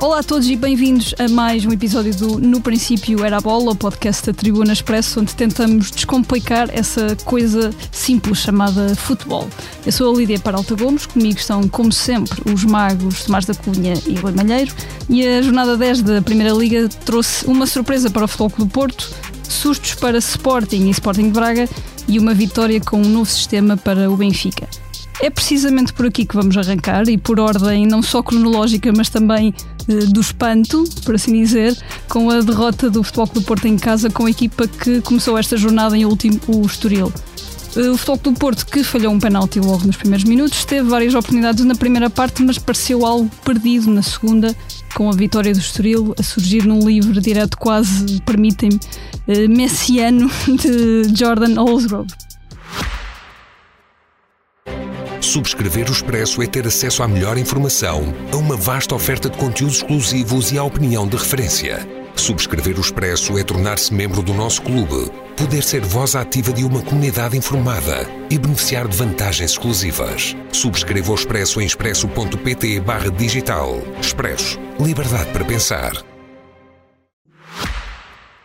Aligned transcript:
Olá 0.00 0.20
a 0.20 0.22
todos 0.22 0.48
e 0.48 0.56
bem-vindos 0.56 1.14
a 1.18 1.28
mais 1.28 1.64
um 1.66 1.72
episódio 1.72 2.14
do 2.16 2.38
No 2.38 2.60
Princípio 2.60 3.24
Era 3.24 3.36
a 3.36 3.40
Bola, 3.40 3.72
o 3.72 3.76
podcast 3.76 4.26
da 4.26 4.32
Tribuna 4.32 4.72
Expresso, 4.72 5.20
onde 5.20 5.34
tentamos 5.34 5.90
descomplicar 5.90 6.68
essa 6.72 7.14
coisa 7.24 7.70
simples 7.92 8.38
chamada 8.38 8.96
futebol. 8.96 9.46
Eu 9.84 9.92
sou 9.92 10.12
a 10.12 10.18
Lídia 10.18 10.38
Paralta 10.40 10.74
Gomes, 10.74 11.04
comigo 11.04 11.38
estão, 11.38 11.68
como 11.68 11.92
sempre, 11.92 12.42
os 12.50 12.64
magos 12.64 13.24
Tomás 13.24 13.44
da 13.44 13.54
Cunha 13.54 13.94
e 14.06 14.14
Rui 14.14 14.32
Malheiro, 14.32 14.74
e 15.08 15.26
a 15.26 15.42
jornada 15.42 15.76
10 15.76 16.02
da 16.02 16.22
Primeira 16.22 16.54
Liga 16.54 16.88
trouxe 17.04 17.46
uma 17.46 17.66
surpresa 17.66 18.10
para 18.10 18.24
o 18.24 18.28
Futebol 18.28 18.66
do 18.66 18.72
Porto, 18.72 19.10
sustos 19.60 19.94
para 19.94 20.16
Sporting 20.18 20.86
e 20.86 20.90
Sporting 20.90 21.24
de 21.24 21.32
Braga 21.32 21.68
e 22.08 22.18
uma 22.18 22.32
vitória 22.32 22.80
com 22.80 22.96
um 22.96 23.04
novo 23.04 23.30
sistema 23.30 23.76
para 23.76 24.10
o 24.10 24.16
Benfica. 24.16 24.66
É 25.20 25.28
precisamente 25.28 25.92
por 25.92 26.06
aqui 26.06 26.24
que 26.24 26.34
vamos 26.34 26.56
arrancar 26.56 27.06
e 27.06 27.18
por 27.18 27.38
ordem 27.38 27.86
não 27.86 28.02
só 28.02 28.22
cronológica, 28.22 28.90
mas 28.96 29.10
também 29.10 29.54
eh, 29.86 30.06
do 30.06 30.20
espanto, 30.20 30.82
por 31.04 31.14
assim 31.14 31.32
dizer, 31.32 31.76
com 32.08 32.30
a 32.30 32.40
derrota 32.40 32.88
do 32.88 33.02
Futebol 33.02 33.26
Clube 33.26 33.46
Porto 33.46 33.68
em 33.68 33.76
casa 33.76 34.08
com 34.08 34.24
a 34.24 34.30
equipa 34.30 34.66
que 34.66 35.02
começou 35.02 35.36
esta 35.36 35.58
jornada 35.58 35.94
em 35.94 36.06
último, 36.06 36.40
o 36.48 36.64
Estoril. 36.64 37.12
Eh, 37.76 37.88
o 37.88 37.96
Futebol 37.96 38.18
Clube 38.18 38.38
Porto, 38.38 38.66
que 38.66 38.82
falhou 38.82 39.12
um 39.12 39.18
penalti 39.18 39.60
logo 39.60 39.86
nos 39.86 39.96
primeiros 39.96 40.24
minutos, 40.24 40.64
teve 40.64 40.88
várias 40.88 41.14
oportunidades 41.14 41.64
na 41.64 41.74
primeira 41.74 42.10
parte, 42.10 42.42
mas 42.42 42.58
pareceu 42.58 43.06
algo 43.06 43.30
perdido 43.44 43.90
na 43.90 44.02
segunda, 44.02 44.54
com 44.94 45.08
a 45.08 45.12
vitória 45.12 45.52
do 45.52 45.58
Estoril 45.58 46.14
a 46.18 46.22
surgir 46.22 46.66
num 46.66 46.86
livre 46.86 47.20
direto 47.20 47.56
quase, 47.56 48.20
permitem-me, 48.22 48.78
eh, 49.28 49.48
messiano 49.48 50.30
de 50.48 51.02
Jordan 51.16 51.54
Holsgrove. 51.60 52.10
Subscrever 55.20 55.88
o 55.88 55.92
Expresso 55.92 56.42
é 56.42 56.46
ter 56.46 56.66
acesso 56.66 57.02
à 57.02 57.08
melhor 57.08 57.36
informação, 57.38 58.12
a 58.32 58.36
uma 58.36 58.56
vasta 58.56 58.94
oferta 58.94 59.28
de 59.28 59.36
conteúdos 59.36 59.76
exclusivos 59.76 60.50
e 60.50 60.58
à 60.58 60.64
opinião 60.64 61.06
de 61.06 61.16
referência. 61.16 61.99
Subscrever 62.16 62.76
o 62.78 62.80
Expresso 62.80 63.38
é 63.38 63.44
tornar-se 63.44 63.92
membro 63.92 64.22
do 64.22 64.34
nosso 64.34 64.62
clube, 64.62 65.10
poder 65.36 65.62
ser 65.62 65.80
voz 65.80 66.14
ativa 66.14 66.52
de 66.52 66.64
uma 66.64 66.82
comunidade 66.82 67.36
informada 67.36 68.06
e 68.30 68.38
beneficiar 68.38 68.86
de 68.86 68.96
vantagens 68.96 69.52
exclusivas. 69.52 70.36
Subscreva 70.52 71.12
o 71.12 71.14
Expresso 71.14 71.60
em 71.60 71.66
expresso.pt 71.66 72.82
digital. 73.16 73.80
Expresso. 74.00 74.58
Liberdade 74.78 75.30
para 75.30 75.44
pensar. 75.44 75.92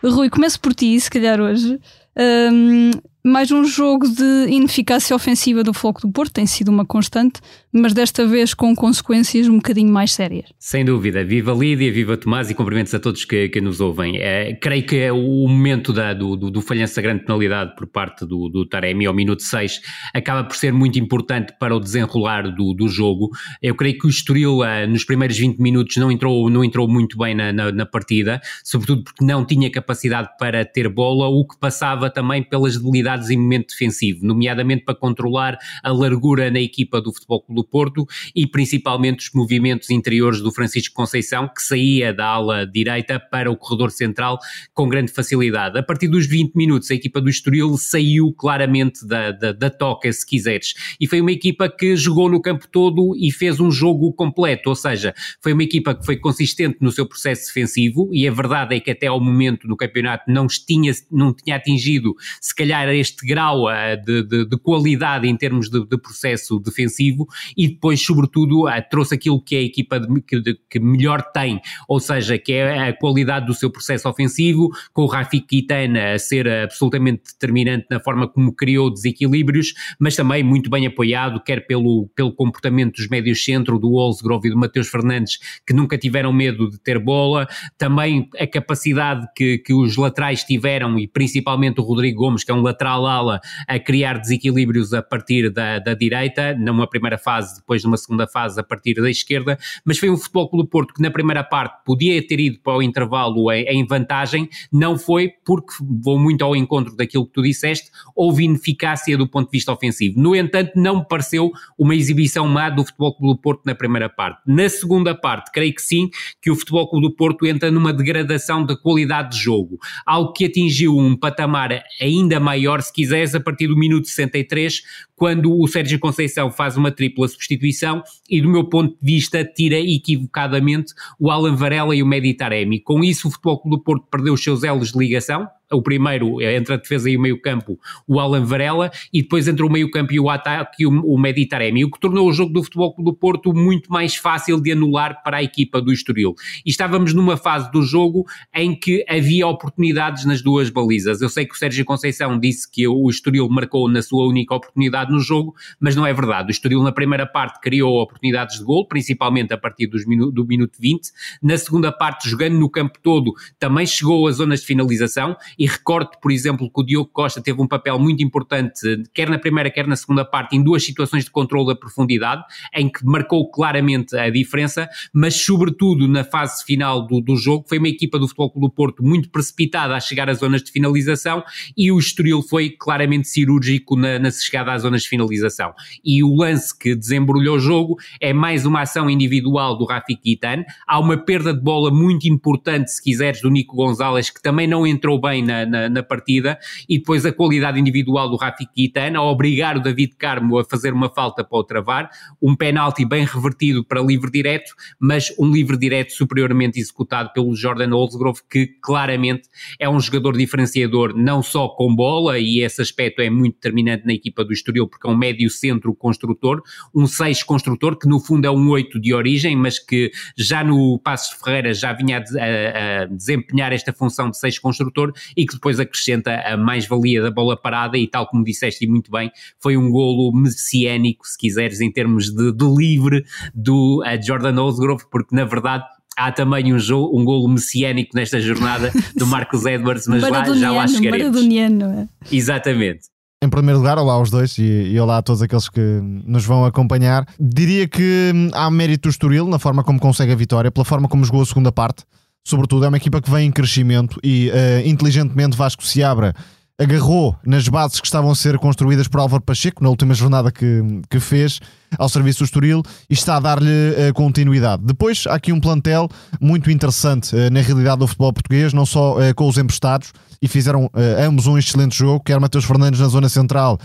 Rui, 0.04 0.30
começo 0.30 0.60
por 0.60 0.74
ti, 0.74 1.00
se 1.00 1.10
calhar 1.10 1.40
hoje. 1.42 1.80
Um, 2.18 2.92
mais 3.26 3.52
um 3.52 3.66
jogo 3.66 4.08
de 4.08 4.46
ineficácia 4.52 5.16
ofensiva 5.16 5.64
do 5.64 5.74
Foco 5.74 6.02
do 6.02 6.14
Porto, 6.14 6.34
tem 6.34 6.46
sido 6.46 6.70
uma 6.70 6.86
constante, 6.86 7.42
mas 7.74 7.92
desta 7.92 8.28
vez 8.28 8.54
com 8.54 8.76
consequências 8.76 9.48
um 9.48 9.56
bocadinho 9.56 9.92
mais 9.92 10.12
sérias. 10.14 10.54
Sem 10.60 10.86
dúvida. 10.86 11.26
Viva 11.26 11.52
Lídia, 11.52 11.92
viva 11.92 12.16
Tomás 12.16 12.52
e 12.52 12.54
cumprimentos 12.54 12.94
a 12.94 13.00
todos 13.00 13.26
que, 13.26 13.50
que 13.50 13.60
nos 13.60 13.82
ouvem. 13.82 14.18
É, 14.20 14.54
creio 14.54 14.86
que 14.86 14.98
é 14.98 15.12
o 15.12 15.48
momento 15.48 15.92
da, 15.92 16.14
do, 16.14 16.36
do, 16.36 16.52
do 16.52 16.62
falhanço 16.62 16.96
da 16.98 17.02
grande 17.02 17.24
penalidade 17.24 17.76
por 17.76 17.88
parte 17.88 18.28
do, 18.28 18.48
do 18.48 18.64
Taremi 18.64 19.08
ao 19.08 19.14
minuto 19.14 19.42
6 19.42 19.82
acaba 20.14 20.44
por 20.44 20.56
ser 20.56 20.72
muito 20.72 21.00
importante 21.00 21.52
para 21.60 21.76
o 21.76 21.80
desenrolar 21.80 22.44
do, 22.44 22.76
do 22.76 22.88
jogo. 22.88 23.32
Eu 23.60 23.74
creio 23.74 23.98
que 23.98 24.06
o 24.06 24.10
Estoril 24.10 24.64
eh, 24.64 24.86
nos 24.86 25.04
primeiros 25.04 25.36
20 25.36 25.58
minutos 25.58 25.98
não 25.98 26.12
entrou, 26.12 26.48
não 26.48 26.64
entrou 26.64 26.88
muito 26.88 27.18
bem 27.18 27.34
na, 27.34 27.52
na, 27.52 27.72
na 27.72 27.86
partida, 27.88 28.40
sobretudo 28.64 29.04
porque 29.04 29.26
não 29.26 29.44
tinha 29.44 29.72
capacidade 29.72 30.30
para 30.38 30.64
ter 30.64 30.88
bola, 30.90 31.28
o 31.28 31.44
que 31.48 31.58
passava 31.60 32.08
também 32.08 32.44
pelas 32.44 32.78
debilidades 32.78 33.15
em 33.30 33.38
momento 33.38 33.70
defensivo, 33.70 34.26
nomeadamente 34.26 34.84
para 34.84 34.96
controlar 34.96 35.58
a 35.84 35.92
largura 35.92 36.50
na 36.52 36.60
equipa 36.60 37.02
do 37.02 37.14
Futebol 37.14 37.42
Clube 37.42 37.70
Porto 37.70 38.06
e 38.36 38.48
principalmente 38.48 39.28
os 39.28 39.34
movimentos 39.34 39.90
interiores 39.90 40.42
do 40.42 40.52
Francisco 40.52 40.96
Conceição, 40.96 41.48
que 41.48 41.62
saía 41.62 42.14
da 42.14 42.26
ala 42.26 42.66
direita 42.66 43.20
para 43.20 43.52
o 43.52 43.58
corredor 43.58 43.92
central 43.92 44.40
com 44.74 44.88
grande 44.88 45.12
facilidade. 45.12 45.78
A 45.78 45.84
partir 45.84 46.08
dos 46.08 46.28
20 46.28 46.54
minutos, 46.56 46.92
a 46.92 46.96
equipa 46.96 47.22
do 47.22 47.30
Estoril 47.30 47.78
saiu 47.78 48.34
claramente 48.34 49.06
da, 49.06 49.32
da, 49.32 49.52
da 49.52 49.70
toca, 49.70 50.12
se 50.12 50.26
quiseres, 50.26 50.74
e 51.00 51.08
foi 51.08 51.22
uma 51.22 51.32
equipa 51.32 51.70
que 51.70 51.96
jogou 51.96 52.30
no 52.30 52.42
campo 52.42 52.68
todo 52.68 53.16
e 53.16 53.32
fez 53.32 53.60
um 53.60 53.72
jogo 53.72 54.12
completo, 54.14 54.70
ou 54.70 54.76
seja, 54.76 55.14
foi 55.42 55.54
uma 55.54 55.64
equipa 55.64 55.96
que 55.96 56.06
foi 56.06 56.18
consistente 56.18 56.78
no 56.82 56.92
seu 56.92 57.08
processo 57.08 57.48
defensivo, 57.48 58.10
e 58.12 58.28
a 58.28 58.32
verdade 58.32 58.76
é 58.76 58.80
que 58.80 58.92
até 58.92 59.08
ao 59.08 59.20
momento 59.20 59.68
no 59.68 59.78
campeonato 59.78 60.26
não 60.28 60.48
tinha, 60.48 60.92
não 61.12 61.34
tinha 61.34 61.56
atingido, 61.56 62.16
se 62.42 62.54
calhar, 62.56 62.88
este 63.06 63.26
grau 63.26 63.66
uh, 63.66 63.72
de, 64.04 64.24
de, 64.24 64.46
de, 64.46 64.58
qualidade 64.58 65.28
em 65.28 65.36
termos 65.38 65.70
de, 65.70 65.86
de 65.86 65.98
processo 65.98 66.60
defensivo, 66.60 67.28
e 67.56 67.68
depois, 67.68 68.02
sobretudo, 68.02 68.68
uh, 68.68 68.72
trouxe 68.90 69.16
aquilo 69.16 69.42
que 69.42 69.56
é 69.56 69.60
a 69.60 69.64
equipa 69.64 70.02
que, 70.28 70.58
que, 70.70 70.80
melhor 70.80 71.22
tem, 71.22 71.62
ou 71.88 72.00
seja, 72.00 72.38
que 72.38 72.54
é 72.54 72.90
a 72.90 72.94
qualidade 72.94 73.46
do 73.46 73.54
seu 73.54 73.70
processo 73.70 74.10
ofensivo, 74.10 74.70
com 74.94 75.04
o 75.04 75.08
Rafik 75.08 75.46
Kitana 75.46 76.14
a 76.14 76.20
ser 76.20 76.48
absolutamente 76.48 77.24
determinante 77.34 77.86
na 77.90 78.00
forma 78.00 78.28
como 78.28 78.54
criou 78.54 78.90
desequilíbrios, 78.90 79.74
mas 80.00 80.16
também 80.16 80.44
muito 80.44 80.70
bem 80.70 80.86
apoiado, 80.88 81.42
quer 81.42 81.66
pelo, 81.68 82.10
pelo 82.16 82.34
comportamento 82.34 82.96
dos 82.96 83.08
médios 83.08 83.44
centro, 83.44 83.80
do 83.80 83.94
Olsgrove 83.94 84.48
e 84.48 84.52
do 84.52 84.58
Mateus 84.58 84.88
Fernandes, 84.88 85.40
que 85.66 85.74
nunca 85.74 85.98
tiveram 85.98 86.34
medo 86.34 86.70
de 86.70 86.80
ter 86.80 87.00
bola, 87.00 87.48
também 87.78 88.28
a 88.40 88.48
capacidade 88.48 89.28
que, 89.36 89.60
que 89.60 89.74
os 89.74 89.96
laterais 89.96 90.44
tiveram, 90.44 90.98
e 90.98 91.08
principalmente 91.08 91.80
o 91.80 91.84
Rodrigo 91.84 92.20
Gomes, 92.20 92.44
que 92.44 92.52
é 92.52 92.54
um 92.54 92.62
lateral 92.62 92.85
ala, 92.92 93.40
a 93.68 93.80
criar 93.80 94.20
desequilíbrios 94.20 94.94
a 94.94 95.02
partir 95.02 95.50
da, 95.50 95.80
da 95.80 95.94
direita, 95.94 96.54
numa 96.56 96.88
primeira 96.88 97.18
fase 97.18 97.56
depois 97.56 97.84
numa 97.84 97.98
segunda 97.98 98.28
fase 98.28 98.60
a 98.60 98.64
partir 98.64 98.96
da 98.96 99.10
esquerda, 99.10 99.58
mas 99.84 99.98
foi 99.98 100.10
um 100.10 100.18
Futebol 100.18 100.50
Clube 100.50 100.70
Porto 100.70 100.94
que 100.94 101.02
na 101.02 101.12
primeira 101.12 101.44
parte 101.44 101.84
podia 101.86 102.26
ter 102.26 102.40
ido 102.40 102.60
para 102.60 102.78
o 102.78 102.84
intervalo 102.84 103.52
em, 103.52 103.66
em 103.66 103.86
vantagem, 103.86 104.50
não 104.72 104.98
foi 104.98 105.32
porque 105.46 105.74
vou 106.04 106.20
muito 106.20 106.44
ao 106.44 106.56
encontro 106.56 106.96
daquilo 106.96 107.26
que 107.26 107.34
tu 107.34 107.42
disseste, 107.42 107.90
houve 108.16 108.44
ineficácia 108.44 109.18
do 109.18 109.28
ponto 109.28 109.48
de 109.48 109.58
vista 109.58 109.72
ofensivo. 109.72 110.20
No 110.20 110.36
entanto, 110.36 110.72
não 110.76 110.98
me 110.98 111.08
pareceu 111.08 111.52
uma 111.78 111.96
exibição 111.96 112.48
má 112.48 112.70
do 112.70 112.84
Futebol 112.86 113.16
Clube 113.16 113.36
do 113.36 113.42
Porto 113.42 113.62
na 113.66 113.76
primeira 113.76 114.10
parte. 114.10 114.42
Na 114.46 114.70
segunda 114.70 115.16
parte, 115.16 115.52
creio 115.52 115.74
que 115.74 115.82
sim, 115.82 116.10
que 116.42 116.52
o 116.52 116.56
Futebol 116.56 116.90
do 117.00 117.16
Porto 117.16 117.46
entra 117.46 117.72
numa 117.72 117.94
degradação 117.94 118.66
da 118.66 118.76
qualidade 118.78 119.38
de 119.38 119.44
jogo, 119.44 119.78
algo 120.06 120.34
que 120.34 120.46
atingiu 120.46 120.98
um 120.98 121.16
patamar 121.16 121.84
ainda 122.02 122.40
maior, 122.40 122.75
se 122.82 122.92
quiseres, 122.92 123.36
a 123.36 123.40
partir 123.40 123.68
do 123.68 123.78
minuto 123.78 124.08
63, 124.08 124.82
quando 125.16 125.58
o 125.58 125.68
Sérgio 125.68 126.00
Conceição 126.00 126.52
faz 126.52 126.78
uma 126.78 126.92
tripla 126.92 127.28
substituição 127.28 128.04
e, 128.30 128.42
do 128.42 128.50
meu 128.50 128.66
ponto 128.66 128.98
de 129.02 129.14
vista, 129.14 129.44
tira 129.44 129.80
equivocadamente 129.80 130.94
o 131.20 131.30
Alan 131.30 131.56
Varela 131.56 131.96
e 131.96 132.04
o 132.04 132.06
Meditaremi. 132.06 132.80
Com 132.80 133.04
isso, 133.04 133.28
o 133.28 133.32
Futebol 133.32 133.62
Clube 133.62 133.78
do 133.78 133.84
Porto 133.84 134.08
perdeu 134.10 134.34
os 134.34 134.44
seus 134.44 134.64
elos 134.64 134.92
de 134.92 134.98
ligação, 134.98 135.48
o 135.72 135.82
primeiro 135.82 136.42
é 136.42 136.56
entre 136.56 136.74
a 136.74 136.78
defesa 136.78 137.10
e 137.10 137.18
o 137.18 137.22
meio 137.22 137.42
campo, 137.42 137.80
o 138.08 138.20
Alan 138.20 138.46
Varela, 138.46 138.92
e 139.12 139.22
depois 139.22 139.48
entre 139.48 139.64
o 139.66 139.70
meio 139.70 139.90
campo 139.90 140.14
e 140.14 140.20
o 140.20 140.30
ataque, 140.30 140.86
o, 140.86 140.90
o 140.90 141.18
Meditaremi, 141.18 141.84
o 141.84 141.92
que 141.92 142.00
tornou 142.00 142.28
o 142.28 142.34
jogo 142.34 142.54
do 142.54 142.64
Futebol 142.64 142.96
do 143.00 143.14
Porto 143.14 143.54
muito 143.54 143.92
mais 143.92 144.16
fácil 144.16 144.62
de 144.62 144.72
anular 144.72 145.24
para 145.24 145.38
a 145.38 145.44
equipa 145.44 145.82
do 145.82 145.92
Estoril. 145.92 146.36
E 146.66 146.70
estávamos 146.70 147.14
numa 147.14 147.38
fase 147.38 147.72
do 147.72 147.82
jogo 147.82 148.26
em 148.54 148.76
que 148.76 149.06
havia 149.10 149.48
oportunidades 149.48 150.26
nas 150.26 150.42
duas 150.42 150.70
balizas. 150.70 151.22
Eu 151.22 151.30
sei 151.30 151.46
que 151.46 151.56
o 151.56 151.58
Sérgio 151.58 151.84
Conceição 151.86 152.40
disse 152.40 152.70
que 152.70 152.88
o 152.88 153.10
Estoril 153.10 153.48
marcou 153.50 153.90
na 153.90 154.02
sua 154.02 154.28
única 154.28 154.54
oportunidade 154.54 155.12
no 155.12 155.20
jogo, 155.20 155.56
mas 155.80 155.96
não 155.96 156.06
é 156.06 156.14
verdade. 156.14 156.50
O 156.50 156.52
Estoril 156.52 156.82
na 156.84 156.92
primeira 156.92 157.26
parte 157.26 157.60
criou 157.60 158.02
oportunidades 158.02 158.60
de 158.60 158.64
gol, 158.64 158.88
principalmente 158.88 159.54
a 159.54 159.58
partir 159.58 159.90
minu 160.08 160.32
do 160.32 160.46
minuto 160.46 160.78
20. 160.80 161.10
Na 161.42 161.58
segunda 161.58 161.92
parte, 161.92 162.30
jogando 162.30 162.58
no 162.58 162.70
campo 162.70 163.00
todo, 163.02 163.34
também 163.60 163.86
chegou 163.86 164.28
às 164.28 164.38
zonas 164.38 164.62
de 164.62 164.68
finalização 164.68 165.36
e 165.58 165.66
recordo, 165.66 166.12
por 166.22 166.32
exemplo, 166.32 166.70
que 166.70 166.82
o 166.82 166.84
Diogo 166.84 167.10
Costa 167.12 167.42
teve 167.42 167.62
um 167.62 167.68
papel 167.68 167.98
muito 168.00 168.24
importante, 168.24 169.04
quer 169.14 169.30
na 169.30 169.38
primeira, 169.38 169.70
quer 169.70 169.88
na 169.88 169.96
segunda 169.96 170.26
parte, 170.26 170.56
em 170.56 170.64
duas 170.64 170.84
situações 170.84 171.26
de 171.26 171.32
controle 171.32 171.68
da 171.68 171.76
profundidade, 171.76 172.44
em 172.74 172.90
que 172.90 173.06
marcou 173.06 173.50
claramente 173.50 174.16
a 174.18 174.30
diferença, 174.30 174.88
mas 175.14 175.36
sobretudo 175.36 176.08
na 176.08 176.24
fase 176.24 176.64
final 176.64 177.06
do, 177.06 177.22
do 177.22 177.36
jogo, 177.36 177.66
foi 177.68 177.78
uma 177.78 177.90
equipa 177.90 178.18
do 178.20 178.28
Futebol 178.28 178.52
Clube 178.52 178.68
do 178.68 178.72
Porto 178.72 179.04
muito 179.04 179.30
precipitada 179.30 179.96
a 179.96 180.00
chegar 180.00 180.30
às 180.30 180.40
zonas 180.40 180.64
de 180.64 180.72
finalização 180.72 181.44
e 181.78 181.92
o 181.92 182.00
Estoril 182.00 182.42
foi 182.42 182.70
claramente 182.70 183.28
cirúrgico 183.28 183.96
na, 183.96 184.20
na 184.20 184.32
chegada 184.32 184.74
às 184.74 184.82
zonas 184.82 185.04
de 185.04 185.10
finalização. 185.10 185.74
E 186.04 186.24
o 186.24 186.36
lance 186.36 186.78
que 186.78 186.96
desembrulhou 186.96 187.58
o 187.58 187.60
jogo 187.60 187.98
é 188.20 188.34
mais 188.34 188.66
uma 188.66 188.82
ação 188.82 189.10
individual 189.10 189.78
do 189.78 189.86
Rafik 189.86 190.22
Guitane, 190.24 190.66
há 190.88 191.00
uma 191.00 191.18
perda 191.18 191.54
de 191.54 191.62
bola 191.62 191.92
muito 191.92 192.28
importante, 192.28 192.92
se 192.92 193.02
quiseres, 193.02 193.42
do 193.42 193.50
Nico 193.50 193.76
Gonzalez, 193.76 194.30
que 194.30 194.42
também 194.42 194.68
não 194.68 194.86
entrou 194.86 195.20
bem 195.20 195.45
na, 195.46 195.66
na, 195.66 195.90
na, 195.90 196.04
partida, 196.04 196.58
e 196.90 196.98
depois 196.98 197.26
a 197.26 197.32
qualidade 197.32 197.80
individual 197.80 198.30
do 198.30 198.36
Rafik 198.36 198.72
Guitana 198.76 199.20
a 199.20 199.24
obrigar 199.24 199.78
o 199.78 199.82
David 199.82 200.16
Carmo 200.18 200.60
a 200.60 200.66
fazer 200.66 200.94
uma 200.94 201.10
falta 201.10 201.44
para 201.44 201.58
o 201.58 201.64
travar, 201.64 202.10
um 202.42 202.56
penalti 202.56 203.06
bem 203.06 203.26
revertido 203.26 203.84
para 203.84 204.02
livre 204.02 204.32
direto, 204.32 204.74
mas 205.00 205.34
um 205.40 205.52
livre 205.52 205.78
direto 205.78 206.12
superiormente 206.12 206.80
executado 206.80 207.32
pelo 207.34 207.56
Jordan 207.56 207.94
Olsgrove, 207.96 208.42
que 208.50 208.68
claramente 208.82 209.48
é 209.80 209.90
um 209.90 210.00
jogador 210.00 210.38
diferenciador, 210.38 211.14
não 211.16 211.42
só 211.42 211.68
com 211.70 211.96
bola, 211.96 212.40
e 212.40 212.60
esse 212.60 212.82
aspecto 212.82 213.22
é 213.22 213.30
muito 213.30 213.56
determinante 213.56 214.06
na 214.06 214.14
equipa 214.14 214.44
do 214.44 214.54
Estoril, 214.54 214.88
porque 214.88 215.08
é 215.08 215.10
um 215.10 215.18
médio 215.18 215.50
centro 215.50 215.94
construtor, 215.94 216.62
um 216.94 217.08
6 217.08 217.44
construtor, 217.44 217.98
que 217.98 218.08
no 218.08 218.20
fundo 218.20 218.46
é 218.46 218.52
um 218.52 218.70
8 218.70 219.00
de 219.00 219.14
origem, 219.14 219.56
mas 219.56 219.80
que 219.80 220.12
já 220.38 220.64
no 220.64 221.00
Passos 221.00 221.38
Ferreira 221.42 221.74
já 221.74 221.94
vinha 221.94 222.18
a, 222.18 222.22
a, 222.22 223.04
a 223.04 223.06
desempenhar 223.06 223.74
esta 223.74 223.94
função 223.94 224.30
de 224.30 224.38
6 224.38 224.60
construtor 224.60 225.14
e 225.36 225.46
que 225.46 225.56
depois 225.56 225.80
acrescenta 225.80 226.36
a 226.42 226.58
mais-valia 226.58 227.22
da 227.22 227.32
bola 227.32 227.60
parada 227.60 227.98
e 227.98 228.08
tal 228.08 228.28
como 228.28 228.44
disseste 228.44 228.88
muito 228.88 229.12
bem, 229.12 229.32
foi 229.60 229.78
um 229.78 229.90
golo 229.90 230.32
messiânico, 230.34 231.28
se 231.28 231.38
quiseres, 231.38 231.82
em 231.82 231.92
termos 231.92 232.26
de, 232.26 232.52
de 232.52 232.66
livre 232.66 233.26
do 233.54 234.04
Jordan 234.26 234.62
Osgrove, 234.62 235.04
porque 235.12 235.36
na 235.36 235.46
verdade 235.46 235.84
há 236.18 236.32
também 236.32 236.74
um, 236.74 236.80
jogo, 236.80 237.20
um 237.20 237.26
golo 237.26 237.48
messiânico 237.48 238.12
nesta 238.16 238.40
jornada 238.40 238.92
do 239.16 239.28
Marcos 239.28 239.66
Edwards, 239.66 240.08
mas 240.08 240.22
lá, 240.24 240.44
já 240.54 240.72
lá 240.72 240.88
chegaremos. 240.88 241.38
É? 241.42 242.08
Exatamente. 242.32 243.16
Em 243.44 243.50
primeiro 243.50 243.80
lugar, 243.80 243.98
olá 244.00 244.14
aos 244.14 244.32
dois 244.32 244.58
e, 244.58 244.64
e, 244.64 245.00
olá 245.00 245.18
a 245.18 245.22
todos 245.22 245.42
aqueles 245.42 245.70
que 245.70 245.80
nos 246.26 246.46
vão 246.46 246.66
acompanhar. 246.66 247.28
Diria 247.40 247.88
que 247.88 248.32
hum, 248.34 248.50
há 248.54 248.72
mérito 248.72 249.08
do 249.08 249.12
Estoril 249.12 249.46
na 249.48 249.60
forma 249.60 249.84
como 249.84 250.00
consegue 250.00 250.32
a 250.32 250.36
vitória, 250.36 250.72
pela 250.72 250.86
forma 250.86 251.08
como 251.08 251.24
jogou 251.24 251.42
a 251.42 251.46
segunda 251.46 251.72
parte. 251.72 252.06
Sobretudo, 252.48 252.86
é 252.86 252.88
uma 252.88 252.98
equipa 252.98 253.20
que 253.20 253.30
vem 253.30 253.48
em 253.48 253.52
crescimento 253.52 254.20
e 254.24 254.50
uh, 254.50 254.88
inteligentemente 254.88 255.58
Vasco 255.58 255.84
se 255.84 256.04
abra 256.04 256.34
agarrou 256.78 257.36
nas 257.46 257.68
bases 257.70 258.02
que 258.02 258.08
estavam 258.08 258.30
a 258.30 258.36
ser 258.36 258.58
construídas 258.60 259.08
por 259.08 259.22
Álvaro 259.22 259.42
Pacheco 259.42 259.82
na 259.82 259.90
última 259.90 260.14
jornada 260.14 260.52
que, 260.52 260.82
que 261.10 261.20
fez 261.20 261.62
ao 261.98 262.10
serviço 262.10 262.40
do 262.40 262.46
Estoril 262.46 262.84
e 263.10 263.14
está 263.14 263.38
a 263.38 263.40
dar-lhe 263.40 263.70
uh, 263.70 264.14
continuidade. 264.14 264.84
Depois 264.84 265.24
há 265.28 265.36
aqui 265.36 265.54
um 265.54 265.60
plantel 265.60 266.10
muito 266.40 266.70
interessante 266.70 267.34
uh, 267.34 267.50
na 267.50 267.62
realidade 267.62 268.00
do 268.00 268.08
futebol 268.08 268.34
português, 268.34 268.74
não 268.74 268.86
só 268.86 269.18
uh, 269.18 269.34
com 269.36 269.48
os 269.48 269.58
emprestados, 269.58 270.12
e 270.42 270.48
fizeram 270.48 270.92
ambos 271.18 271.48
um 271.48 271.58
excelente 271.58 271.98
jogo, 271.98 272.24
quer 272.24 272.40
Mateus 272.40 272.66
Fernandes 272.66 273.00
na 273.00 273.08
zona 273.08 273.30
central 273.30 273.80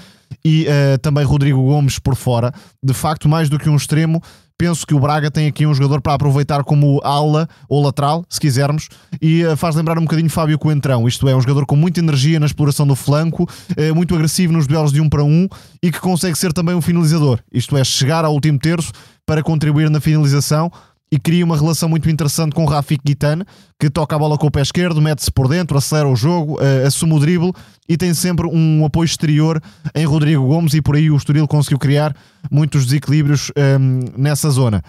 e 0.45 0.67
também 1.01 1.25
Rodrigo 1.25 1.63
Gomes 1.63 1.99
por 1.99 2.15
fora. 2.15 2.53
De 2.83 2.93
facto, 2.93 3.29
mais 3.29 3.49
do 3.49 3.59
que 3.59 3.71
um 3.71 3.77
extremo, 3.77 4.21
penso 4.61 4.87
que 4.87 4.93
o 4.93 5.01
Braga 5.01 5.31
tem 5.31 5.47
aqui 5.47 5.67
um 5.67 5.73
jogador 5.73 6.03
para 6.03 6.13
aproveitar 6.13 6.63
como 6.65 7.01
ala 7.03 7.49
ou 7.67 7.83
lateral, 7.83 8.27
se 8.29 8.39
quisermos, 8.39 8.91
e 9.19 9.43
uh, 9.43 9.57
faz 9.57 9.75
lembrar 9.75 9.99
um 9.99 10.03
bocadinho 10.03 10.29
Fábio 10.29 10.59
Coentrão. 10.59 11.09
Isto 11.09 11.27
é, 11.31 11.35
um 11.35 11.41
jogador 11.41 11.65
com 11.65 11.77
muita 11.77 11.99
energia 11.99 12.39
na 12.39 12.45
exploração 12.45 12.87
do 12.87 12.95
flanco, 12.95 13.45
uh, 13.45 13.95
muito 13.95 14.15
agressivo 14.15 14.53
nos 14.53 14.67
duelos 14.67 14.93
de 14.93 15.01
um 15.01 15.09
para 15.09 15.25
um 15.25 15.49
e 15.83 15.91
que 15.91 15.99
consegue 15.99 16.37
ser 16.37 16.53
também 16.53 16.75
um 16.75 16.83
finalizador. 16.83 17.41
Isto 17.51 17.75
é, 17.75 17.83
chegar 17.83 18.23
ao 18.23 18.35
último 18.35 18.59
terço 18.59 18.93
para 19.25 19.43
contribuir 19.43 19.89
na 19.89 19.99
finalização 19.99 20.71
e 21.13 21.19
cria 21.19 21.45
uma 21.45 21.57
relação 21.57 21.89
muito 21.89 22.09
interessante 22.09 22.55
com 22.55 22.65
o 22.65 22.67
Rafik 22.67 23.03
Guitane, 23.05 23.45
que 23.79 23.91
toca 23.91 24.15
a 24.15 24.19
bola 24.19 24.39
com 24.39 24.47
o 24.47 24.51
pé 24.51 24.63
esquerdo, 24.63 25.03
mete-se 25.03 25.31
por 25.31 25.49
dentro, 25.49 25.77
acelera 25.77 26.09
o 26.09 26.15
jogo, 26.15 26.55
uh, 26.55 26.87
assume 26.87 27.15
o 27.15 27.19
drible 27.19 27.53
e 27.89 27.97
tem 27.97 28.15
sempre 28.15 28.47
um 28.47 28.85
apoio 28.85 29.07
exterior 29.07 29.61
em 29.95 30.05
Rodrigo 30.05 30.47
Gomes 30.47 30.75
e 30.75 30.81
por 30.81 30.95
aí 30.95 31.11
o 31.11 31.17
Estoril 31.17 31.49
conseguiu 31.49 31.79
criar 31.79 32.17
muitos 32.51 32.85
desequilíbrios 32.85 33.51
um, 33.51 33.61
ehm, 33.61 34.01
nessa 34.17 34.49
zona. 34.51 34.83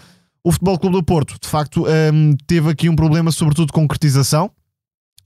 O 0.43 0.51
Futebol 0.51 0.77
Clube 0.77 0.97
do 0.97 1.03
Porto, 1.03 1.35
de 1.41 1.47
facto, 1.47 1.83
um, 1.83 1.87
ehm, 1.87 2.35
teve 2.45 2.69
aqui 2.69 2.87
um 2.87 2.95
problema 2.95 3.31
sobretudo 3.31 3.67
de 3.67 3.73
concretização. 3.73 4.51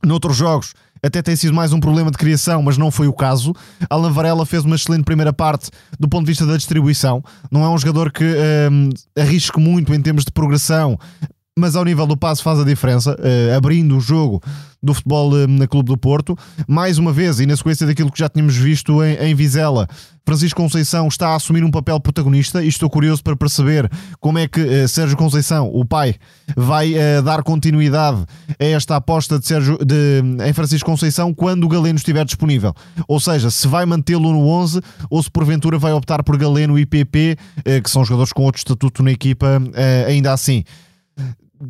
Noutros 0.05 0.37
jogos 0.37 0.73
até 1.05 1.21
tem 1.21 1.35
sido 1.35 1.53
mais 1.53 1.71
um 1.71 1.79
problema 1.79 2.09
de 2.09 2.17
criação, 2.17 2.63
mas 2.63 2.77
não 2.77 2.89
foi 2.89 3.07
o 3.07 3.13
caso. 3.13 3.53
Alan 3.89 4.11
Varela 4.11 4.45
fez 4.45 4.65
uma 4.65 4.75
excelente 4.75 5.03
primeira 5.03 5.31
parte 5.31 5.69
do 5.99 6.07
ponto 6.07 6.25
de 6.25 6.31
vista 6.31 6.45
da 6.45 6.57
distribuição. 6.57 7.23
Não 7.51 7.63
é 7.63 7.69
um 7.69 7.77
jogador 7.77 8.11
que 8.11 8.23
um, 8.23 8.89
arrisque 9.15 9.59
muito 9.59 9.93
em 9.93 10.01
termos 10.01 10.25
de 10.25 10.31
progressão, 10.31 10.97
mas 11.57 11.75
ao 11.75 11.85
nível 11.85 12.07
do 12.07 12.17
passo 12.17 12.41
faz 12.41 12.59
a 12.59 12.63
diferença, 12.63 13.15
uh, 13.15 13.55
abrindo 13.55 13.95
o 13.95 14.01
jogo 14.01 14.41
do 14.85 14.93
futebol 14.93 15.33
uh, 15.33 15.47
na 15.47 15.67
Clube 15.67 15.87
do 15.87 15.97
Porto. 15.97 16.37
Mais 16.67 16.97
uma 16.97 17.11
vez, 17.11 17.39
e 17.39 17.45
na 17.45 17.57
sequência 17.57 17.85
daquilo 17.85 18.11
que 18.11 18.19
já 18.19 18.29
tínhamos 18.29 18.55
visto 18.55 19.03
em, 19.03 19.15
em 19.15 19.35
Vizela, 19.35 19.87
Francisco 20.25 20.59
Conceição 20.59 21.07
está 21.07 21.29
a 21.29 21.35
assumir 21.35 21.63
um 21.63 21.69
papel 21.69 21.99
protagonista 21.99 22.63
e 22.63 22.67
estou 22.67 22.89
curioso 22.89 23.23
para 23.23 23.35
perceber 23.35 23.89
como 24.19 24.39
é 24.39 24.47
que 24.47 24.61
uh, 24.61 24.87
Sérgio 24.87 25.17
Conceição, 25.17 25.69
o 25.73 25.85
pai, 25.85 26.15
vai 26.55 26.93
dar 27.23 27.43
continuidade 27.43 28.23
a 28.59 28.63
esta 28.63 28.95
aposta 28.95 29.39
de 29.39 29.45
Sérgio, 29.45 29.77
de, 29.83 30.21
em 30.47 30.53
Francisco 30.53 30.89
Conceição 30.89 31.33
quando 31.33 31.63
o 31.63 31.67
Galeno 31.67 31.97
estiver 31.97 32.23
disponível. 32.23 32.73
Ou 33.07 33.19
seja, 33.19 33.49
se 33.49 33.67
vai 33.67 33.85
mantê-lo 33.85 34.31
no 34.31 34.47
11 34.47 34.81
ou 35.09 35.21
se 35.21 35.29
porventura 35.29 35.77
vai 35.77 35.91
optar 35.91 36.23
por 36.23 36.37
Galeno 36.37 36.77
e 36.77 36.85
PP, 36.85 37.37
que 37.83 37.89
são 37.89 38.05
jogadores 38.05 38.31
com 38.31 38.43
outro 38.43 38.59
estatuto 38.59 39.01
na 39.03 39.11
equipa, 39.11 39.61
ainda 40.07 40.31
assim 40.33 40.63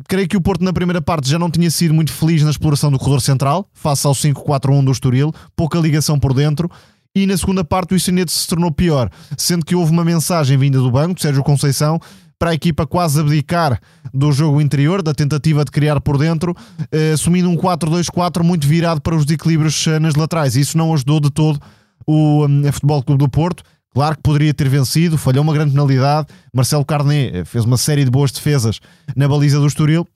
creio 0.08 0.28
que 0.28 0.36
o 0.36 0.40
Porto 0.40 0.64
na 0.64 0.72
primeira 0.72 1.00
parte 1.00 1.28
já 1.28 1.38
não 1.38 1.50
tinha 1.50 1.70
sido 1.70 1.94
muito 1.94 2.12
feliz 2.12 2.42
na 2.42 2.50
exploração 2.50 2.90
do 2.90 2.98
corredor 2.98 3.20
central, 3.20 3.68
face 3.72 4.06
ao 4.06 4.12
5-4-1 4.12 4.84
do 4.84 4.92
Estoril, 4.92 5.32
pouca 5.54 5.78
ligação 5.78 6.18
por 6.18 6.32
dentro. 6.32 6.70
E 7.14 7.26
na 7.26 7.36
segunda 7.36 7.64
parte 7.64 7.94
o 7.94 7.96
Isanete 7.96 8.30
se 8.30 8.46
tornou 8.46 8.70
pior, 8.70 9.10
sendo 9.38 9.64
que 9.64 9.74
houve 9.74 9.90
uma 9.90 10.04
mensagem 10.04 10.58
vinda 10.58 10.78
do 10.78 10.90
banco, 10.90 11.14
de 11.14 11.22
Sérgio 11.22 11.42
Conceição, 11.42 11.98
para 12.38 12.50
a 12.50 12.54
equipa 12.54 12.86
quase 12.86 13.18
abdicar 13.18 13.80
do 14.12 14.30
jogo 14.30 14.60
interior, 14.60 15.02
da 15.02 15.14
tentativa 15.14 15.64
de 15.64 15.70
criar 15.70 16.00
por 16.00 16.18
dentro, 16.18 16.54
eh, 16.92 17.12
assumindo 17.12 17.48
um 17.48 17.56
4-2-4 17.56 18.42
muito 18.42 18.66
virado 18.66 19.00
para 19.00 19.16
os 19.16 19.24
desequilíbrios 19.24 19.86
eh, 19.86 19.98
nas 19.98 20.14
laterais. 20.14 20.56
Isso 20.56 20.76
não 20.76 20.92
ajudou 20.92 21.18
de 21.18 21.30
todo 21.30 21.58
o 22.06 22.44
um, 22.46 22.70
Futebol 22.70 23.02
Clube 23.02 23.24
do 23.24 23.28
Porto 23.30 23.64
Claro 23.96 24.14
que 24.14 24.22
poderia 24.22 24.52
ter 24.52 24.68
vencido, 24.68 25.16
falhou 25.16 25.42
uma 25.42 25.54
grande 25.54 25.70
penalidade. 25.70 26.26
Marcelo 26.52 26.84
Carné 26.84 27.30
eh, 27.32 27.44
fez 27.46 27.64
uma 27.64 27.78
série 27.78 28.04
de 28.04 28.10
boas 28.10 28.30
defesas 28.30 28.78
na 29.16 29.26
baliza 29.26 29.58
do 29.58 29.66
Estoril, 29.66 30.06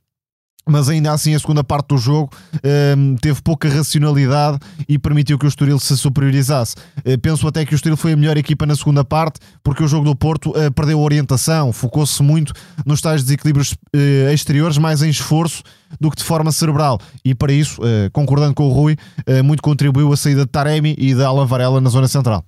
mas 0.69 0.91
ainda 0.91 1.11
assim 1.11 1.35
a 1.35 1.39
segunda 1.39 1.65
parte 1.65 1.89
do 1.89 1.97
jogo 1.97 2.31
um, 2.57 2.59
ehm, 2.63 3.17
teve 3.23 3.41
pouca 3.41 3.71
racionalidade 3.71 4.59
e 4.87 4.99
permitiu 4.99 5.39
que 5.39 5.47
o 5.47 5.49
Estoril 5.49 5.81
se 5.81 5.97
superiorizasse. 5.97 6.77
Uh, 6.99 7.19
penso 7.23 7.49
até 7.49 7.65
que 7.65 7.73
o 7.73 7.75
Estoril 7.75 7.97
foi 7.97 8.13
a 8.13 8.17
melhor 8.19 8.37
equipa 8.37 8.67
na 8.67 8.77
segunda 8.77 9.03
parte, 9.03 9.41
porque 9.63 9.83
o 9.83 9.89
jogo 9.89 10.05
do 10.05 10.15
Porto 10.15 10.51
uh, 10.51 10.71
perdeu 10.75 10.99
a 10.99 11.03
orientação, 11.03 11.73
focou-se 11.73 12.23
muito 12.23 12.53
nos 12.85 13.01
tais 13.01 13.23
desequilíbrios 13.23 13.73
uh, 13.73 14.31
exteriores, 14.31 14.77
mais 14.77 15.03
em 15.03 15.09
esforço 15.09 15.63
do 15.99 16.11
que 16.11 16.19
de 16.19 16.25
forma 16.25 16.53
cerebral. 16.53 17.01
E 17.25 17.35
para 17.35 17.51
isso, 17.51 17.81
concordando 18.13 18.55
com 18.55 18.69
o 18.69 18.73
Rui, 18.73 18.97
muito 19.43 19.61
contribuiu 19.61 20.13
a 20.13 20.17
saída 20.19 20.43
de 20.43 20.47
Taremi 20.47 20.95
e 20.97 21.15
da 21.15 21.27
Alan 21.27 21.47
Varela 21.47 21.81
na 21.81 21.91
zona 21.91 22.07
central. 22.07 22.45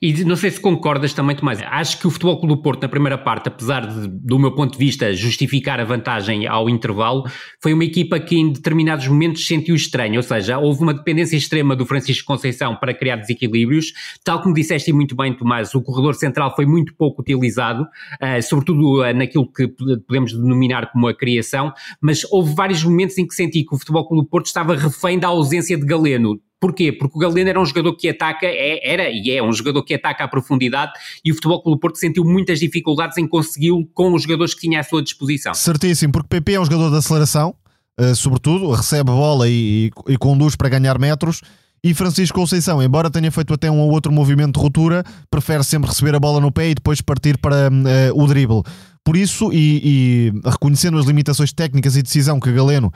E 0.00 0.24
não 0.24 0.36
sei 0.36 0.50
se 0.50 0.60
concordas 0.60 1.12
também, 1.12 1.34
Tomás. 1.34 1.60
Acho 1.62 1.98
que 1.98 2.06
o 2.06 2.10
Futebol 2.10 2.38
Clube 2.38 2.54
do 2.54 2.62
Porto, 2.62 2.82
na 2.82 2.88
primeira 2.88 3.18
parte, 3.18 3.48
apesar 3.48 3.86
de, 3.86 4.08
do 4.08 4.38
meu 4.38 4.52
ponto 4.52 4.72
de 4.72 4.78
vista, 4.78 5.12
justificar 5.14 5.80
a 5.80 5.84
vantagem 5.84 6.46
ao 6.46 6.68
intervalo, 6.68 7.24
foi 7.60 7.72
uma 7.72 7.84
equipa 7.84 8.20
que 8.20 8.36
em 8.36 8.52
determinados 8.52 9.08
momentos 9.08 9.46
sentiu 9.46 9.74
estranho. 9.74 10.16
Ou 10.16 10.22
seja, 10.22 10.58
houve 10.58 10.82
uma 10.82 10.94
dependência 10.94 11.36
extrema 11.36 11.74
do 11.74 11.84
Francisco 11.86 12.26
Conceição 12.26 12.76
para 12.76 12.94
criar 12.94 13.16
desequilíbrios. 13.16 13.92
Tal 14.22 14.42
como 14.42 14.54
disseste 14.54 14.92
muito 14.92 15.16
bem, 15.16 15.34
Tomás, 15.34 15.74
o 15.74 15.82
corredor 15.82 16.14
central 16.14 16.54
foi 16.54 16.66
muito 16.66 16.94
pouco 16.94 17.22
utilizado, 17.22 17.82
uh, 17.82 18.42
sobretudo 18.42 19.02
uh, 19.02 19.14
naquilo 19.14 19.50
que 19.50 19.68
podemos 20.06 20.32
denominar 20.32 20.92
como 20.92 21.08
a 21.08 21.14
criação, 21.14 21.72
mas 22.00 22.24
houve 22.30 22.54
vários 22.54 22.84
momentos 22.84 23.18
em 23.18 23.26
que 23.26 23.34
senti 23.34 23.64
que 23.64 23.74
o 23.74 23.78
Futebol 23.78 24.06
Clube 24.06 24.24
do 24.24 24.28
Porto 24.28 24.46
estava 24.46 24.76
refém 24.76 25.18
da 25.18 25.28
ausência 25.28 25.76
de 25.76 25.84
Galeno 25.84 26.40
Porquê? 26.64 26.90
Porque 26.90 27.18
o 27.18 27.20
Galeno 27.20 27.50
era 27.50 27.60
um 27.60 27.66
jogador 27.66 27.94
que 27.94 28.08
ataca, 28.08 28.46
é, 28.46 28.80
era 28.90 29.10
e 29.10 29.30
é 29.30 29.42
um 29.42 29.52
jogador 29.52 29.82
que 29.82 29.92
ataca 29.92 30.24
à 30.24 30.28
profundidade 30.28 30.92
e 31.22 31.30
o 31.30 31.34
Futebol 31.34 31.62
Clube 31.62 31.78
Porto 31.78 31.98
sentiu 31.98 32.24
muitas 32.24 32.58
dificuldades 32.58 33.18
em 33.18 33.28
consegui-lo 33.28 33.86
com 33.92 34.14
os 34.14 34.22
jogadores 34.22 34.54
que 34.54 34.62
tinha 34.62 34.80
à 34.80 34.82
sua 34.82 35.02
disposição. 35.02 35.52
Certíssimo, 35.52 36.14
porque 36.14 36.28
PP 36.28 36.54
é 36.54 36.60
um 36.60 36.64
jogador 36.64 36.90
de 36.90 36.96
aceleração, 36.96 37.54
uh, 38.00 38.16
sobretudo, 38.16 38.70
recebe 38.70 39.10
bola 39.10 39.46
e, 39.46 39.92
e, 40.08 40.14
e 40.14 40.16
conduz 40.16 40.56
para 40.56 40.70
ganhar 40.70 40.98
metros. 40.98 41.42
E 41.84 41.92
Francisco 41.92 42.40
Conceição, 42.40 42.82
embora 42.82 43.10
tenha 43.10 43.30
feito 43.30 43.52
até 43.52 43.70
um 43.70 43.80
ou 43.80 43.90
outro 43.90 44.10
movimento 44.10 44.54
de 44.54 44.60
ruptura, 44.60 45.04
prefere 45.30 45.62
sempre 45.62 45.90
receber 45.90 46.14
a 46.14 46.18
bola 46.18 46.40
no 46.40 46.50
pé 46.50 46.70
e 46.70 46.74
depois 46.74 47.02
partir 47.02 47.36
para 47.36 47.68
uh, 47.68 48.22
o 48.22 48.26
drible. 48.26 48.62
Por 49.04 49.18
isso, 49.18 49.52
e, 49.52 50.32
e, 50.34 50.48
reconhecendo 50.48 50.96
as 50.96 51.04
limitações 51.04 51.52
técnicas 51.52 51.94
e 51.94 52.02
decisão 52.02 52.40
que 52.40 52.50
Galeno 52.50 52.90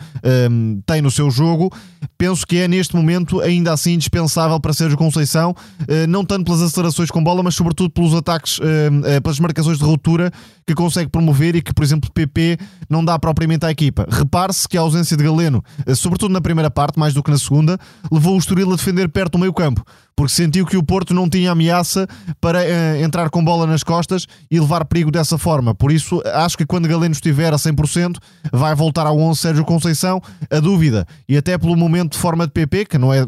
um, 0.50 0.80
tem 0.86 1.02
no 1.02 1.10
seu 1.10 1.30
jogo, 1.30 1.70
penso 2.16 2.46
que 2.46 2.56
é 2.56 2.66
neste 2.66 2.96
momento 2.96 3.42
ainda 3.42 3.74
assim 3.74 3.92
indispensável 3.92 4.58
para 4.58 4.72
Sérgio 4.72 4.96
Conceição, 4.96 5.50
uh, 5.50 6.06
não 6.08 6.24
tanto 6.24 6.46
pelas 6.46 6.62
acelerações 6.62 7.10
com 7.10 7.22
bola, 7.22 7.42
mas 7.42 7.54
sobretudo 7.54 7.90
pelos 7.90 8.14
ataques, 8.14 8.58
uh, 8.58 8.62
uh, 8.62 9.22
pelas 9.22 9.38
marcações 9.38 9.76
de 9.76 9.84
ruptura 9.84 10.32
que 10.68 10.74
consegue 10.74 11.10
promover 11.10 11.56
e 11.56 11.62
que, 11.62 11.72
por 11.72 11.82
exemplo, 11.82 12.10
PP 12.12 12.58
não 12.90 13.02
dá 13.02 13.18
propriamente 13.18 13.64
à 13.64 13.70
equipa. 13.70 14.06
Repare-se 14.10 14.68
que 14.68 14.76
a 14.76 14.82
ausência 14.82 15.16
de 15.16 15.24
Galeno, 15.24 15.64
sobretudo 15.96 16.30
na 16.30 16.42
primeira 16.42 16.70
parte, 16.70 16.98
mais 16.98 17.14
do 17.14 17.22
que 17.22 17.30
na 17.30 17.38
segunda, 17.38 17.78
levou 18.12 18.34
o 18.34 18.38
Estoril 18.38 18.70
a 18.70 18.76
defender 18.76 19.08
perto 19.08 19.32
do 19.32 19.38
meio 19.38 19.52
campo 19.52 19.82
porque 20.14 20.34
sentiu 20.34 20.66
que 20.66 20.76
o 20.76 20.82
Porto 20.82 21.14
não 21.14 21.30
tinha 21.30 21.52
ameaça 21.52 22.08
para 22.40 22.58
uh, 22.58 23.04
entrar 23.04 23.30
com 23.30 23.44
bola 23.44 23.68
nas 23.68 23.84
costas 23.84 24.26
e 24.50 24.58
levar 24.58 24.84
perigo 24.84 25.12
dessa 25.12 25.38
forma. 25.38 25.76
Por 25.76 25.92
isso, 25.92 26.20
acho 26.34 26.58
que 26.58 26.66
quando 26.66 26.88
Galeno 26.88 27.12
estiver 27.12 27.54
a 27.54 27.56
100%, 27.56 28.16
vai 28.52 28.74
voltar 28.74 29.06
ao 29.06 29.16
11 29.16 29.38
Sérgio 29.38 29.64
Conceição. 29.64 30.20
A 30.50 30.58
dúvida, 30.58 31.06
e 31.28 31.36
até 31.36 31.56
pelo 31.56 31.76
momento 31.76 32.14
de 32.14 32.18
forma 32.18 32.48
de 32.48 32.52
PP, 32.52 32.86
que 32.86 32.98
não 32.98 33.14
é 33.14 33.24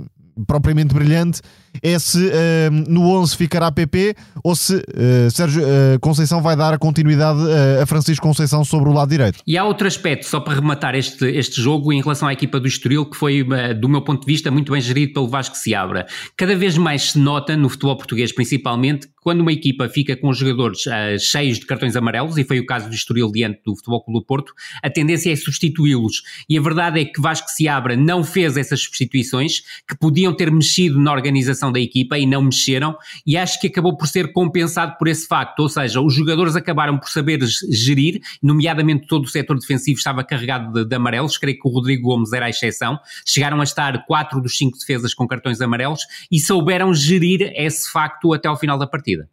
propriamente 0.49 0.93
brilhante 0.93 1.41
é 1.83 1.99
se 1.99 2.19
uh, 2.19 2.71
no 2.89 3.03
11 3.21 3.37
ficará 3.37 3.71
PP 3.71 4.15
ou 4.43 4.55
se 4.55 4.77
uh, 4.77 5.31
Sérgio 5.31 5.63
uh, 5.63 5.99
Conceição 6.01 6.43
vai 6.43 6.57
dar 6.57 6.75
a 6.75 6.79
continuidade 6.79 7.41
a 7.81 7.87
Francisco 7.87 8.27
Conceição 8.27 8.65
sobre 8.65 8.89
o 8.89 8.93
lado 8.93 9.09
direito. 9.09 9.41
E 9.47 9.57
há 9.57 9.65
outro 9.65 9.87
aspecto, 9.87 10.27
só 10.27 10.41
para 10.41 10.55
rematar 10.55 10.95
este, 10.95 11.25
este 11.27 11.61
jogo, 11.61 11.93
em 11.93 12.01
relação 12.01 12.29
à 12.29 12.33
equipa 12.33 12.61
do 12.61 12.67
Estoril, 12.67 13.07
que 13.07 13.17
foi, 13.17 13.45
do 13.79 13.89
meu 13.89 14.03
ponto 14.03 14.21
de 14.21 14.27
vista, 14.27 14.51
muito 14.51 14.73
bem 14.73 14.81
gerido 14.81 15.13
pelo 15.13 15.29
Vasco 15.29 15.57
Seabra. 15.57 16.07
Cada 16.37 16.55
vez 16.57 16.77
mais 16.77 17.13
se 17.13 17.19
nota, 17.19 17.57
no 17.57 17.69
futebol 17.69 17.97
português 17.97 18.33
principalmente, 18.33 19.09
quando 19.23 19.41
uma 19.41 19.53
equipa 19.53 19.89
fica 19.89 20.17
com 20.17 20.33
jogadores 20.33 20.83
cheios 21.21 21.59
de 21.59 21.67
cartões 21.67 21.97
amarelos, 21.97 22.39
e 22.39 22.45
foi 22.45 22.59
o 22.59 22.67
caso 22.67 22.89
do 22.89 22.95
Estoril 22.95 23.31
diante 23.31 23.61
do 23.65 23.77
Futebol 23.77 24.03
Clube 24.03 24.21
do 24.21 24.25
Porto, 24.25 24.53
a 24.83 24.91
tendência 24.91 25.33
é 25.33 25.37
substituí-los. 25.37 26.23
E 26.49 26.57
a 26.59 26.61
verdade 26.61 27.01
é 27.01 27.05
que 27.05 27.21
Vasco 27.21 27.49
Seabra 27.51 27.97
não 27.97 28.25
fez 28.25 28.57
essas 28.57 28.83
substituições, 28.83 29.61
que 29.87 29.97
podiam 29.99 30.35
ter 30.35 30.51
mexido 30.51 30.99
na 30.99 31.13
organização 31.13 31.60
da 31.73 31.81
equipa 31.81 32.17
e 32.17 32.27
não 32.27 32.43
mexeram, 32.43 32.97
e 33.27 33.37
acho 33.37 33.61
que 33.61 33.67
acabou 33.67 33.97
por 33.97 34.07
ser 34.07 34.33
compensado 34.33 34.97
por 34.97 35.09
esse 35.09 35.27
facto, 35.27 35.59
ou 35.59 35.69
seja, 35.69 36.01
os 36.01 36.15
jogadores 36.15 36.55
acabaram 36.55 36.97
por 36.97 37.09
saber 37.09 37.41
gerir, 37.69 38.21
nomeadamente 38.41 39.09
todo 39.09 39.25
o 39.25 39.29
setor 39.29 39.59
defensivo 39.59 39.99
estava 39.99 40.23
carregado 40.23 40.73
de, 40.73 40.89
de 40.89 40.95
amarelos, 40.95 41.37
creio 41.37 41.59
que 41.59 41.69
o 41.69 41.73
Rodrigo 41.73 42.05
Gomes 42.05 42.33
era 42.33 42.47
a 42.47 42.51
exceção, 42.51 43.01
chegaram 43.27 43.61
a 43.61 43.65
estar 43.65 44.07
quatro 44.07 44.41
dos 44.41 44.57
cinco 44.57 44.79
defesas 44.79 45.13
com 45.13 45.27
cartões 45.27 45.61
amarelos 45.61 46.03
e 46.31 46.39
souberam 46.39 46.95
gerir 46.95 47.53
esse 47.57 47.91
facto 47.91 48.33
até 48.33 48.47
ao 48.47 48.57
final 48.57 48.79
da 48.79 48.87
partida. 48.87 49.29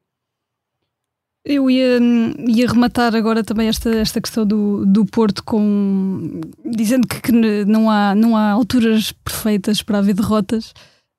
Eu 1.49 1.69
ia, 1.69 1.97
ia 2.45 2.67
rematar 2.67 3.15
agora 3.15 3.41
também 3.41 3.69
esta, 3.69 3.89
esta 3.89 4.19
questão 4.19 4.45
do, 4.45 4.85
do 4.85 5.05
Porto 5.05 5.41
com 5.45 6.41
dizendo 6.65 7.07
que, 7.07 7.21
que 7.21 7.31
não, 7.31 7.89
há, 7.89 8.13
não 8.13 8.35
há 8.35 8.51
alturas 8.51 9.13
perfeitas 9.13 9.81
para 9.81 9.99
haver 9.99 10.13
derrotas. 10.13 10.73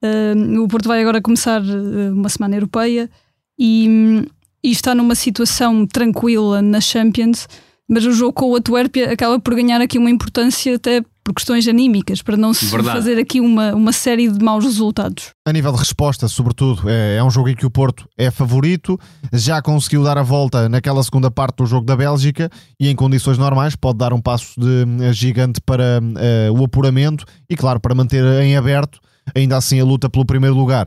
Uh, 0.04 0.62
o 0.62 0.68
Porto 0.68 0.86
vai 0.86 1.00
agora 1.00 1.20
começar 1.20 1.60
eh, 1.60 2.10
uma 2.12 2.28
semana 2.28 2.54
europeia 2.54 3.10
e, 3.58 4.24
e 4.62 4.70
está 4.70 4.94
numa 4.94 5.16
situação 5.16 5.84
tranquila 5.86 6.62
na 6.62 6.80
Champions, 6.80 7.48
mas 7.88 8.04
o 8.04 8.12
jogo 8.12 8.32
com 8.32 8.50
o 8.50 8.56
Antuérpia 8.56 9.12
acaba 9.12 9.40
por 9.40 9.54
ganhar 9.54 9.80
aqui 9.80 9.98
uma 9.98 10.10
importância 10.10 10.76
até 10.76 11.02
por 11.28 11.34
questões 11.34 11.68
anímicas, 11.68 12.22
para 12.22 12.38
não 12.38 12.54
se 12.54 12.64
Verdade. 12.66 12.96
fazer 12.96 13.18
aqui 13.18 13.38
uma, 13.38 13.74
uma 13.74 13.92
série 13.92 14.28
de 14.28 14.42
maus 14.42 14.64
resultados. 14.64 15.32
A 15.46 15.52
nível 15.52 15.72
de 15.72 15.78
resposta, 15.78 16.26
sobretudo, 16.26 16.88
é, 16.88 17.16
é 17.16 17.24
um 17.24 17.30
jogo 17.30 17.50
em 17.50 17.54
que 17.54 17.66
o 17.66 17.70
Porto 17.70 18.08
é 18.16 18.30
favorito, 18.30 18.98
já 19.32 19.60
conseguiu 19.60 20.02
dar 20.02 20.16
a 20.16 20.22
volta 20.22 20.70
naquela 20.70 21.02
segunda 21.02 21.30
parte 21.30 21.56
do 21.56 21.66
jogo 21.66 21.84
da 21.84 21.94
Bélgica 21.94 22.48
e 22.80 22.88
em 22.88 22.96
condições 22.96 23.36
normais 23.36 23.76
pode 23.76 23.98
dar 23.98 24.14
um 24.14 24.22
passo 24.22 24.58
de 24.58 25.04
eh, 25.04 25.12
gigante 25.12 25.60
para 25.60 26.00
uh, 26.00 26.58
o 26.58 26.64
apuramento 26.64 27.26
e, 27.50 27.54
claro, 27.54 27.78
para 27.78 27.94
manter 27.94 28.24
em 28.42 28.56
aberto 28.56 28.98
ainda 29.34 29.56
assim 29.56 29.80
a 29.80 29.84
luta 29.84 30.08
pelo 30.08 30.24
primeiro 30.24 30.56
lugar. 30.56 30.86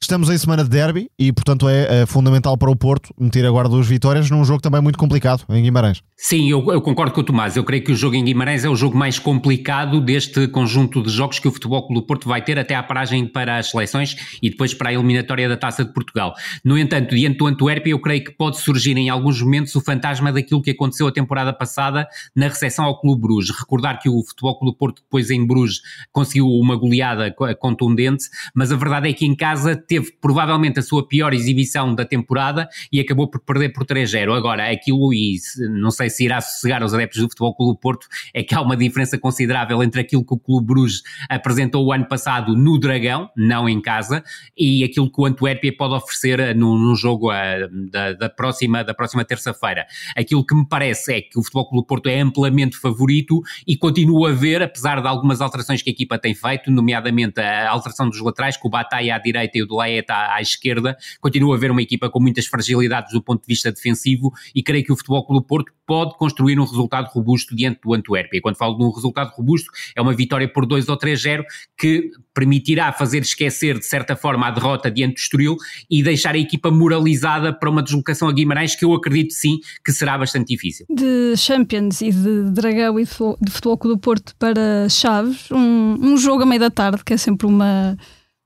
Estamos 0.00 0.28
em 0.28 0.36
semana 0.36 0.62
de 0.62 0.68
derby 0.68 1.10
e, 1.18 1.32
portanto, 1.32 1.66
é, 1.66 2.02
é, 2.02 2.06
fundamental 2.06 2.58
para 2.58 2.70
o 2.70 2.76
Porto 2.76 3.14
meter 3.18 3.46
agora 3.46 3.68
duas 3.68 3.86
vitórias 3.86 4.30
num 4.30 4.44
jogo 4.44 4.60
também 4.60 4.80
muito 4.82 4.98
complicado 4.98 5.44
em 5.48 5.62
Guimarães. 5.62 6.02
Sim, 6.26 6.48
eu, 6.48 6.64
eu, 6.72 6.80
concordo 6.80 7.12
com 7.12 7.20
o 7.20 7.22
Tomás. 7.22 7.54
Eu 7.54 7.62
creio 7.62 7.84
que 7.84 7.92
o 7.92 7.94
jogo 7.94 8.16
em 8.16 8.24
Guimarães 8.24 8.64
é 8.64 8.68
o 8.70 8.74
jogo 8.74 8.96
mais 8.96 9.18
complicado 9.18 10.00
deste 10.00 10.48
conjunto 10.48 11.02
de 11.02 11.10
jogos 11.10 11.38
que 11.38 11.46
o 11.46 11.50
Futebol 11.50 11.86
Clube 11.86 12.00
do 12.00 12.06
Porto 12.06 12.26
vai 12.26 12.42
ter 12.42 12.58
até 12.58 12.74
à 12.74 12.82
paragem 12.82 13.26
para 13.26 13.58
as 13.58 13.68
seleções 13.68 14.16
e 14.42 14.48
depois 14.48 14.72
para 14.72 14.88
a 14.88 14.94
eliminatória 14.94 15.46
da 15.46 15.54
Taça 15.54 15.84
de 15.84 15.92
Portugal. 15.92 16.32
No 16.64 16.78
entanto, 16.78 17.14
diante 17.14 17.36
do 17.36 17.46
Antuérpia, 17.46 17.90
eu 17.90 17.98
creio 17.98 18.24
que 18.24 18.30
pode 18.32 18.58
surgir 18.58 18.96
em 18.96 19.10
alguns 19.10 19.42
momentos 19.42 19.74
o 19.74 19.82
fantasma 19.82 20.32
daquilo 20.32 20.62
que 20.62 20.70
aconteceu 20.70 21.06
a 21.06 21.12
temporada 21.12 21.52
passada 21.52 22.08
na 22.34 22.48
recepção 22.48 22.86
ao 22.86 22.98
Clube 22.98 23.20
Bruges. 23.20 23.54
Recordar 23.54 24.00
que 24.00 24.08
o 24.08 24.24
Futebol 24.24 24.58
Clube 24.58 24.74
do 24.76 24.78
Porto 24.78 25.02
depois 25.02 25.28
em 25.28 25.46
Bruges 25.46 25.82
conseguiu 26.10 26.46
uma 26.46 26.74
goleada 26.74 27.30
contundente, 27.60 28.24
mas 28.54 28.72
a 28.72 28.76
verdade 28.76 29.10
é 29.10 29.12
que 29.12 29.26
em 29.26 29.36
casa 29.36 29.76
teve 29.76 30.10
provavelmente 30.22 30.78
a 30.78 30.82
sua 30.82 31.06
pior 31.06 31.34
exibição 31.34 31.94
da 31.94 32.06
temporada 32.06 32.66
e 32.90 32.98
acabou 32.98 33.28
por 33.28 33.42
perder 33.42 33.74
por 33.74 33.84
3-0. 33.84 34.34
Agora, 34.34 34.72
aquilo, 34.72 35.12
e 35.12 35.36
não 35.68 35.90
sei 35.90 36.13
se 36.13 36.13
irá 36.22 36.40
sossegar 36.40 36.82
os 36.82 36.94
adeptos 36.94 37.20
do 37.20 37.28
Futebol 37.28 37.54
Clube 37.54 37.80
Porto, 37.80 38.06
é 38.32 38.42
que 38.42 38.54
há 38.54 38.60
uma 38.60 38.76
diferença 38.76 39.18
considerável 39.18 39.82
entre 39.82 40.00
aquilo 40.00 40.24
que 40.24 40.34
o 40.34 40.38
Clube 40.38 40.66
Bruges 40.66 41.02
apresentou 41.28 41.86
o 41.86 41.92
ano 41.92 42.06
passado 42.06 42.56
no 42.56 42.78
Dragão, 42.78 43.30
não 43.36 43.68
em 43.68 43.80
casa, 43.80 44.22
e 44.56 44.84
aquilo 44.84 45.10
que 45.10 45.20
o 45.20 45.26
Antuérpia 45.26 45.74
pode 45.76 45.94
oferecer 45.94 46.54
no, 46.54 46.78
no 46.78 46.94
jogo 46.94 47.30
a, 47.30 47.36
ah, 47.36 47.68
da, 47.90 48.12
da, 48.12 48.28
próxima, 48.28 48.84
da 48.84 48.94
próxima 48.94 49.24
terça-feira. 49.24 49.86
Aquilo 50.16 50.44
que 50.44 50.54
me 50.54 50.66
parece 50.66 51.14
é 51.14 51.20
que 51.20 51.38
o 51.38 51.42
Futebol 51.42 51.68
Clube 51.68 51.86
Porto 51.86 52.08
é 52.08 52.20
amplamente 52.20 52.76
favorito 52.76 53.40
e 53.66 53.76
continua 53.76 54.30
a 54.30 54.32
ver, 54.32 54.62
apesar 54.62 55.00
de 55.00 55.08
algumas 55.08 55.40
alterações 55.40 55.82
que 55.82 55.90
a 55.90 55.92
equipa 55.92 56.18
tem 56.18 56.34
feito, 56.34 56.70
nomeadamente 56.70 57.40
a 57.40 57.70
alteração 57.70 58.08
dos 58.08 58.20
laterais, 58.20 58.56
com 58.56 58.68
o 58.68 58.70
Bataia 58.70 59.14
à 59.14 59.18
direita 59.18 59.58
e 59.58 59.62
o 59.62 59.66
Delay 59.66 60.04
à, 60.08 60.34
à 60.34 60.40
esquerda, 60.40 60.96
continua 61.20 61.54
a 61.54 61.56
haver 61.56 61.70
uma 61.70 61.82
equipa 61.82 62.08
com 62.10 62.20
muitas 62.20 62.46
fragilidades 62.46 63.12
do 63.12 63.22
ponto 63.22 63.40
de 63.40 63.46
vista 63.46 63.70
defensivo 63.70 64.32
e 64.54 64.62
creio 64.62 64.84
que 64.84 64.92
o 64.92 64.96
Futebol 64.96 65.24
Clube 65.26 65.46
Porto 65.46 65.72
pode 65.86 66.16
construir 66.16 66.58
um 66.58 66.64
resultado 66.64 67.08
robusto 67.08 67.54
diante 67.54 67.80
do 67.82 67.94
Antuérpia. 67.94 68.40
Quando 68.40 68.56
falo 68.56 68.76
de 68.76 68.84
um 68.84 68.90
resultado 68.90 69.30
robusto, 69.30 69.70
é 69.94 70.00
uma 70.00 70.14
vitória 70.14 70.48
por 70.48 70.66
2 70.66 70.88
ou 70.88 70.98
3-0 70.98 71.44
que 71.78 72.10
permitirá 72.32 72.92
fazer 72.92 73.18
esquecer, 73.18 73.78
de 73.78 73.86
certa 73.86 74.16
forma, 74.16 74.46
a 74.46 74.50
derrota 74.50 74.90
diante 74.90 75.14
do 75.14 75.18
Estoril 75.18 75.56
e 75.90 76.02
deixar 76.02 76.34
a 76.34 76.38
equipa 76.38 76.70
moralizada 76.70 77.52
para 77.52 77.70
uma 77.70 77.82
deslocação 77.82 78.28
a 78.28 78.32
Guimarães, 78.32 78.74
que 78.74 78.84
eu 78.84 78.92
acredito 78.92 79.32
sim 79.32 79.58
que 79.84 79.92
será 79.92 80.18
bastante 80.18 80.48
difícil. 80.48 80.86
De 80.90 81.36
Champions 81.36 82.00
e 82.00 82.10
de 82.10 82.50
Dragão 82.50 82.98
e 82.98 83.04
de 83.04 83.50
Futebol 83.50 83.78
Clube 83.78 83.96
do 83.96 84.00
Porto 84.00 84.34
para 84.38 84.88
Chaves, 84.88 85.50
um, 85.50 85.96
um 86.00 86.16
jogo 86.16 86.42
a 86.42 86.46
meio 86.46 86.60
da 86.60 86.70
tarde, 86.70 87.04
que 87.04 87.12
é 87.12 87.16
sempre 87.16 87.46
uma 87.46 87.96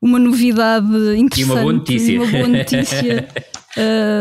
uma 0.00 0.18
novidade 0.18 0.87
interessante. 1.16 1.40
E 1.40 1.45
uma 1.45 1.57
boa 1.57 1.73
notícia. 1.73 2.23
Uma 2.23 2.30
boa 2.30 2.49
notícia 2.49 3.28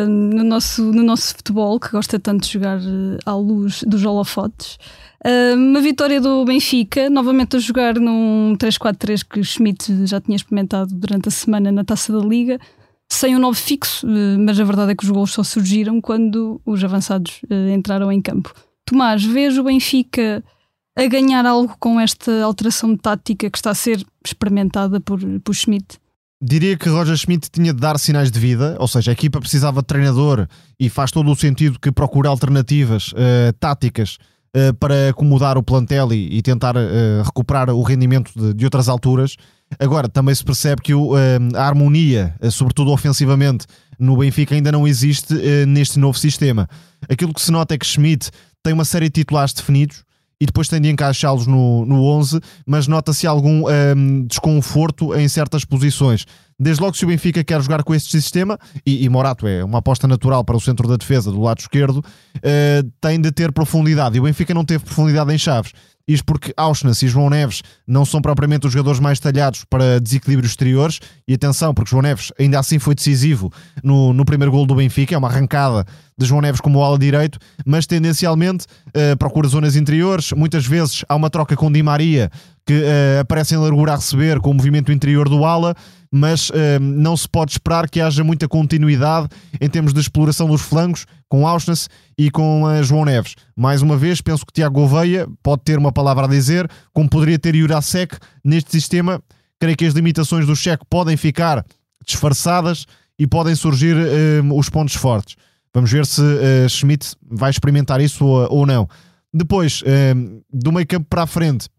no, 0.08 0.44
nosso, 0.44 0.84
no 0.84 1.04
nosso 1.04 1.36
futebol, 1.36 1.80
que 1.80 1.92
gosta 1.92 2.20
tanto 2.20 2.46
de 2.46 2.54
jogar 2.54 2.80
uh, 2.80 3.18
à 3.26 3.36
luz 3.36 3.84
dos 3.88 4.04
holofotes. 4.04 4.78
Uma 5.56 5.82
vitória 5.82 6.22
do 6.22 6.46
Benfica, 6.46 7.10
novamente 7.10 7.58
a 7.58 7.60
jogar 7.60 7.96
num 7.96 8.56
3-4-3 8.58 9.26
que 9.28 9.44
Schmidt 9.44 10.06
já 10.06 10.22
tinha 10.22 10.38
experimentado 10.38 10.96
durante 10.96 11.28
a 11.28 11.32
semana 11.32 11.70
na 11.70 11.84
taça 11.84 12.14
da 12.14 12.26
Liga, 12.26 12.58
sem 13.10 13.36
um 13.36 13.40
novo 13.40 13.58
fixo, 13.58 14.08
mas 14.40 14.58
a 14.58 14.64
verdade 14.64 14.92
é 14.92 14.96
que 14.96 15.04
os 15.04 15.10
gols 15.10 15.34
só 15.34 15.44
surgiram 15.44 16.00
quando 16.00 16.62
os 16.66 16.82
avançados 16.82 17.42
entraram 17.74 18.10
em 18.10 18.22
campo. 18.22 18.54
Tomás, 18.86 19.22
vejo 19.22 19.62
o 19.62 19.64
Benfica 19.66 20.42
a 20.96 21.06
ganhar 21.08 21.46
algo 21.46 21.76
com 21.80 22.00
esta 22.00 22.44
alteração 22.44 22.94
de 22.94 23.00
tática 23.00 23.50
que 23.50 23.58
está 23.58 23.72
a 23.72 23.76
ser 23.76 24.04
experimentada 24.26 25.00
por, 25.00 25.20
por 25.44 25.54
Schmidt? 25.54 26.00
Diria 26.40 26.78
que 26.78 26.88
Roger 26.88 27.18
Schmidt 27.18 27.50
tinha 27.50 27.74
de 27.74 27.80
dar 27.80 27.98
sinais 27.98 28.30
de 28.30 28.40
vida, 28.40 28.76
ou 28.80 28.88
seja, 28.88 29.10
a 29.10 29.14
equipa 29.14 29.40
precisava 29.40 29.82
de 29.82 29.88
treinador 29.88 30.48
e 30.80 30.88
faz 30.88 31.10
todo 31.10 31.32
o 31.32 31.36
sentido 31.36 31.80
que 31.80 31.92
procure 31.92 32.28
alternativas 32.28 33.12
uh, 33.14 33.52
táticas 33.60 34.20
uh, 34.56 34.72
para 34.76 35.10
acomodar 35.10 35.58
o 35.58 35.64
plantel 35.64 36.14
e, 36.14 36.38
e 36.38 36.42
tentar 36.44 36.78
uh, 36.78 37.24
recuperar 37.26 37.72
o 37.72 37.82
rendimento 37.82 38.32
de, 38.36 38.54
de, 38.54 38.66
outras 38.66 38.88
alturas. 38.88 39.36
Agora, 39.80 40.08
também 40.08 40.36
se 40.36 40.44
percebe 40.44 40.84
que 40.84 40.94
o, 40.94 41.14
a 41.14 41.66
harmonia, 41.66 42.34
sobretudo 42.52 42.92
ofensivamente, 42.92 43.66
no 44.00 44.16
Benfica 44.16 44.56
ainda 44.56 44.72
não 44.72 44.88
existe 44.88 45.34
neste 45.68 46.00
novo 46.00 46.18
sistema. 46.18 46.70
Aquilo 47.10 47.34
que 47.34 47.42
se 47.42 47.52
nota 47.52 47.76
é 47.76 47.78
que 47.78 47.86
Schmidt 47.86 48.32
tem 48.64 48.72
uma 48.72 48.86
série 48.86 49.08
de 49.08 49.16
titulares 49.16 49.52
definidos, 49.52 50.06
e 50.40 50.46
depois 50.46 50.68
tem 50.68 50.80
de 50.80 50.90
encaixá-los 50.90 51.48
no, 51.48 51.86
no 51.86 52.04
11, 52.04 52.40
mas 52.66 52.88
nota-se 52.88 53.26
algum 53.26 53.64
um, 53.68 54.26
desconforto 54.26 55.16
em 55.16 55.28
certas 55.28 55.66
posições. 55.66 56.26
Desde 56.60 56.82
logo, 56.82 56.96
se 56.96 57.06
o 57.06 57.08
Benfica 57.08 57.44
quer 57.44 57.62
jogar 57.62 57.84
com 57.84 57.94
este 57.94 58.10
sistema, 58.10 58.58
e, 58.86 59.04
e 59.04 59.10
Morato 59.10 59.48
é 59.48 59.64
uma 59.64 59.80
aposta 59.80 60.08
natural 60.08 60.44
para 60.44 60.58
o 60.58 60.60
centro 60.60 60.88
da 60.88 60.96
defesa 60.96 61.32
do 61.32 61.42
lado 61.42 61.60
esquerdo, 61.60 61.98
uh, 61.98 62.92
tem 63.00 63.20
de 63.22 63.32
ter 63.32 63.52
profundidade. 63.52 64.18
E 64.18 64.20
o 64.20 64.24
Benfica 64.24 64.54
não 64.54 64.66
teve 64.66 64.84
profundidade 64.84 65.32
em 65.34 65.38
Chaves. 65.38 65.72
Isto 66.08 66.24
porque 66.26 66.54
Auschwitz 66.56 67.04
e 67.04 67.08
João 67.08 67.30
Neves 67.30 67.62
não 67.86 68.06
são 68.06 68.22
propriamente 68.22 68.66
os 68.66 68.72
jogadores 68.72 69.00
mais 69.00 69.20
talhados 69.20 69.66
para 69.70 70.00
desequilíbrios 70.00 70.54
exteriores. 70.54 71.00
E 71.28 71.34
atenção, 71.34 71.74
porque 71.74 71.90
João 71.90 72.02
Neves 72.02 72.32
ainda 72.40 72.58
assim 72.58 72.80
foi 72.80 72.96
decisivo 72.96 73.52
no, 73.84 74.14
no 74.14 74.24
primeiro 74.24 74.52
gol 74.52 74.66
do 74.66 74.74
Benfica. 74.74 75.14
É 75.14 75.18
uma 75.18 75.28
arrancada 75.28 75.86
de 76.18 76.26
João 76.26 76.42
Neves 76.42 76.62
como 76.62 76.82
ala 76.84 76.98
direito, 76.98 77.38
mas 77.66 77.86
tendencialmente 77.86 78.66
uh, 78.88 79.16
procura 79.18 79.48
zonas 79.48 79.76
interiores. 79.76 80.32
Muitas 80.32 80.66
vezes 80.66 81.06
há 81.08 81.16
uma 81.16 81.30
troca 81.30 81.56
com 81.56 81.72
Di 81.72 81.84
Maria 81.84 82.32
que 82.66 82.74
uh, 82.74 83.22
aparece 83.22 83.56
em 83.56 83.58
largura 83.58 83.94
a 83.94 83.96
receber 83.96 84.40
com 84.40 84.52
o 84.52 84.54
movimento 84.54 84.92
interior 84.92 85.30
do 85.30 85.46
ala 85.46 85.76
mas 86.12 86.50
uh, 86.50 86.80
não 86.80 87.16
se 87.16 87.28
pode 87.28 87.52
esperar 87.52 87.90
que 87.90 88.02
haja 88.02 88.24
muita 88.24 88.48
continuidade 88.48 89.28
em 89.60 89.70
termos 89.70 89.94
de 89.94 90.00
exploração 90.00 90.48
dos 90.48 90.62
flancos 90.62 91.06
com 91.28 91.48
Auschwitz 91.48 91.90
e 92.18 92.32
com 92.32 92.64
uh, 92.64 92.84
João 92.84 93.06
Neves. 93.06 93.36
Mais 93.56 93.82
uma 93.82 93.98
vez, 93.98 94.22
penso 94.22 94.46
que 94.46 94.54
Tiago 94.54 94.76
Gouveia 94.76 95.28
pode 95.44 95.64
ter 95.64 95.78
uma 95.78 95.92
palavra 95.92 96.26
a 96.26 96.30
dizer, 96.30 96.70
como 96.94 97.10
poderia 97.10 97.38
ter 97.38 97.56
Jurasek 97.56 98.18
neste 98.44 98.72
sistema. 98.72 99.22
Creio 99.60 99.76
que 99.76 99.86
as 99.86 99.94
limitações 99.94 100.46
do 100.46 100.56
Checo 100.56 100.86
podem 100.90 101.18
ficar 101.18 101.66
disfarçadas 102.06 102.86
e 103.20 103.26
podem 103.26 103.56
surgir 103.56 103.96
os 104.54 104.70
pontos 104.70 104.94
fortes. 104.94 105.36
Vamos 105.74 105.92
ver 105.92 106.06
se 106.06 106.22
Schmidt 106.70 107.16
vai 107.30 107.50
experimentar 107.50 108.02
isso 108.02 108.26
ou, 108.26 108.60
ou 108.60 108.66
não. 108.66 108.88
Depois, 109.34 109.84
do 110.52 110.72
meio 110.72 110.88
campo 110.88 111.06
para 111.10 111.24
a 111.24 111.28
frente, 111.28 111.70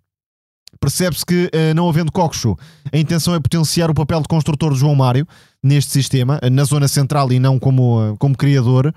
Percebe-se 0.81 1.27
que, 1.27 1.51
não 1.75 1.89
havendo 1.89 2.13
Coxo, 2.13 2.57
a 2.93 2.97
intenção 2.97 3.35
é 3.35 3.41
potenciar 3.41 3.91
o 3.91 3.95
papel 3.95 4.21
de 4.21 4.29
construtor 4.29 4.73
de 4.73 4.79
João 4.79 4.95
Mário 4.95 5.27
neste 5.63 5.91
sistema, 5.91 6.39
na 6.53 6.63
zona 6.63 6.87
central 6.87 7.33
e 7.33 7.41
não 7.41 7.59
como, 7.59 8.17
como 8.19 8.37
criador. 8.37 8.95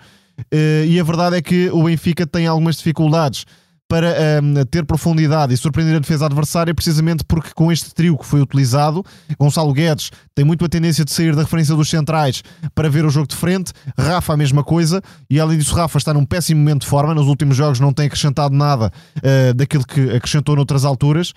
E 0.51 0.99
a 0.99 1.03
verdade 1.03 1.37
é 1.37 1.41
que 1.41 1.69
o 1.71 1.83
Benfica 1.83 2.27
tem 2.27 2.45
algumas 2.45 2.75
dificuldades 2.77 3.45
para 3.91 4.07
um, 4.41 4.57
ehm, 4.57 4.65
ter 4.71 4.85
profundidade 4.85 5.53
e 5.53 5.57
surpreender 5.57 5.97
a 5.97 5.99
defesa 5.99 6.25
adversária, 6.25 6.73
precisamente 6.73 7.25
porque 7.25 7.49
com 7.53 7.69
este 7.69 7.93
trio 7.93 8.17
que 8.17 8.25
foi 8.25 8.39
utilizado, 8.39 9.03
Gonçalo 9.37 9.73
Guedes 9.73 10.11
tem 10.33 10.45
muito 10.45 10.63
a 10.63 10.69
tendência 10.69 11.03
de 11.03 11.11
sair 11.11 11.35
da 11.35 11.41
referência 11.41 11.75
dos 11.75 11.89
centrais 11.89 12.41
para 12.73 12.87
ver 12.87 13.03
o 13.03 13.09
jogo 13.09 13.27
de 13.27 13.35
frente, 13.35 13.73
Rafa 13.99 14.31
a 14.31 14.37
mesma 14.37 14.63
coisa, 14.63 15.01
e 15.29 15.41
além 15.41 15.57
disso, 15.57 15.75
Rafa 15.75 15.97
está 15.97 16.13
num 16.13 16.25
péssimo 16.25 16.61
momento 16.61 16.83
de 16.83 16.87
forma, 16.87 17.13
nos 17.13 17.27
últimos 17.27 17.57
jogos 17.57 17.81
não 17.81 17.91
tem 17.91 18.05
acrescentado 18.05 18.55
nada 18.55 18.93
uh, 19.17 19.53
daquilo 19.53 19.85
que 19.85 20.09
acrescentou 20.11 20.55
noutras 20.55 20.85
alturas, 20.85 21.33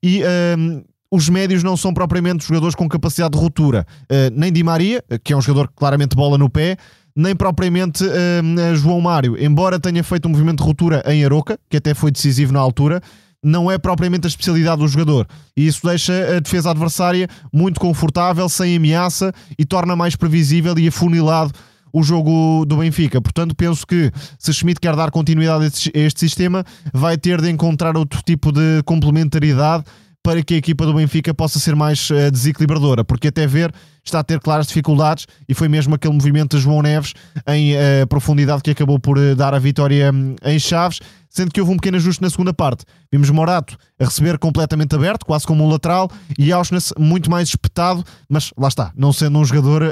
e. 0.00 0.22
Um, 0.22 0.26
ehm, 0.26 0.84
os 1.08 1.28
médios 1.28 1.62
não 1.62 1.76
são 1.76 1.94
propriamente 1.94 2.44
jogadores 2.44 2.74
com 2.74 2.88
capacidade 2.88 3.34
de 3.34 3.38
ruptura. 3.38 3.86
Uh, 4.10 4.28
nem 4.34 4.52
Di 4.52 4.64
Maria, 4.64 5.02
que 5.22 5.32
é 5.32 5.36
um 5.36 5.40
jogador 5.40 5.68
que 5.68 5.74
claramente 5.76 6.16
bola 6.16 6.36
no 6.36 6.50
pé, 6.50 6.76
nem 7.16 7.34
propriamente 7.34 8.04
uh, 8.04 8.76
João 8.76 9.00
Mário, 9.00 9.42
embora 9.42 9.80
tenha 9.80 10.04
feito 10.04 10.28
um 10.28 10.30
movimento 10.30 10.58
de 10.58 10.64
ruptura 10.64 11.02
em 11.06 11.24
Aroca, 11.24 11.58
que 11.70 11.78
até 11.78 11.94
foi 11.94 12.10
decisivo 12.10 12.52
na 12.52 12.60
altura, 12.60 13.00
não 13.42 13.70
é 13.70 13.78
propriamente 13.78 14.26
a 14.26 14.28
especialidade 14.28 14.80
do 14.80 14.88
jogador. 14.88 15.26
E 15.56 15.66
isso 15.66 15.86
deixa 15.86 16.36
a 16.36 16.40
defesa 16.40 16.70
adversária 16.70 17.28
muito 17.52 17.80
confortável, 17.80 18.48
sem 18.48 18.76
ameaça 18.76 19.32
e 19.58 19.64
torna 19.64 19.96
mais 19.96 20.14
previsível 20.16 20.78
e 20.78 20.88
afunilado 20.88 21.52
o 21.92 22.02
jogo 22.02 22.66
do 22.66 22.76
Benfica. 22.76 23.22
Portanto, 23.22 23.54
penso 23.54 23.86
que 23.86 24.12
se 24.38 24.52
Schmidt 24.52 24.80
quer 24.80 24.94
dar 24.94 25.10
continuidade 25.10 25.64
a 25.64 25.98
este 25.98 26.20
sistema, 26.20 26.64
vai 26.92 27.16
ter 27.16 27.40
de 27.40 27.48
encontrar 27.48 27.96
outro 27.96 28.20
tipo 28.22 28.52
de 28.52 28.82
complementaridade 28.84 29.84
para 30.26 30.42
que 30.42 30.54
a 30.54 30.56
equipa 30.56 30.84
do 30.84 30.92
Benfica 30.92 31.32
possa 31.32 31.60
ser 31.60 31.76
mais 31.76 32.10
uh, 32.10 32.32
desequilibradora, 32.32 33.04
porque 33.04 33.28
até 33.28 33.46
ver 33.46 33.72
está 34.04 34.18
a 34.18 34.24
ter 34.24 34.40
claras 34.40 34.66
dificuldades 34.66 35.24
e 35.48 35.54
foi 35.54 35.68
mesmo 35.68 35.94
aquele 35.94 36.12
movimento 36.12 36.56
de 36.56 36.64
João 36.64 36.82
Neves 36.82 37.14
em 37.46 37.74
uh, 37.74 38.04
profundidade 38.08 38.60
que 38.60 38.72
acabou 38.72 38.98
por 38.98 39.16
uh, 39.16 39.36
dar 39.36 39.54
a 39.54 39.58
vitória 39.60 40.10
um, 40.12 40.34
em 40.44 40.58
Chaves, 40.58 40.98
sendo 41.30 41.52
que 41.52 41.60
houve 41.60 41.72
um 41.72 41.76
pequeno 41.76 41.96
ajuste 41.96 42.20
na 42.20 42.28
segunda 42.28 42.52
parte. 42.52 42.84
Vimos 43.12 43.30
Morato 43.30 43.78
a 44.00 44.04
receber 44.04 44.36
completamente 44.36 44.96
aberto, 44.96 45.24
quase 45.24 45.46
como 45.46 45.64
um 45.64 45.68
lateral, 45.68 46.10
e 46.36 46.50
Auschwitz 46.50 46.92
muito 46.98 47.30
mais 47.30 47.50
espetado, 47.50 48.02
mas 48.28 48.52
lá 48.58 48.66
está, 48.66 48.90
não 48.96 49.12
sendo 49.12 49.38
um 49.38 49.44
jogador 49.44 49.84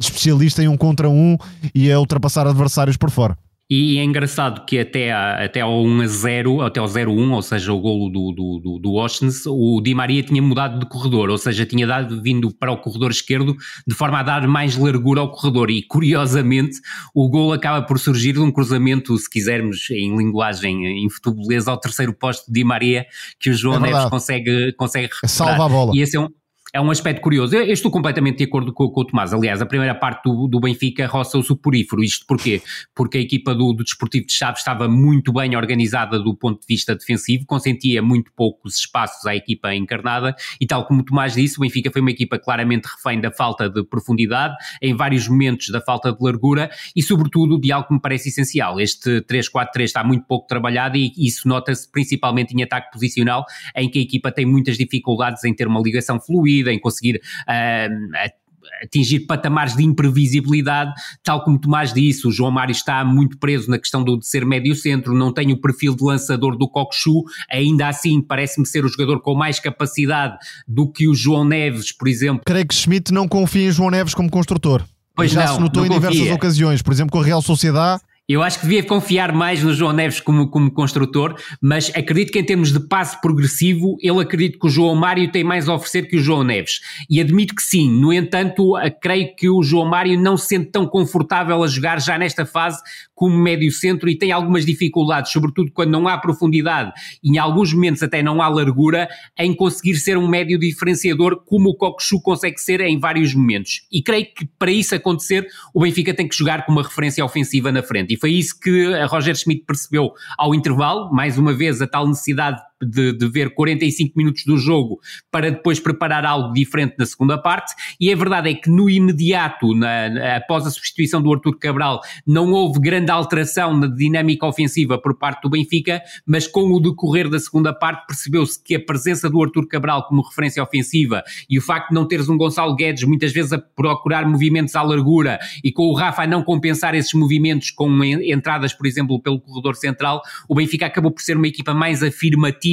especialista 0.00 0.62
em 0.62 0.68
um 0.68 0.76
contra 0.76 1.06
um 1.06 1.36
e 1.74 1.92
a 1.92 2.00
ultrapassar 2.00 2.46
adversários 2.46 2.96
por 2.96 3.10
fora. 3.10 3.36
E 3.68 3.98
é 3.98 4.04
engraçado 4.04 4.64
que 4.64 4.78
até, 4.78 5.12
até 5.12 5.60
ao 5.60 5.82
1 5.84 6.00
a 6.00 6.06
0, 6.06 6.60
até 6.62 6.78
ao 6.78 6.86
0-1, 6.86 7.32
ou 7.32 7.42
seja, 7.42 7.72
o 7.72 7.80
golo 7.80 8.08
do, 8.08 8.32
do, 8.32 8.60
do, 8.60 8.78
do 8.78 9.06
o 9.48 9.80
Di 9.80 9.92
Maria 9.92 10.22
tinha 10.22 10.40
mudado 10.40 10.78
de 10.78 10.86
corredor, 10.86 11.30
ou 11.30 11.36
seja, 11.36 11.66
tinha 11.66 11.84
dado, 11.84 12.22
vindo 12.22 12.54
para 12.54 12.70
o 12.70 12.78
corredor 12.78 13.10
esquerdo 13.10 13.56
de 13.84 13.94
forma 13.94 14.20
a 14.20 14.22
dar 14.22 14.46
mais 14.46 14.76
largura 14.76 15.20
ao 15.20 15.32
corredor. 15.32 15.68
E 15.68 15.82
curiosamente, 15.82 16.76
o 17.12 17.28
golo 17.28 17.52
acaba 17.52 17.84
por 17.84 17.98
surgir 17.98 18.34
de 18.34 18.40
um 18.40 18.52
cruzamento, 18.52 19.18
se 19.18 19.28
quisermos, 19.28 19.90
em 19.90 20.16
linguagem 20.16 21.04
em 21.04 21.10
futebolês, 21.10 21.66
ao 21.66 21.76
terceiro 21.76 22.14
posto 22.14 22.46
de 22.46 22.52
Di 22.60 22.64
Maria, 22.64 23.04
que 23.40 23.50
o 23.50 23.54
João 23.54 23.84
é 23.84 23.90
Neves 23.90 24.08
consegue, 24.08 24.72
consegue 24.74 25.06
recuperar. 25.06 25.28
Salva 25.30 25.64
a 25.64 25.68
bola. 25.68 25.92
E 25.92 26.00
esse 26.00 26.16
é 26.16 26.20
um, 26.20 26.28
é 26.76 26.80
um 26.80 26.90
aspecto 26.90 27.22
curioso. 27.22 27.56
Eu, 27.56 27.62
eu 27.62 27.72
estou 27.72 27.90
completamente 27.90 28.36
de 28.36 28.44
acordo 28.44 28.70
com, 28.70 28.90
com, 28.90 29.00
o 29.00 29.04
Tomás. 29.04 29.32
Aliás, 29.32 29.62
a 29.62 29.66
primeira 29.66 29.94
parte 29.94 30.24
do, 30.24 30.46
do 30.46 30.60
Benfica 30.60 31.06
roça 31.06 31.38
o 31.38 31.42
suporífero. 31.42 32.04
Isto 32.04 32.26
porquê? 32.26 32.60
Porque 32.94 33.16
a 33.16 33.20
equipa 33.20 33.54
do, 33.54 33.72
do 33.72 33.82
Desportivo 33.82 34.26
de 34.26 34.32
Chaves 34.34 34.60
estava 34.60 34.86
muito 34.86 35.32
bem 35.32 35.56
organizada 35.56 36.18
do 36.18 36.36
ponto 36.36 36.60
de 36.60 36.66
vista 36.68 36.94
defensivo, 36.94 37.46
consentia 37.46 38.02
muito 38.02 38.30
poucos 38.36 38.76
espaços 38.76 39.24
à 39.24 39.34
equipa 39.34 39.74
encarnada 39.74 40.36
e, 40.60 40.66
tal 40.66 40.86
como 40.86 41.00
o 41.00 41.04
Tomás 41.04 41.34
disse, 41.34 41.56
o 41.56 41.62
Benfica 41.62 41.90
foi 41.90 42.02
uma 42.02 42.10
equipa 42.10 42.38
claramente 42.38 42.84
refém 42.84 43.22
da 43.22 43.30
falta 43.30 43.70
de 43.70 43.82
profundidade, 43.82 44.54
em 44.82 44.94
vários 44.94 45.26
momentos 45.28 45.70
da 45.70 45.80
falta 45.80 46.12
de 46.12 46.18
largura 46.22 46.70
e, 46.94 47.02
sobretudo, 47.02 47.58
de 47.58 47.72
algo 47.72 47.88
que 47.88 47.94
me 47.94 48.00
parece 48.00 48.28
essencial. 48.28 48.78
Este 48.78 49.22
3-4-3 49.22 49.84
está 49.84 50.04
muito 50.04 50.26
pouco 50.26 50.46
trabalhado 50.46 50.98
e 50.98 51.10
isso 51.16 51.48
nota-se 51.48 51.90
principalmente 51.90 52.54
em 52.54 52.62
ataque 52.62 52.92
posicional, 52.92 53.46
em 53.74 53.88
que 53.88 53.98
a 53.98 54.02
equipa 54.02 54.30
tem 54.30 54.44
muitas 54.44 54.76
dificuldades 54.76 55.42
em 55.42 55.54
ter 55.54 55.66
uma 55.66 55.80
ligação 55.80 56.20
fluida 56.20 56.65
em 56.72 56.78
conseguir 56.78 57.16
uh, 57.16 58.46
atingir 58.82 59.20
patamares 59.20 59.76
de 59.76 59.84
imprevisibilidade, 59.84 60.92
tal 61.22 61.42
como 61.44 61.58
Tomás 61.58 61.92
disse, 61.92 62.26
o 62.26 62.30
João 62.30 62.50
Mário 62.50 62.72
está 62.72 63.04
muito 63.04 63.38
preso 63.38 63.70
na 63.70 63.78
questão 63.78 64.02
do, 64.02 64.18
de 64.18 64.26
ser 64.26 64.44
médio-centro, 64.44 65.14
não 65.14 65.32
tem 65.32 65.52
o 65.52 65.60
perfil 65.60 65.94
de 65.94 66.04
lançador 66.04 66.56
do 66.56 66.68
Cockchu, 66.68 67.24
ainda 67.50 67.88
assim 67.88 68.20
parece-me 68.20 68.66
ser 68.66 68.84
o 68.84 68.88
jogador 68.88 69.20
com 69.20 69.34
mais 69.34 69.60
capacidade 69.60 70.36
do 70.66 70.90
que 70.90 71.08
o 71.08 71.14
João 71.14 71.44
Neves, 71.44 71.92
por 71.92 72.08
exemplo. 72.08 72.42
Creio 72.44 72.66
que 72.66 72.74
Schmidt 72.74 73.12
não 73.12 73.28
confia 73.28 73.68
em 73.68 73.72
João 73.72 73.90
Neves 73.90 74.14
como 74.14 74.30
construtor. 74.30 74.84
Pois 75.14 75.30
Já 75.30 75.46
não, 75.46 75.54
se 75.54 75.60
notou 75.60 75.86
em 75.86 75.88
confia. 75.88 76.10
diversas 76.10 76.34
ocasiões, 76.34 76.82
por 76.82 76.92
exemplo 76.92 77.12
com 77.12 77.20
a 77.20 77.24
Real 77.24 77.40
Sociedade 77.40 78.02
eu 78.28 78.42
acho 78.42 78.58
que 78.58 78.66
devia 78.66 78.82
confiar 78.82 79.32
mais 79.32 79.62
no 79.62 79.72
João 79.72 79.92
Neves 79.92 80.20
como, 80.20 80.50
como 80.50 80.72
construtor, 80.72 81.36
mas 81.60 81.90
acredito 81.94 82.32
que 82.32 82.38
em 82.40 82.44
termos 82.44 82.72
de 82.72 82.80
passe 82.80 83.20
progressivo, 83.20 83.96
ele 84.00 84.20
acredito 84.20 84.58
que 84.58 84.66
o 84.66 84.70
João 84.70 84.96
Mário 84.96 85.30
tem 85.30 85.44
mais 85.44 85.68
a 85.68 85.74
oferecer 85.74 86.08
que 86.08 86.16
o 86.16 86.20
João 86.20 86.42
Neves. 86.42 86.80
E 87.08 87.20
admito 87.20 87.54
que 87.54 87.62
sim, 87.62 87.88
no 87.88 88.12
entanto, 88.12 88.72
creio 89.00 89.34
que 89.36 89.48
o 89.48 89.62
João 89.62 89.86
Mário 89.86 90.20
não 90.20 90.36
se 90.36 90.48
sente 90.48 90.72
tão 90.72 90.86
confortável 90.86 91.62
a 91.62 91.68
jogar 91.68 92.00
já 92.00 92.18
nesta 92.18 92.44
fase 92.44 92.82
como 93.16 93.36
médio 93.36 93.72
centro 93.72 94.10
e 94.10 94.16
tem 94.16 94.30
algumas 94.30 94.64
dificuldades, 94.66 95.32
sobretudo 95.32 95.72
quando 95.72 95.90
não 95.90 96.06
há 96.06 96.18
profundidade 96.18 96.92
e 97.24 97.32
em 97.32 97.38
alguns 97.38 97.72
momentos 97.72 98.02
até 98.02 98.22
não 98.22 98.42
há 98.42 98.48
largura, 98.48 99.08
em 99.38 99.54
conseguir 99.54 99.96
ser 99.96 100.18
um 100.18 100.28
médio 100.28 100.58
diferenciador 100.58 101.42
como 101.46 101.70
o 101.70 101.74
Cockchu 101.74 102.20
consegue 102.20 102.58
ser 102.58 102.82
em 102.82 103.00
vários 103.00 103.34
momentos. 103.34 103.86
E 103.90 104.02
creio 104.02 104.26
que 104.26 104.46
para 104.58 104.70
isso 104.70 104.94
acontecer, 104.94 105.48
o 105.74 105.80
Benfica 105.80 106.12
tem 106.12 106.28
que 106.28 106.36
jogar 106.36 106.66
com 106.66 106.72
uma 106.72 106.82
referência 106.82 107.24
ofensiva 107.24 107.72
na 107.72 107.82
frente. 107.82 108.12
E 108.12 108.18
foi 108.18 108.32
isso 108.32 108.60
que 108.60 108.94
a 108.94 109.06
Roger 109.06 109.34
Schmidt 109.34 109.64
percebeu 109.66 110.12
ao 110.36 110.54
intervalo, 110.54 111.10
mais 111.10 111.38
uma 111.38 111.54
vez 111.54 111.80
a 111.80 111.86
tal 111.86 112.06
necessidade 112.06 112.60
de, 112.82 113.12
de, 113.12 113.28
ver 113.28 113.54
45 113.54 114.12
minutos 114.16 114.44
do 114.44 114.58
jogo 114.58 115.00
para 115.30 115.50
depois 115.50 115.80
preparar 115.80 116.24
algo 116.26 116.52
diferente 116.52 116.94
na 116.98 117.06
segunda 117.06 117.38
parte. 117.38 117.74
E 117.98 118.12
a 118.12 118.16
verdade 118.16 118.50
é 118.50 118.54
que 118.54 118.70
no 118.70 118.90
imediato, 118.90 119.74
na, 119.74 120.36
após 120.36 120.66
a 120.66 120.70
substituição 120.70 121.22
do 121.22 121.32
Artur 121.32 121.58
Cabral, 121.58 122.00
não 122.26 122.52
houve 122.52 122.78
grande 122.80 123.10
alteração 123.10 123.76
na 123.76 123.86
dinâmica 123.86 124.46
ofensiva 124.46 124.98
por 124.98 125.18
parte 125.18 125.42
do 125.42 125.50
Benfica, 125.50 126.02
mas 126.26 126.46
com 126.46 126.70
o 126.72 126.80
decorrer 126.80 127.30
da 127.30 127.38
segunda 127.38 127.72
parte 127.72 128.06
percebeu-se 128.06 128.62
que 128.62 128.74
a 128.74 128.80
presença 128.80 129.30
do 129.30 129.42
Artur 129.42 129.66
Cabral 129.66 130.06
como 130.06 130.22
referência 130.22 130.62
ofensiva 130.62 131.22
e 131.48 131.58
o 131.58 131.62
facto 131.62 131.88
de 131.88 131.94
não 131.94 132.06
teres 132.06 132.28
um 132.28 132.36
Gonçalo 132.36 132.76
Guedes 132.76 133.04
muitas 133.04 133.32
vezes 133.32 133.52
a 133.52 133.58
procurar 133.58 134.26
movimentos 134.26 134.74
à 134.74 134.82
largura 134.82 135.38
e 135.64 135.72
com 135.72 135.84
o 135.84 135.94
Rafa 135.94 136.22
a 136.22 136.26
não 136.26 136.42
compensar 136.42 136.94
esses 136.94 137.14
movimentos 137.14 137.70
com 137.70 138.04
entradas, 138.04 138.74
por 138.74 138.86
exemplo, 138.86 139.20
pelo 139.20 139.40
corredor 139.40 139.76
central, 139.76 140.20
o 140.48 140.54
Benfica 140.54 140.86
acabou 140.86 141.10
por 141.10 141.22
ser 141.22 141.36
uma 141.36 141.48
equipa 141.48 141.72
mais 141.72 142.02
afirmativa 142.02 142.65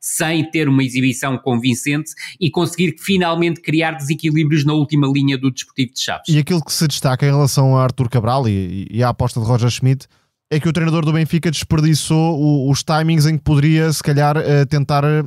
sem 0.00 0.50
ter 0.50 0.68
uma 0.68 0.82
exibição 0.82 1.36
convincente 1.38 2.12
e 2.40 2.50
conseguir 2.50 2.96
finalmente 2.98 3.60
criar 3.60 3.92
desequilíbrios 3.92 4.64
na 4.64 4.72
última 4.72 5.06
linha 5.06 5.36
do 5.36 5.50
Desportivo 5.50 5.92
de 5.92 6.00
Chaves. 6.00 6.28
E 6.28 6.38
aquilo 6.38 6.64
que 6.64 6.72
se 6.72 6.86
destaca 6.86 7.26
em 7.26 7.30
relação 7.30 7.76
a 7.76 7.82
Artur 7.82 8.08
Cabral 8.08 8.48
e, 8.48 8.86
e 8.90 9.02
à 9.02 9.08
aposta 9.08 9.40
de 9.40 9.46
Roger 9.46 9.70
Schmidt 9.70 10.06
é 10.50 10.60
que 10.60 10.68
o 10.68 10.72
treinador 10.72 11.04
do 11.04 11.12
Benfica 11.12 11.50
desperdiçou 11.50 12.38
o, 12.38 12.70
os 12.70 12.82
timings 12.84 13.26
em 13.26 13.36
que 13.36 13.42
poderia, 13.42 13.92
se 13.92 14.02
calhar, 14.02 14.36
uh, 14.36 14.66
tentar 14.68 15.04
uh, 15.04 15.26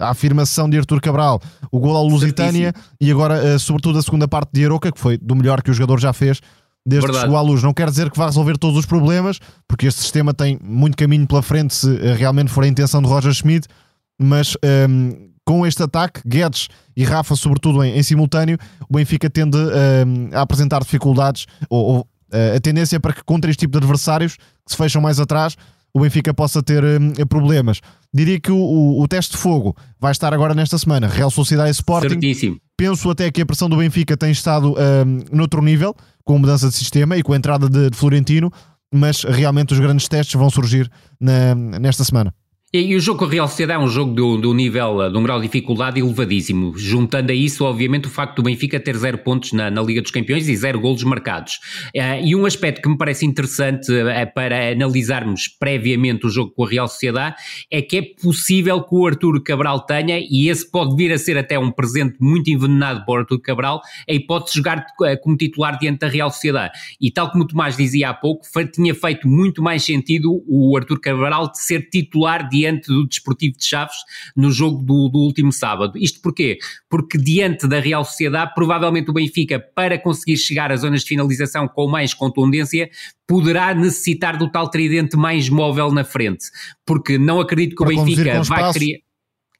a 0.00 0.10
afirmação 0.10 0.68
de 0.68 0.78
Artur 0.78 1.00
Cabral, 1.00 1.40
o 1.70 1.78
gol 1.78 1.96
ao 1.96 2.06
Lusitânia 2.06 2.72
e 3.00 3.10
agora, 3.10 3.54
uh, 3.54 3.58
sobretudo, 3.58 3.98
a 3.98 4.02
segunda 4.02 4.26
parte 4.26 4.50
de 4.52 4.64
Aroca, 4.64 4.90
que 4.90 4.98
foi 4.98 5.18
do 5.18 5.36
melhor 5.36 5.62
que 5.62 5.70
o 5.70 5.74
jogador 5.74 6.00
já 6.00 6.12
fez 6.12 6.40
desde 6.86 7.06
Verdade. 7.06 7.24
que 7.24 7.26
chegou 7.26 7.36
à 7.36 7.40
luz. 7.40 7.62
Não 7.62 7.72
quer 7.72 7.88
dizer 7.88 8.10
que 8.10 8.18
vá 8.18 8.26
resolver 8.26 8.58
todos 8.58 8.78
os 8.78 8.86
problemas, 8.86 9.38
porque 9.66 9.86
este 9.86 10.00
sistema 10.00 10.34
tem 10.34 10.58
muito 10.62 10.96
caminho 10.96 11.26
pela 11.26 11.42
frente 11.42 11.74
se 11.74 11.96
eh, 11.96 12.14
realmente 12.14 12.50
for 12.50 12.64
a 12.64 12.68
intenção 12.68 13.00
de 13.00 13.08
Roger 13.08 13.32
Schmidt, 13.32 13.66
mas 14.20 14.54
um, 14.56 14.58
ehm, 14.62 15.12
com 15.44 15.66
este 15.66 15.82
ataque, 15.82 16.20
Guedes 16.26 16.68
e 16.96 17.04
Rafa, 17.04 17.34
sobretudo 17.36 17.82
em, 17.82 17.96
em 17.96 18.02
simultâneo, 18.02 18.58
o 18.88 18.94
Benfica 18.94 19.28
tende 19.28 19.56
um, 19.56 19.70
ehm, 19.70 20.30
a 20.32 20.42
apresentar 20.42 20.80
dificuldades 20.80 21.46
ou, 21.68 21.84
ou 21.84 22.00
uh, 22.00 22.56
a 22.56 22.60
tendência 22.60 23.00
para 23.00 23.12
que 23.12 23.24
contra 23.24 23.50
este 23.50 23.60
tipo 23.60 23.72
de 23.72 23.78
adversários 23.78 24.36
que 24.36 24.72
se 24.72 24.76
fecham 24.76 25.00
mais 25.00 25.18
atrás, 25.18 25.56
o 25.92 26.00
Benfica 26.00 26.34
possa 26.34 26.62
ter 26.62 26.82
um, 26.82 27.12
problemas. 27.26 27.80
Diria 28.12 28.40
que 28.40 28.50
o, 28.50 28.56
o, 28.56 29.02
o, 29.02 29.08
teste 29.08 29.32
de 29.32 29.38
fogo 29.38 29.76
vai 30.00 30.10
estar 30.10 30.34
agora 30.34 30.54
nesta 30.54 30.76
semana. 30.76 31.06
Real 31.06 31.30
Sociedade 31.30 31.68
e 31.68 31.72
Sporting. 31.72 32.08
Certíssimo. 32.08 32.60
Penso 32.76 33.08
até 33.10 33.30
que 33.30 33.40
a 33.40 33.46
pressão 33.46 33.68
do 33.68 33.76
Benfica 33.76 34.16
tem 34.16 34.30
estado 34.30 34.74
um, 34.74 35.36
noutro 35.36 35.62
nível, 35.62 35.94
com 36.24 36.36
a 36.36 36.38
mudança 36.38 36.68
de 36.68 36.74
sistema 36.74 37.16
e 37.16 37.22
com 37.22 37.32
a 37.32 37.36
entrada 37.36 37.68
de, 37.68 37.90
de 37.90 37.96
Florentino, 37.96 38.50
mas 38.92 39.22
realmente 39.22 39.72
os 39.72 39.78
grandes 39.78 40.08
testes 40.08 40.34
vão 40.34 40.50
surgir 40.50 40.90
na, 41.20 41.54
nesta 41.54 42.02
semana. 42.04 42.34
E, 42.76 42.96
o 42.96 42.98
jogo 42.98 43.20
com 43.20 43.24
a 43.26 43.28
Real 43.28 43.46
Sociedade 43.46 43.80
é 43.80 43.84
um 43.84 43.86
jogo 43.86 44.10
de, 44.10 44.40
de 44.40 44.48
um 44.48 44.52
nível, 44.52 45.08
de 45.08 45.16
um 45.16 45.22
grau 45.22 45.38
de 45.38 45.46
dificuldade 45.46 46.00
elevadíssimo, 46.00 46.76
juntando 46.76 47.30
a 47.30 47.34
isso, 47.34 47.64
obviamente, 47.64 48.08
o 48.08 48.10
facto 48.10 48.38
do 48.38 48.42
Benfica 48.42 48.80
ter 48.80 48.96
zero 48.96 49.18
pontos 49.18 49.52
na, 49.52 49.70
na 49.70 49.80
Liga 49.80 50.02
dos 50.02 50.10
Campeões 50.10 50.48
e 50.48 50.56
zero 50.56 50.80
golos 50.80 51.04
marcados. 51.04 51.60
Uh, 51.94 52.24
e 52.24 52.34
um 52.34 52.44
aspecto 52.44 52.82
que 52.82 52.88
me 52.88 52.98
parece 52.98 53.24
interessante 53.24 53.92
uh, 53.92 54.34
para 54.34 54.72
analisarmos 54.72 55.46
previamente 55.46 56.26
o 56.26 56.28
jogo 56.28 56.50
com 56.50 56.64
a 56.64 56.68
Real 56.68 56.88
Sociedade 56.88 57.36
é 57.70 57.80
que 57.80 57.96
é 57.96 58.02
possível 58.20 58.82
que 58.82 58.92
o 58.92 59.06
Arturo 59.06 59.40
Cabral 59.40 59.86
tenha, 59.86 60.18
e 60.18 60.48
esse 60.48 60.68
pode 60.68 60.96
vir 60.96 61.12
a 61.12 61.18
ser 61.18 61.38
até 61.38 61.56
um 61.56 61.70
presente 61.70 62.16
muito 62.20 62.50
envenenado 62.50 63.04
para 63.04 63.14
o 63.14 63.18
Arturo 63.18 63.40
Cabral, 63.40 63.82
a 64.10 64.12
hipótese 64.12 64.54
de 64.54 64.58
jogar 64.58 64.84
como 65.22 65.36
titular 65.36 65.78
diante 65.78 66.00
da 66.00 66.08
Real 66.08 66.28
Sociedade. 66.28 66.72
E 67.00 67.08
tal 67.12 67.30
como 67.30 67.44
o 67.44 67.46
Tomás 67.46 67.76
dizia 67.76 68.10
há 68.10 68.14
pouco, 68.14 68.44
tinha 68.72 68.96
feito 68.96 69.28
muito 69.28 69.62
mais 69.62 69.84
sentido 69.84 70.42
o 70.48 70.76
Arturo 70.76 71.00
Cabral 71.00 71.52
ser 71.54 71.88
titular 71.88 72.48
diante 72.48 72.63
diante 72.64 72.88
do 72.88 73.06
Desportivo 73.06 73.56
de 73.56 73.64
Chaves 73.64 73.96
no 74.34 74.50
jogo 74.50 74.82
do, 74.82 75.08
do 75.08 75.18
último 75.18 75.52
sábado. 75.52 75.98
Isto 75.98 76.20
porquê? 76.20 76.58
Porque 76.88 77.18
diante 77.18 77.68
da 77.68 77.78
Real 77.78 78.04
Sociedade, 78.04 78.52
provavelmente 78.54 79.10
o 79.10 79.12
Benfica, 79.12 79.60
para 79.60 79.98
conseguir 79.98 80.36
chegar 80.36 80.72
às 80.72 80.80
zonas 80.80 81.02
de 81.02 81.08
finalização 81.08 81.68
com 81.68 81.86
mais 81.86 82.14
contundência, 82.14 82.88
poderá 83.26 83.74
necessitar 83.74 84.38
do 84.38 84.50
tal 84.50 84.68
tridente 84.68 85.16
mais 85.16 85.48
móvel 85.48 85.90
na 85.90 86.04
frente. 86.04 86.46
Porque 86.86 87.18
não 87.18 87.40
acredito 87.40 87.76
que 87.76 87.82
o 87.82 87.86
Benfica 87.86 88.42
vai 88.42 88.72
criar. 88.72 88.98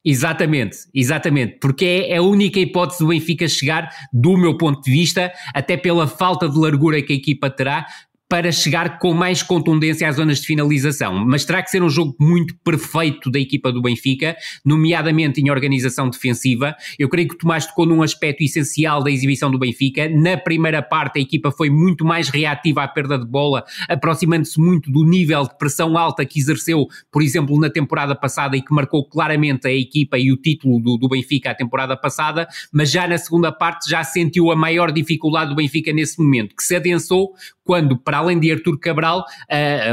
Exatamente, 0.07 0.77
exatamente, 0.95 1.57
porque 1.59 2.07
é 2.11 2.19
a 2.19 2.23
única 2.23 2.61
hipótese 2.61 2.99
do 2.99 3.09
Benfica 3.09 3.49
chegar, 3.49 3.89
do 4.13 4.37
meu 4.37 4.59
ponto 4.59 4.83
de 4.83 4.91
vista, 4.91 5.33
até 5.55 5.79
pela 5.79 6.07
falta 6.07 6.47
de 6.47 6.59
largura 6.59 7.01
que 7.01 7.15
a 7.15 7.17
equipa 7.17 7.49
terá, 7.49 7.87
para 8.35 8.51
chegar 8.51 8.99
com 8.99 9.15
mais 9.15 9.45
contundência 9.45 10.09
às 10.09 10.17
zonas 10.17 10.41
de 10.41 10.49
finalização. 10.49 11.25
Mas 11.25 11.45
terá 11.45 11.63
que 11.63 11.71
ser 11.71 11.85
um 11.85 11.89
jogo 11.89 12.17
muito 12.19 12.53
perfeito 12.65 13.31
da 13.31 13.39
equipa 13.39 13.71
do 13.71 13.81
Benfica, 13.81 14.37
nomeadamente 14.65 15.41
em 15.41 15.53
organização 15.53 16.11
defensiva. 16.11 16.75
Eu 16.99 17.09
creio 17.09 17.29
que 17.29 17.39
Tomás 17.39 17.65
tocou 17.65 17.87
num 17.87 18.03
aspecto 18.03 18.43
essencial 18.43 19.05
da 19.05 19.11
exibição 19.13 19.53
do 19.53 19.57
Benfica. 19.57 20.09
Na 20.09 20.37
primeira 20.37 20.83
parte, 20.83 21.21
a 21.21 21.23
equipa 21.23 21.53
foi 21.53 21.71
muito 21.71 22.05
mais 22.05 22.29
reativa 22.29 22.83
à 22.83 22.89
perda 22.89 23.17
de 23.17 23.25
bola, 23.25 23.63
aproximando-se 23.89 24.59
muito 24.61 24.91
do 24.91 25.05
nível 25.05 25.45
de 25.45 25.57
pressão 25.57 25.97
alta 25.97 26.27
que 26.27 26.41
exerceu, 26.41 26.89
por 27.13 27.23
exemplo, 27.23 27.57
na 27.61 27.71
temporada 27.71 28.17
passada 28.17 28.57
e 28.57 28.63
que 28.63 28.75
marcou 28.75 29.09
claramente 29.09 29.69
a 29.69 29.73
equipa 29.73 30.19
e 30.19 30.33
o 30.33 30.37
título 30.37 30.81
do, 30.81 30.99
do 30.99 31.09
Benfica 31.09 31.53
a 31.53 31.55
temporada 31.55 31.97
passada. 31.97 32.49
Mas 32.73 32.91
já 32.91 33.07
na 33.07 33.17
segunda 33.17 33.53
parte, 33.53 33.89
já 33.89 34.03
sentiu 34.03 34.51
a 34.51 34.57
maior 34.57 34.91
dificuldade 34.91 35.51
do 35.51 35.55
Benfica 35.55 35.93
nesse 35.93 36.21
momento, 36.21 36.57
que 36.57 36.65
se 36.65 36.75
adensou 36.75 37.33
quando, 37.63 37.97
para 37.97 38.24
além 38.25 38.41
de 38.41 38.51
Artur 38.51 38.79
Cabral, 38.79 39.25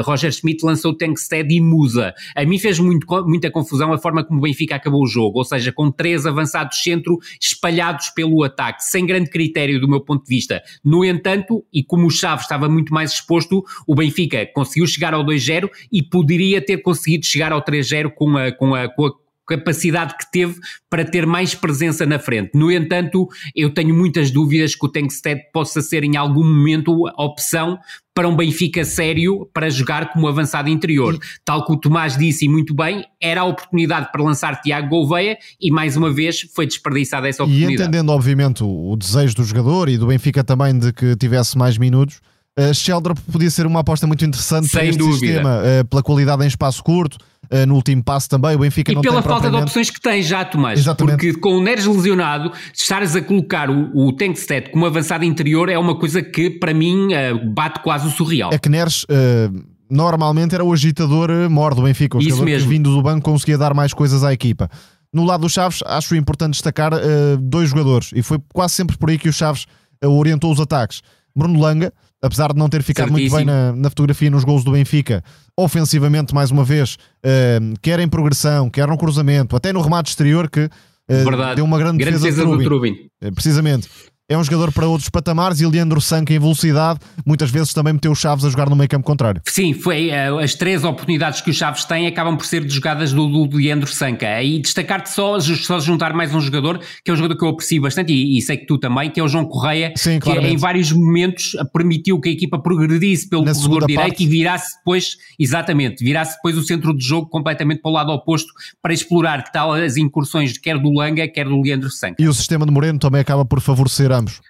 Roger 0.04 0.32
Schmidt 0.32 0.65
lançou 0.65 0.96
Tankstead 0.96 1.54
e 1.54 1.62
Musa. 1.62 2.13
A 2.36 2.46
mim 2.46 2.58
fez 2.58 2.80
muito, 2.80 3.06
muita 3.26 3.52
confusão 3.52 3.94
a 3.94 3.98
forma 3.98 4.24
como 4.24 4.39
o 4.39 4.41
Benfica 4.41 4.76
acabou 4.76 5.04
o 5.04 5.08
jogo, 5.08 5.39
ou 5.39 5.46
seja, 5.46 5.72
com 5.72 5.91
três 5.91 6.26
avançados 6.26 6.82
centro 6.82 7.17
espalhados 7.39 8.10
pelo 8.10 8.44
ataque, 8.44 8.84
sem 8.84 9.06
grande 9.06 9.30
critério 9.30 9.80
do 9.80 9.88
meu 9.88 10.02
ponto 10.02 10.24
de 10.24 10.36
vista. 10.36 10.62
No 10.84 11.06
entanto, 11.06 11.63
e 11.74 11.84
como 11.84 12.08
o 12.08 12.12
Chaves 12.12 12.46
estava 12.46 12.67
muito 12.67 12.94
mais 12.94 13.12
exposto, 13.12 13.63
o 13.88 13.96
Benfica 13.96 14.46
conseguiu 14.54 14.88
chegar 14.88 15.13
ao 15.13 15.24
2-0 15.26 15.70
e 15.91 16.02
poderia 16.02 16.62
ter 16.62 16.78
conseguido 16.78 17.26
chegar 17.26 17.52
ao 17.52 17.63
3-0 17.63 18.12
com 18.15 18.38
a, 18.38 18.52
com 18.52 18.76
a, 18.76 18.88
com 18.88 19.06
a 19.06 19.21
capacidade 19.58 20.16
que 20.18 20.32
teve 20.32 20.56
para 20.90 21.06
ter 21.06 21.26
mais 21.26 21.54
presença 21.56 22.06
na 22.06 22.20
frente. 22.20 22.52
No 22.54 22.72
entanto, 22.72 23.28
eu 23.56 23.74
tenho 23.74 23.96
muitas 23.96 24.32
dúvidas 24.32 24.76
que 24.76 24.86
o 24.86 24.90
Tankstead 24.90 25.42
possa 25.54 25.82
ser 25.82 26.04
em 26.04 26.18
algum 26.18 26.44
momento 26.44 27.08
a 27.08 27.24
opção 27.24 27.80
para 28.14 28.28
um 28.28 28.36
Benfica 28.36 28.84
sério 28.84 29.50
para 29.54 29.70
jogar 29.70 30.12
como 30.12 30.28
avançado 30.28 30.70
interior. 30.70 31.18
Tal 31.46 31.66
que 31.66 31.72
o 31.72 31.78
Tomás 31.78 32.18
disse 32.18 32.48
muito 32.48 32.74
bem, 32.74 33.06
era 33.22 33.42
a 33.42 33.46
oportunidade 33.46 34.12
para 34.12 34.22
lançar 34.22 34.62
Tiago 34.62 34.90
Gouveia 34.90 35.38
e 35.60 35.72
mais 35.72 35.96
uma 35.96 36.12
vez 36.12 36.42
foi 36.54 36.66
desperdiçada 36.66 37.28
essa 37.30 37.44
oportunidade. 37.44 37.74
E 37.74 37.76
entendendo 37.76 38.10
obviamente 38.10 38.64
o, 38.64 38.96
desejo 38.98 39.36
do 39.36 39.44
jogador 39.44 39.88
e 39.88 39.98
do 39.98 40.08
Benfica 40.08 40.44
também 40.44 40.78
de 40.78 40.92
que 40.92 41.16
tivesse 41.16 41.58
mais 41.58 41.78
minutos, 41.78 42.20
uh, 42.60 42.74
Sheldrop 42.74 43.20
podia 43.32 43.50
ser 43.50 43.66
uma 43.66 43.82
aposta 43.82 44.08
muito 44.08 44.24
interessante 44.26 44.68
Sem 44.68 44.80
para 44.80 44.86
este 44.86 44.98
dúvida. 44.98 45.18
sistema, 45.18 45.60
uh, 45.60 45.86
pela 45.86 46.04
qualidade 46.04 46.44
em 46.44 46.48
espaço 46.48 46.84
curto, 46.84 47.18
uh, 47.52 47.66
no 47.68 47.76
último 47.76 48.04
passo 48.04 48.30
também. 48.30 48.56
O 48.56 48.60
Benfica 48.60 48.92
e 48.92 48.96
não 48.96 49.02
pela 49.02 49.16
tem 49.16 49.24
falta 49.24 49.42
propriamente... 49.42 49.66
de 49.66 49.70
opções 49.70 49.90
que 49.90 50.02
tem 50.02 50.22
já, 50.22 50.44
Tomás. 50.46 50.80
Exatamente. 50.80 51.18
Porque 51.18 51.40
com 51.40 51.58
o 51.58 51.64
Neres 51.64 51.86
lesionado, 51.86 52.52
estares 52.74 53.16
a 53.16 53.22
colocar 53.22 53.70
o, 53.70 54.08
o 54.08 54.16
Tankstead 54.16 54.72
como 54.72 54.86
avançado 54.86 55.26
interior 55.26 55.70
é 55.70 55.78
uma 55.78 55.98
coisa 55.98 56.22
que, 56.22 56.50
para 56.50 56.74
mim, 56.74 57.08
uh, 57.14 57.54
bate 57.54 57.82
quase 57.82 58.08
o 58.08 58.12
surreal. 58.12 58.52
É 58.54 58.58
que 58.58 58.70
Neres. 58.70 59.04
Uh, 59.04 59.72
normalmente 59.94 60.56
era 60.56 60.64
o 60.64 60.72
agitador 60.72 61.30
mor 61.50 61.76
do 61.76 61.82
Benfica, 61.82 62.18
o 62.18 62.22
Isso 62.22 62.30
jogador 62.30 62.46
mesmo. 62.46 62.70
que 62.70 62.74
vindo 62.74 62.96
do 62.96 63.02
banco 63.02 63.30
conseguia 63.30 63.58
dar 63.58 63.74
mais 63.74 63.94
coisas 63.94 64.24
à 64.24 64.32
equipa. 64.32 64.70
No 65.14 65.26
lado 65.26 65.42
dos 65.42 65.52
Chaves, 65.52 65.82
acho 65.86 66.16
importante 66.16 66.54
destacar 66.54 66.94
uh, 66.94 67.38
dois 67.38 67.70
jogadores, 67.72 68.12
e 68.16 68.24
foi 68.24 68.40
quase 68.54 68.74
sempre 68.74 68.98
por 68.98 69.10
aí 69.10 69.18
que 69.18 69.28
o 69.28 69.34
Chaves 69.34 69.66
uh, 70.02 70.08
orientou 70.08 70.50
os 70.50 70.62
ataques. 70.62 71.02
Bruno 71.36 71.60
Langa, 71.60 71.92
apesar 72.22 72.54
de 72.54 72.60
não 72.60 72.70
ter 72.70 72.84
ficado 72.84 73.10
Certíssimo. 73.10 73.36
muito 73.36 73.46
bem 73.46 73.56
na, 73.56 73.74
na, 73.74 73.90
fotografia 73.90 74.30
nos 74.30 74.44
gols 74.44 74.64
do 74.64 74.72
Benfica, 74.72 75.24
ofensivamente, 75.58 76.34
mais 76.34 76.52
uma 76.52 76.64
vez, 76.64 76.96
uh, 76.96 77.74
quer 77.82 78.00
em 78.00 78.08
progressão, 78.08 78.70
quer 78.70 78.88
no 78.88 78.98
cruzamento, 78.98 79.56
até 79.56 79.74
no 79.74 79.82
remate 79.82 80.10
exterior, 80.10 80.50
que 80.50 80.66
uh, 80.66 81.56
deu 81.56 81.66
uma 81.66 81.78
grande, 81.78 81.98
grande 81.98 82.20
defesa, 82.20 82.44
defesa 82.44 82.58
do 82.58 82.64
Trubin. 82.64 83.10
Uh, 83.24 83.34
precisamente 83.34 83.90
é 84.32 84.38
um 84.38 84.44
jogador 84.46 84.72
para 84.72 84.88
outros 84.88 85.10
patamares 85.10 85.60
e 85.60 85.65
Leandro 85.65 86.00
Sanca 86.00 86.34
em 86.34 86.39
velocidade 86.39 87.00
muitas 87.26 87.52
vezes 87.52 87.74
também 87.74 87.91
meteu 87.91 88.13
o 88.13 88.15
Chaves 88.15 88.46
a 88.46 88.50
jogar 88.50 88.70
no 88.70 88.78
meio 88.78 88.88
campo 88.88 89.06
contrário. 89.06 89.41
Sim, 89.46 89.74
foi 89.74 90.10
uh, 90.10 90.38
as 90.39 90.56
três 90.56 90.86
oportunidades 90.86 91.41
que 91.41 91.50
o 91.50 91.54
Chaves 91.54 91.84
tem 91.84 92.08
acabam 92.08 92.38
por 92.38 92.46
ser 92.46 92.63
de 92.63 92.74
jogadas 92.74 93.12
do, 93.12 93.28
do 93.46 93.58
Leandro 93.58 93.91
Sanca 93.91 94.41
e 94.41 94.60
destacar-te 94.60 95.10
só, 95.10 95.38
só 95.39 95.82
juntar 95.82 96.13
mais 96.13 96.34
um 96.34 96.39
jogador 96.39 96.80
que 97.04 97.12
é 97.12 97.13
um 97.13 97.17
jogador 97.17 97.38
que 97.38 97.44
eu 97.44 97.50
aprecio 97.50 97.82
bastante 97.82 98.13
e, 98.13 98.38
e 98.38 98.41
sei 98.41 98.56
que 98.56 98.65
tu 98.65 98.78
também, 98.78 99.10
que 99.10 99.20
é 99.20 99.24
o 99.24 99.28
João 99.28 99.44
Correia 99.44 99.91
Sim, 99.98 100.17
que 100.20 100.32
em 100.32 100.56
vários 100.56 100.94
momentos 100.94 101.52
permitiu 101.74 102.17
que 102.22 102.30
a 102.30 102.32
equipa 102.32 102.58
progredisse 102.58 103.28
pelo 103.28 103.44
Na 103.44 103.54
corredor 103.54 103.86
direito 103.86 104.08
parte. 104.08 104.24
e 104.24 104.28
virasse 104.28 104.78
depois, 104.78 105.17
exatamente, 105.38 106.06
virasse 106.06 106.38
depois 106.38 106.58
o 106.58 106.63
centro 106.63 106.96
de 106.96 107.04
jogo 107.04 107.28
completamente 107.28 107.82
para 107.82 107.91
o 107.91 107.94
lado 107.94 108.13
oposto 108.13 108.54
para 108.82 108.94
explorar 108.94 109.44
tal 109.52 109.74
as 109.74 109.98
incursões 109.98 110.58
quer 110.58 110.80
do 110.80 110.89
Langa, 110.89 111.28
quer 111.28 111.46
do 111.46 111.62
Leandro 111.62 111.91
Sanca. 111.91 112.15
E 112.17 112.30
o 112.30 112.34
sistema 112.34 112.65
de 112.65 112.72
Moreno 112.72 112.98
também 112.98 113.20
acaba 113.20 113.44
por 113.44 113.60
favorecer 113.60 114.21
ambos. 114.22 114.42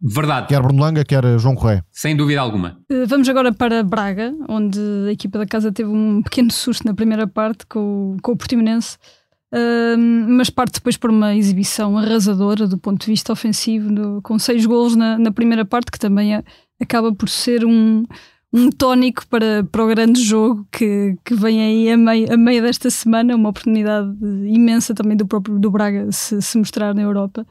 Verdade. 0.00 0.48
Quer 0.48 0.62
Bruno 0.62 0.82
Langa, 0.82 1.04
quer 1.04 1.38
João 1.38 1.54
Correia. 1.54 1.84
Sem 1.90 2.14
dúvida 2.14 2.40
alguma. 2.40 2.78
Vamos 3.08 3.28
agora 3.28 3.52
para 3.52 3.82
Braga, 3.82 4.34
onde 4.48 4.78
a 5.08 5.12
equipa 5.12 5.38
da 5.38 5.46
casa 5.46 5.72
teve 5.72 5.88
um 5.88 6.22
pequeno 6.22 6.52
susto 6.52 6.86
na 6.86 6.94
primeira 6.94 7.26
parte 7.26 7.66
com, 7.66 8.16
com 8.22 8.32
o 8.32 8.36
Portimonense, 8.36 8.96
uh, 9.54 9.98
mas 9.98 10.50
parte 10.50 10.74
depois 10.74 10.96
por 10.96 11.10
uma 11.10 11.34
exibição 11.34 11.96
arrasadora 11.96 12.66
do 12.66 12.78
ponto 12.78 13.04
de 13.04 13.10
vista 13.10 13.32
ofensivo, 13.32 13.92
do, 13.92 14.20
com 14.22 14.38
seis 14.38 14.66
golos 14.66 14.94
na, 14.94 15.18
na 15.18 15.32
primeira 15.32 15.64
parte, 15.64 15.90
que 15.90 15.98
também 15.98 16.34
é, 16.34 16.44
acaba 16.78 17.14
por 17.14 17.28
ser 17.30 17.64
um, 17.64 18.04
um 18.52 18.70
tónico 18.70 19.26
para, 19.28 19.64
para 19.64 19.82
o 19.82 19.88
grande 19.88 20.22
jogo 20.22 20.66
que, 20.70 21.16
que 21.24 21.34
vem 21.34 21.62
aí 21.62 21.90
a 21.90 21.96
meio, 21.96 22.32
a 22.32 22.36
meio 22.36 22.62
desta 22.62 22.90
semana, 22.90 23.34
uma 23.34 23.48
oportunidade 23.48 24.14
imensa 24.46 24.94
também 24.94 25.16
do 25.16 25.26
próprio 25.26 25.58
do 25.58 25.70
Braga 25.70 26.12
se, 26.12 26.40
se 26.42 26.58
mostrar 26.58 26.94
na 26.94 27.00
Europa. 27.00 27.46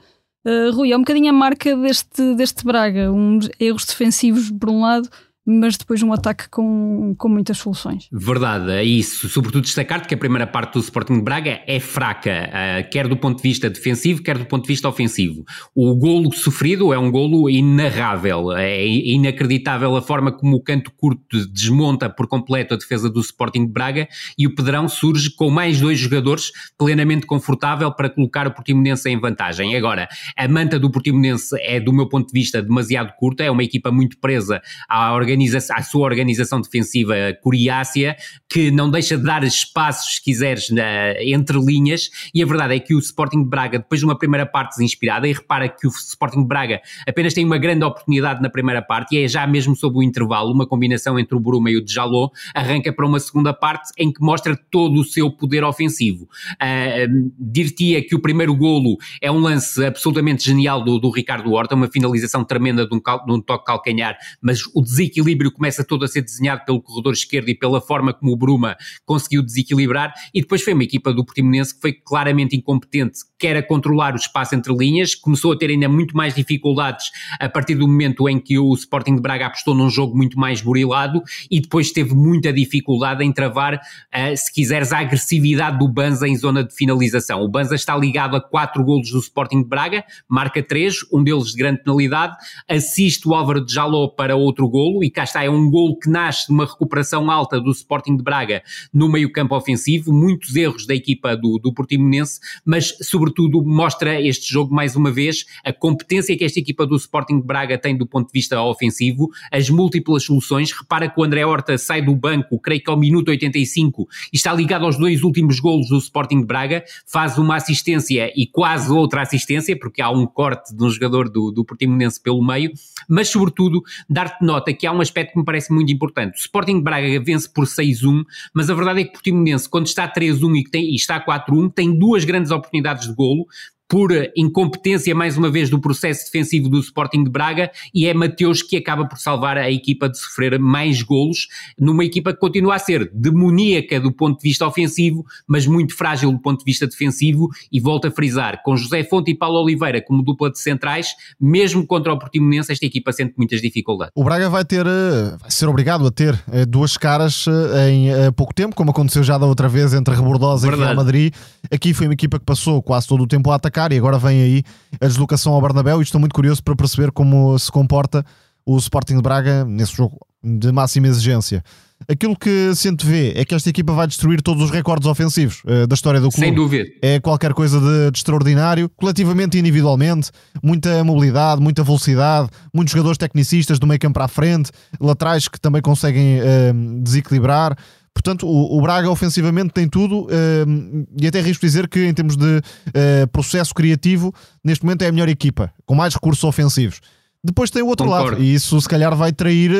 Uh, 0.45 0.71
Rui, 0.75 0.91
é 0.91 0.95
um 0.95 0.99
bocadinho 0.99 1.29
a 1.29 1.33
marca 1.33 1.75
deste, 1.75 2.35
deste 2.35 2.63
Braga, 2.63 3.11
uns 3.11 3.49
erros 3.59 3.83
defensivos 3.85 4.51
por 4.51 4.69
um 4.69 4.81
lado, 4.81 5.09
mas 5.45 5.77
depois 5.77 6.01
um 6.01 6.11
ataque 6.11 6.49
com, 6.49 7.13
com 7.17 7.29
muitas 7.29 7.59
soluções. 7.59 8.07
Verdade, 8.11 8.71
é 8.71 8.83
isso. 8.83 9.29
Sobretudo 9.29 9.61
destacar 9.61 10.07
que 10.07 10.15
a 10.15 10.17
primeira 10.17 10.47
parte 10.47 10.73
do 10.73 10.79
Sporting 10.79 11.17
de 11.17 11.21
Braga 11.21 11.61
é 11.67 11.79
fraca, 11.79 12.49
uh, 12.49 12.89
quer 12.89 13.07
do 13.07 13.15
ponto 13.15 13.37
de 13.37 13.43
vista 13.43 13.69
defensivo, 13.69 14.23
quer 14.23 14.39
do 14.39 14.45
ponto 14.45 14.63
de 14.63 14.69
vista 14.69 14.89
ofensivo. 14.89 15.45
O 15.75 15.95
golo 15.95 16.33
sofrido 16.33 16.91
é 16.91 16.97
um 16.97 17.11
golo 17.11 17.47
inarrável, 17.49 18.51
é 18.53 18.85
inacreditável 18.87 19.95
a 19.95 20.01
forma 20.01 20.31
como 20.31 20.55
o 20.55 20.63
canto 20.63 20.91
curto 20.97 21.45
desmonta 21.47 22.09
por 22.09 22.27
completo 22.27 22.73
a 22.73 22.77
defesa 22.77 23.09
do 23.09 23.19
Sporting 23.19 23.67
de 23.67 23.71
Braga 23.71 24.07
e 24.37 24.47
o 24.47 24.55
Pedrão 24.55 24.89
surge 24.89 25.29
com 25.35 25.51
mais 25.51 25.79
dois 25.79 25.99
jogadores 25.99 26.51
plenamente 26.77 27.27
confortável 27.27 27.91
para 27.91 28.09
colocar 28.09 28.47
o 28.47 28.51
Portimonense 28.51 29.07
em 29.09 29.19
vantagem. 29.19 29.75
Agora, 29.75 30.07
a 30.35 30.47
manta 30.47 30.79
do 30.79 30.89
Portimonense 30.89 31.55
é, 31.61 31.79
do 31.79 31.93
meu 31.93 32.09
ponto 32.09 32.27
de 32.27 32.33
vista, 32.33 32.61
demasiado 32.61 33.13
curta, 33.17 33.43
é 33.43 33.51
uma 33.51 33.63
equipa 33.63 33.91
muito 33.91 34.17
presa 34.17 34.59
à 34.89 35.13
organização 35.13 35.34
organização, 35.35 35.83
sua 35.83 36.05
organização 36.05 36.61
defensiva 36.61 37.15
coriácea, 37.41 38.15
que 38.49 38.71
não 38.71 38.89
deixa 38.89 39.17
de 39.17 39.23
dar 39.23 39.43
espaços, 39.43 40.15
se 40.15 40.23
quiseres, 40.23 40.69
na, 40.69 41.21
entre 41.21 41.59
linhas, 41.59 42.09
e 42.33 42.41
a 42.41 42.45
verdade 42.45 42.75
é 42.75 42.79
que 42.79 42.95
o 42.95 42.99
Sporting 42.99 43.43
de 43.43 43.49
Braga, 43.49 43.79
depois 43.79 43.99
de 43.99 44.05
uma 44.05 44.17
primeira 44.17 44.45
parte 44.45 44.71
desinspirada, 44.71 45.27
e 45.27 45.33
repara 45.33 45.67
que 45.67 45.85
o 45.85 45.89
Sporting 45.89 46.41
de 46.41 46.47
Braga 46.47 46.81
apenas 47.07 47.33
tem 47.33 47.45
uma 47.45 47.57
grande 47.57 47.83
oportunidade 47.83 48.41
na 48.41 48.49
primeira 48.49 48.81
parte, 48.81 49.15
e 49.15 49.23
é 49.23 49.27
já 49.27 49.45
mesmo 49.45 49.75
sob 49.75 49.97
o 49.97 50.03
intervalo, 50.03 50.51
uma 50.51 50.65
combinação 50.65 51.19
entre 51.19 51.35
o 51.35 51.39
Bruma 51.39 51.69
e 51.69 51.77
o 51.77 51.83
Djaló, 51.83 52.29
arranca 52.53 52.91
para 52.93 53.05
uma 53.05 53.19
segunda 53.19 53.53
parte 53.53 53.91
em 53.97 54.11
que 54.11 54.21
mostra 54.21 54.57
todo 54.71 54.99
o 54.99 55.03
seu 55.03 55.29
poder 55.29 55.63
ofensivo. 55.63 56.27
Uh, 56.53 57.31
Dir-te-ia 57.37 58.01
que 58.01 58.15
o 58.15 58.19
primeiro 58.19 58.55
golo 58.55 58.97
é 59.21 59.31
um 59.31 59.39
lance 59.39 59.83
absolutamente 59.83 60.43
genial 60.43 60.83
do, 60.83 60.99
do 60.99 61.09
Ricardo 61.09 61.51
Horta, 61.51 61.75
uma 61.75 61.87
finalização 61.87 62.43
tremenda 62.43 62.87
de 62.87 62.95
um, 62.95 62.99
cal, 62.99 63.25
de 63.25 63.31
um 63.31 63.41
toque 63.41 63.65
calcanhar, 63.65 64.17
mas 64.41 64.61
o 64.73 64.81
desequilíbrio 64.81 65.24
desequilíbrio 65.25 65.51
começa 65.51 65.83
todo 65.83 66.05
a 66.05 66.07
ser 66.07 66.21
desenhado 66.21 66.63
pelo 66.65 66.81
corredor 66.81 67.13
esquerdo 67.13 67.49
e 67.49 67.55
pela 67.55 67.81
forma 67.81 68.13
como 68.13 68.31
o 68.31 68.37
Bruma 68.37 68.77
conseguiu 69.05 69.41
desequilibrar, 69.41 70.13
e 70.33 70.41
depois 70.41 70.61
foi 70.61 70.73
uma 70.73 70.83
equipa 70.83 71.11
do 71.11 71.25
Portimonense 71.25 71.73
que 71.73 71.81
foi 71.81 71.93
claramente 71.93 72.55
incompetente, 72.55 73.19
quer 73.39 73.57
a 73.57 73.63
controlar 73.63 74.13
o 74.13 74.17
espaço 74.17 74.55
entre 74.55 74.73
linhas, 74.73 75.15
começou 75.15 75.51
a 75.51 75.57
ter 75.57 75.69
ainda 75.69 75.89
muito 75.89 76.15
mais 76.15 76.35
dificuldades 76.35 77.09
a 77.39 77.49
partir 77.49 77.75
do 77.75 77.87
momento 77.87 78.29
em 78.29 78.39
que 78.39 78.57
o 78.59 78.73
Sporting 78.73 79.15
de 79.15 79.21
Braga 79.21 79.47
apostou 79.47 79.73
num 79.73 79.89
jogo 79.89 80.15
muito 80.15 80.39
mais 80.39 80.61
burilado 80.61 81.21
e 81.49 81.59
depois 81.59 81.91
teve 81.91 82.13
muita 82.13 82.53
dificuldade 82.53 83.23
em 83.23 83.31
travar, 83.31 83.75
uh, 83.75 84.37
se 84.37 84.53
quiseres, 84.53 84.91
a 84.91 84.99
agressividade 84.99 85.79
do 85.79 85.87
Banza 85.87 86.27
em 86.27 86.35
zona 86.35 86.63
de 86.63 86.73
finalização. 86.73 87.41
O 87.41 87.49
Banza 87.49 87.75
está 87.75 87.97
ligado 87.97 88.35
a 88.35 88.41
quatro 88.41 88.83
golos 88.83 89.09
do 89.09 89.19
Sporting 89.19 89.63
de 89.63 89.69
Braga, 89.69 90.03
marca 90.29 90.61
três, 90.61 90.97
um 91.11 91.23
deles 91.23 91.47
de 91.47 91.57
grande 91.57 91.83
penalidade, 91.83 92.35
assiste 92.69 93.27
o 93.27 93.33
Álvaro 93.33 93.65
de 93.65 93.73
Jaló 93.73 94.07
para 94.07 94.35
outro 94.35 94.67
golo 94.67 95.03
e 95.03 95.09
cá 95.15 95.23
está, 95.23 95.43
é 95.43 95.49
um 95.49 95.69
golo 95.69 95.97
que 95.97 96.09
nasce 96.09 96.47
de 96.47 96.53
uma 96.53 96.65
recuperação 96.65 97.31
alta 97.31 97.59
do 97.59 97.71
Sporting 97.71 98.17
de 98.17 98.23
Braga 98.23 98.61
no 98.93 99.09
meio 99.09 99.31
campo 99.31 99.55
ofensivo, 99.55 100.11
muitos 100.11 100.55
erros 100.55 100.85
da 100.85 100.93
equipa 100.93 101.35
do, 101.35 101.57
do 101.57 101.73
Portimonense, 101.73 102.39
mas 102.65 102.93
sobretudo 103.01 103.63
mostra 103.63 104.21
este 104.21 104.51
jogo 104.51 104.75
mais 104.75 104.95
uma 104.95 105.11
vez 105.11 105.45
a 105.63 105.71
competência 105.71 106.37
que 106.37 106.43
esta 106.43 106.59
equipa 106.59 106.85
do 106.85 106.95
Sporting 106.97 107.39
de 107.39 107.47
Braga 107.47 107.77
tem 107.77 107.97
do 107.97 108.05
ponto 108.05 108.27
de 108.27 108.33
vista 108.33 108.61
ofensivo, 108.61 109.29
as 109.51 109.69
múltiplas 109.69 110.23
soluções, 110.23 110.71
repara 110.71 111.09
que 111.09 111.19
o 111.19 111.23
André 111.23 111.45
Horta 111.45 111.77
sai 111.77 112.01
do 112.01 112.13
banco, 112.13 112.59
creio 112.59 112.83
que 112.83 112.89
ao 112.89 112.97
minuto 112.97 113.29
85, 113.29 114.07
e 114.33 114.35
está 114.35 114.53
ligado 114.53 114.85
aos 114.85 114.97
dois 114.97 115.23
últimos 115.23 115.59
golos 115.59 115.87
do 115.87 115.97
Sporting 115.97 116.41
de 116.41 116.45
Braga, 116.45 116.83
faz 117.05 117.37
uma 117.37 117.55
assistência 117.55 118.31
e 118.35 118.45
quase 118.45 118.91
outra 118.91 119.21
assistência, 119.21 119.77
porque 119.79 120.01
há 120.01 120.09
um 120.09 120.25
corte 120.25 120.75
de 120.75 120.83
um 120.83 120.89
jogador 120.89 121.29
do, 121.29 121.51
do 121.51 121.63
Portimonense 121.63 122.21
pelo 122.21 122.45
meio, 122.45 122.71
mas 123.07 123.29
sobretudo 123.29 123.81
dar-te 124.09 124.43
nota 124.43 124.73
que 124.73 124.85
há 124.85 124.91
um 124.91 125.01
aspecto 125.05 125.33
que 125.33 125.39
me 125.39 125.45
parece 125.45 125.73
muito 125.73 125.91
importante. 125.91 126.35
O 126.35 126.39
Sporting 126.39 126.81
Braga 126.81 127.19
vence 127.21 127.47
por 127.49 127.65
6-1, 127.65 128.23
mas 128.53 128.69
a 128.69 128.73
verdade 128.73 129.01
é 129.01 129.03
que 129.03 129.09
o 129.09 129.13
Portimonense, 129.13 129.69
quando 129.69 129.87
está 129.87 130.11
3-1 130.11 130.63
e, 130.73 130.77
e 130.77 130.95
está 130.95 131.23
4-1, 131.23 131.73
tem 131.73 131.97
duas 131.97 132.25
grandes 132.25 132.51
oportunidades 132.51 133.07
de 133.07 133.13
golo, 133.13 133.45
por 133.87 134.11
incompetência, 134.35 135.13
mais 135.13 135.37
uma 135.37 135.49
vez, 135.49 135.69
do 135.69 135.79
processo 135.79 136.25
defensivo 136.25 136.69
do 136.69 136.79
Sporting 136.79 137.23
de 137.23 137.29
Braga, 137.29 137.71
e 137.93 138.07
é 138.07 138.13
Mateus 138.13 138.61
que 138.61 138.77
acaba 138.77 139.07
por 139.07 139.17
salvar 139.17 139.57
a 139.57 139.69
equipa 139.69 140.09
de 140.09 140.17
sofrer 140.17 140.59
mais 140.59 141.01
golos, 141.03 141.47
numa 141.79 142.03
equipa 142.03 142.33
que 142.33 142.39
continua 142.39 142.75
a 142.75 142.79
ser 142.79 143.11
demoníaca 143.13 143.99
do 143.99 144.11
ponto 144.11 144.37
de 144.37 144.49
vista 144.49 144.65
ofensivo, 144.65 145.23
mas 145.47 145.67
muito 145.67 145.95
frágil 145.95 146.31
do 146.31 146.39
ponto 146.39 146.59
de 146.59 146.65
vista 146.65 146.87
defensivo, 146.87 147.49
e 147.71 147.79
volto 147.79 148.07
a 148.07 148.11
frisar, 148.11 148.61
com 148.63 148.75
José 148.75 149.03
Fonte 149.03 149.31
e 149.31 149.35
Paulo 149.35 149.61
Oliveira 149.61 150.01
como 150.01 150.23
dupla 150.23 150.51
de 150.51 150.59
centrais, 150.59 151.09
mesmo 151.39 151.85
contra 151.85 152.11
o 152.11 152.17
Portimonense, 152.17 152.71
esta 152.71 152.85
equipa 152.85 153.11
sente 153.11 153.35
muitas 153.37 153.61
dificuldades. 153.61 154.11
O 154.15 154.23
Braga 154.23 154.49
vai 154.49 154.65
ter, 154.65 154.85
eh, 154.85 155.37
vai 155.39 155.51
ser 155.51 155.67
obrigado 155.67 156.07
a 156.07 156.11
ter 156.11 156.37
eh, 156.51 156.65
duas 156.65 156.97
caras 156.97 157.45
eh, 157.47 157.89
em 157.89 158.31
pouco 158.33 158.53
tempo, 158.53 158.75
como 158.75 158.91
aconteceu 158.91 159.23
já 159.23 159.37
da 159.37 159.45
outra 159.45 159.67
vez 159.67 159.93
entre 159.93 160.15
Rebordosa 160.15 160.67
e 160.67 160.75
Real 160.75 160.95
Madrid. 160.95 161.33
Aqui 161.71 161.93
foi 161.93 162.07
uma 162.07 162.13
equipa 162.13 162.39
que 162.39 162.45
passou 162.45 162.81
quase 162.81 163.07
todo 163.07 163.23
o 163.23 163.27
tempo 163.27 163.51
a 163.51 163.55
atacar 163.55 163.74
atacar 163.75 163.91
e 163.91 163.97
agora 163.97 164.17
vem 164.17 164.41
aí 164.41 164.63
a 164.99 165.07
deslocação 165.07 165.53
ao 165.53 165.61
Bernabéu 165.61 165.99
e 165.99 166.03
estou 166.03 166.19
muito 166.19 166.33
curioso 166.33 166.63
para 166.63 166.75
perceber 166.75 167.11
como 167.11 167.57
se 167.59 167.71
comporta 167.71 168.25
o 168.65 168.77
Sporting 168.77 169.17
de 169.17 169.21
Braga 169.21 169.65
nesse 169.65 169.95
jogo 169.95 170.17
de 170.41 170.71
máxima 170.71 171.07
exigência. 171.07 171.63
Aquilo 172.09 172.35
que 172.35 172.73
se 172.75 172.93
vê 173.03 173.33
é 173.35 173.45
que 173.45 173.55
esta 173.55 173.69
equipa 173.69 173.93
vai 173.93 174.05
destruir 174.05 174.41
todos 174.41 174.63
os 174.63 174.69
recordes 174.69 175.07
ofensivos 175.07 175.61
uh, 175.63 175.87
da 175.87 175.93
história 175.93 176.19
do 176.19 176.29
clube. 176.29 176.45
Sem 176.45 176.53
dúvida. 176.53 176.85
É 177.01 177.19
qualquer 177.19 177.53
coisa 177.53 177.79
de, 177.79 178.11
de, 178.11 178.17
extraordinário, 178.17 178.89
coletivamente 178.95 179.57
e 179.57 179.59
individualmente, 179.59 180.29
muita 180.61 181.03
mobilidade, 181.03 181.61
muita 181.61 181.83
velocidade, 181.83 182.49
muitos 182.73 182.91
jogadores 182.91 183.17
tecnicistas 183.17 183.79
do 183.79 183.87
meio 183.87 183.99
campo 183.99 184.15
para 184.15 184.25
a 184.25 184.27
frente, 184.27 184.71
laterais 184.99 185.47
que 185.47 185.59
também 185.59 185.81
conseguem 185.81 186.39
uh, 186.39 187.01
desequilibrar. 187.01 187.77
Portanto, 188.15 188.47
o, 188.47 188.77
o, 188.77 188.81
Braga 188.81 189.11
ofensivamente 189.11 189.73
tem 189.73 189.89
tudo 189.89 190.21
uh, 190.21 191.07
e 191.21 191.27
até 191.27 191.41
risco 191.41 191.65
dizer 191.65 191.87
que, 191.89 192.05
em 192.05 192.13
termos 192.13 192.37
de 192.37 192.57
uh, 192.57 193.27
processo 193.31 193.75
criativo, 193.75 194.33
neste 194.63 194.85
momento 194.85 195.01
é 195.01 195.07
a 195.07 195.11
melhor 195.11 195.27
equipa, 195.27 195.71
com 195.85 195.93
mais 195.93 196.13
recursos 196.13 196.43
ofensivos. 196.45 197.01
Depois 197.43 197.69
tem 197.69 197.83
o 197.83 197.87
outro 197.87 198.07
Concordo. 198.07 198.31
lado, 198.31 198.43
e 198.43 198.53
isso 198.53 198.79
se 198.79 198.87
calhar 198.87 199.13
vai 199.15 199.33
trair 199.33 199.71
uh, 199.71 199.75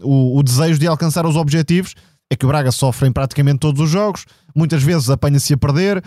o, 0.00 0.38
o, 0.38 0.42
desejo 0.44 0.78
de 0.78 0.86
alcançar 0.86 1.26
os 1.26 1.34
objetivos. 1.34 1.94
É 2.30 2.36
que 2.36 2.44
o 2.44 2.48
Braga 2.48 2.72
sofre 2.72 3.08
em 3.08 3.12
praticamente 3.12 3.58
todos 3.58 3.80
os 3.80 3.90
jogos, 3.90 4.24
muitas 4.54 4.82
vezes 4.82 5.10
apanha-se 5.10 5.54
a 5.54 5.56
perder 5.56 6.02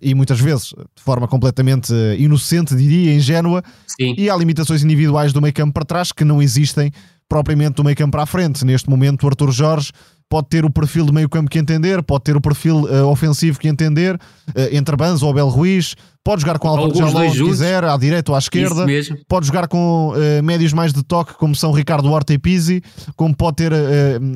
e 0.00 0.14
muitas 0.14 0.40
vezes 0.40 0.68
de 0.68 1.02
forma 1.02 1.28
completamente 1.28 1.92
inocente, 2.18 2.74
diria, 2.74 3.12
ingênua. 3.12 3.62
Sim. 3.86 4.14
E 4.16 4.30
há 4.30 4.36
limitações 4.36 4.82
individuais 4.82 5.30
do 5.30 5.42
meio 5.42 5.52
campo 5.52 5.74
para 5.74 5.84
trás 5.84 6.10
que 6.10 6.24
não 6.24 6.40
existem 6.40 6.90
propriamente 7.28 7.74
do 7.74 7.84
meio 7.84 7.94
campo 7.94 8.12
para 8.12 8.22
a 8.22 8.26
frente. 8.26 8.64
Neste 8.64 8.88
momento, 8.88 9.24
o 9.24 9.26
Arthur 9.28 9.52
Jorge 9.52 9.92
pode 10.28 10.48
ter 10.48 10.64
o 10.64 10.70
perfil 10.70 11.06
de 11.06 11.12
meio 11.12 11.28
campo 11.28 11.50
que 11.50 11.58
entender, 11.58 12.02
pode 12.02 12.24
ter 12.24 12.36
o 12.36 12.40
perfil 12.40 12.82
uh, 12.82 13.06
ofensivo 13.06 13.58
que 13.58 13.66
entender, 13.66 14.14
uh, 14.14 14.20
entre 14.70 14.94
Banz 14.94 15.22
ou 15.22 15.30
Abel 15.30 15.48
Ruiz, 15.48 15.94
pode 16.22 16.42
jogar 16.42 16.58
com 16.58 16.68
Álvaro 16.68 16.94
Jalão 16.94 17.32
se 17.32 17.42
quiser, 17.42 17.82
à 17.82 17.96
direita 17.96 18.30
ou 18.30 18.36
à 18.36 18.38
esquerda, 18.38 18.84
pode 19.26 19.46
jogar 19.46 19.68
com 19.68 20.12
uh, 20.12 20.42
médios 20.42 20.72
mais 20.72 20.92
de 20.92 21.02
toque, 21.02 21.34
como 21.34 21.54
são 21.54 21.72
Ricardo 21.72 22.10
Horta 22.10 22.34
e 22.34 22.38
Pizzi, 22.38 22.82
como 23.16 23.34
pode 23.34 23.56
ter 23.56 23.72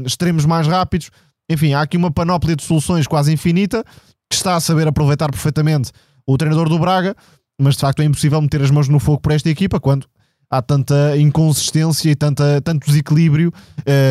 extremos 0.06 0.46
mais 0.46 0.66
rápidos. 0.66 1.10
Enfim, 1.50 1.74
há 1.74 1.82
aqui 1.82 1.96
uma 1.96 2.10
panóplia 2.10 2.56
de 2.56 2.62
soluções 2.62 3.06
quase 3.06 3.32
infinita 3.32 3.84
que 4.30 4.36
está 4.36 4.56
a 4.56 4.60
saber 4.60 4.88
aproveitar 4.88 5.30
perfeitamente 5.30 5.90
o 6.26 6.38
treinador 6.38 6.68
do 6.68 6.78
Braga, 6.78 7.14
mas 7.60 7.74
de 7.74 7.80
facto 7.80 8.00
é 8.00 8.04
impossível 8.04 8.40
meter 8.40 8.62
as 8.62 8.70
mãos 8.70 8.88
no 8.88 8.98
fogo 8.98 9.20
por 9.20 9.32
esta 9.32 9.50
equipa 9.50 9.78
quando 9.78 10.06
há 10.50 10.62
tanta 10.62 11.18
inconsistência 11.18 12.10
e 12.10 12.14
tanta, 12.14 12.62
tanto 12.62 12.86
desequilíbrio 12.86 13.52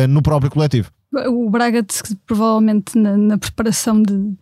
no 0.08 0.22
próprio 0.22 0.50
coletivo. 0.50 0.90
O 1.28 1.50
Braga, 1.50 1.84
provavelmente 2.26 2.96
na, 2.96 3.16
na 3.16 3.38
preparação 3.38 4.02
de, 4.02 4.34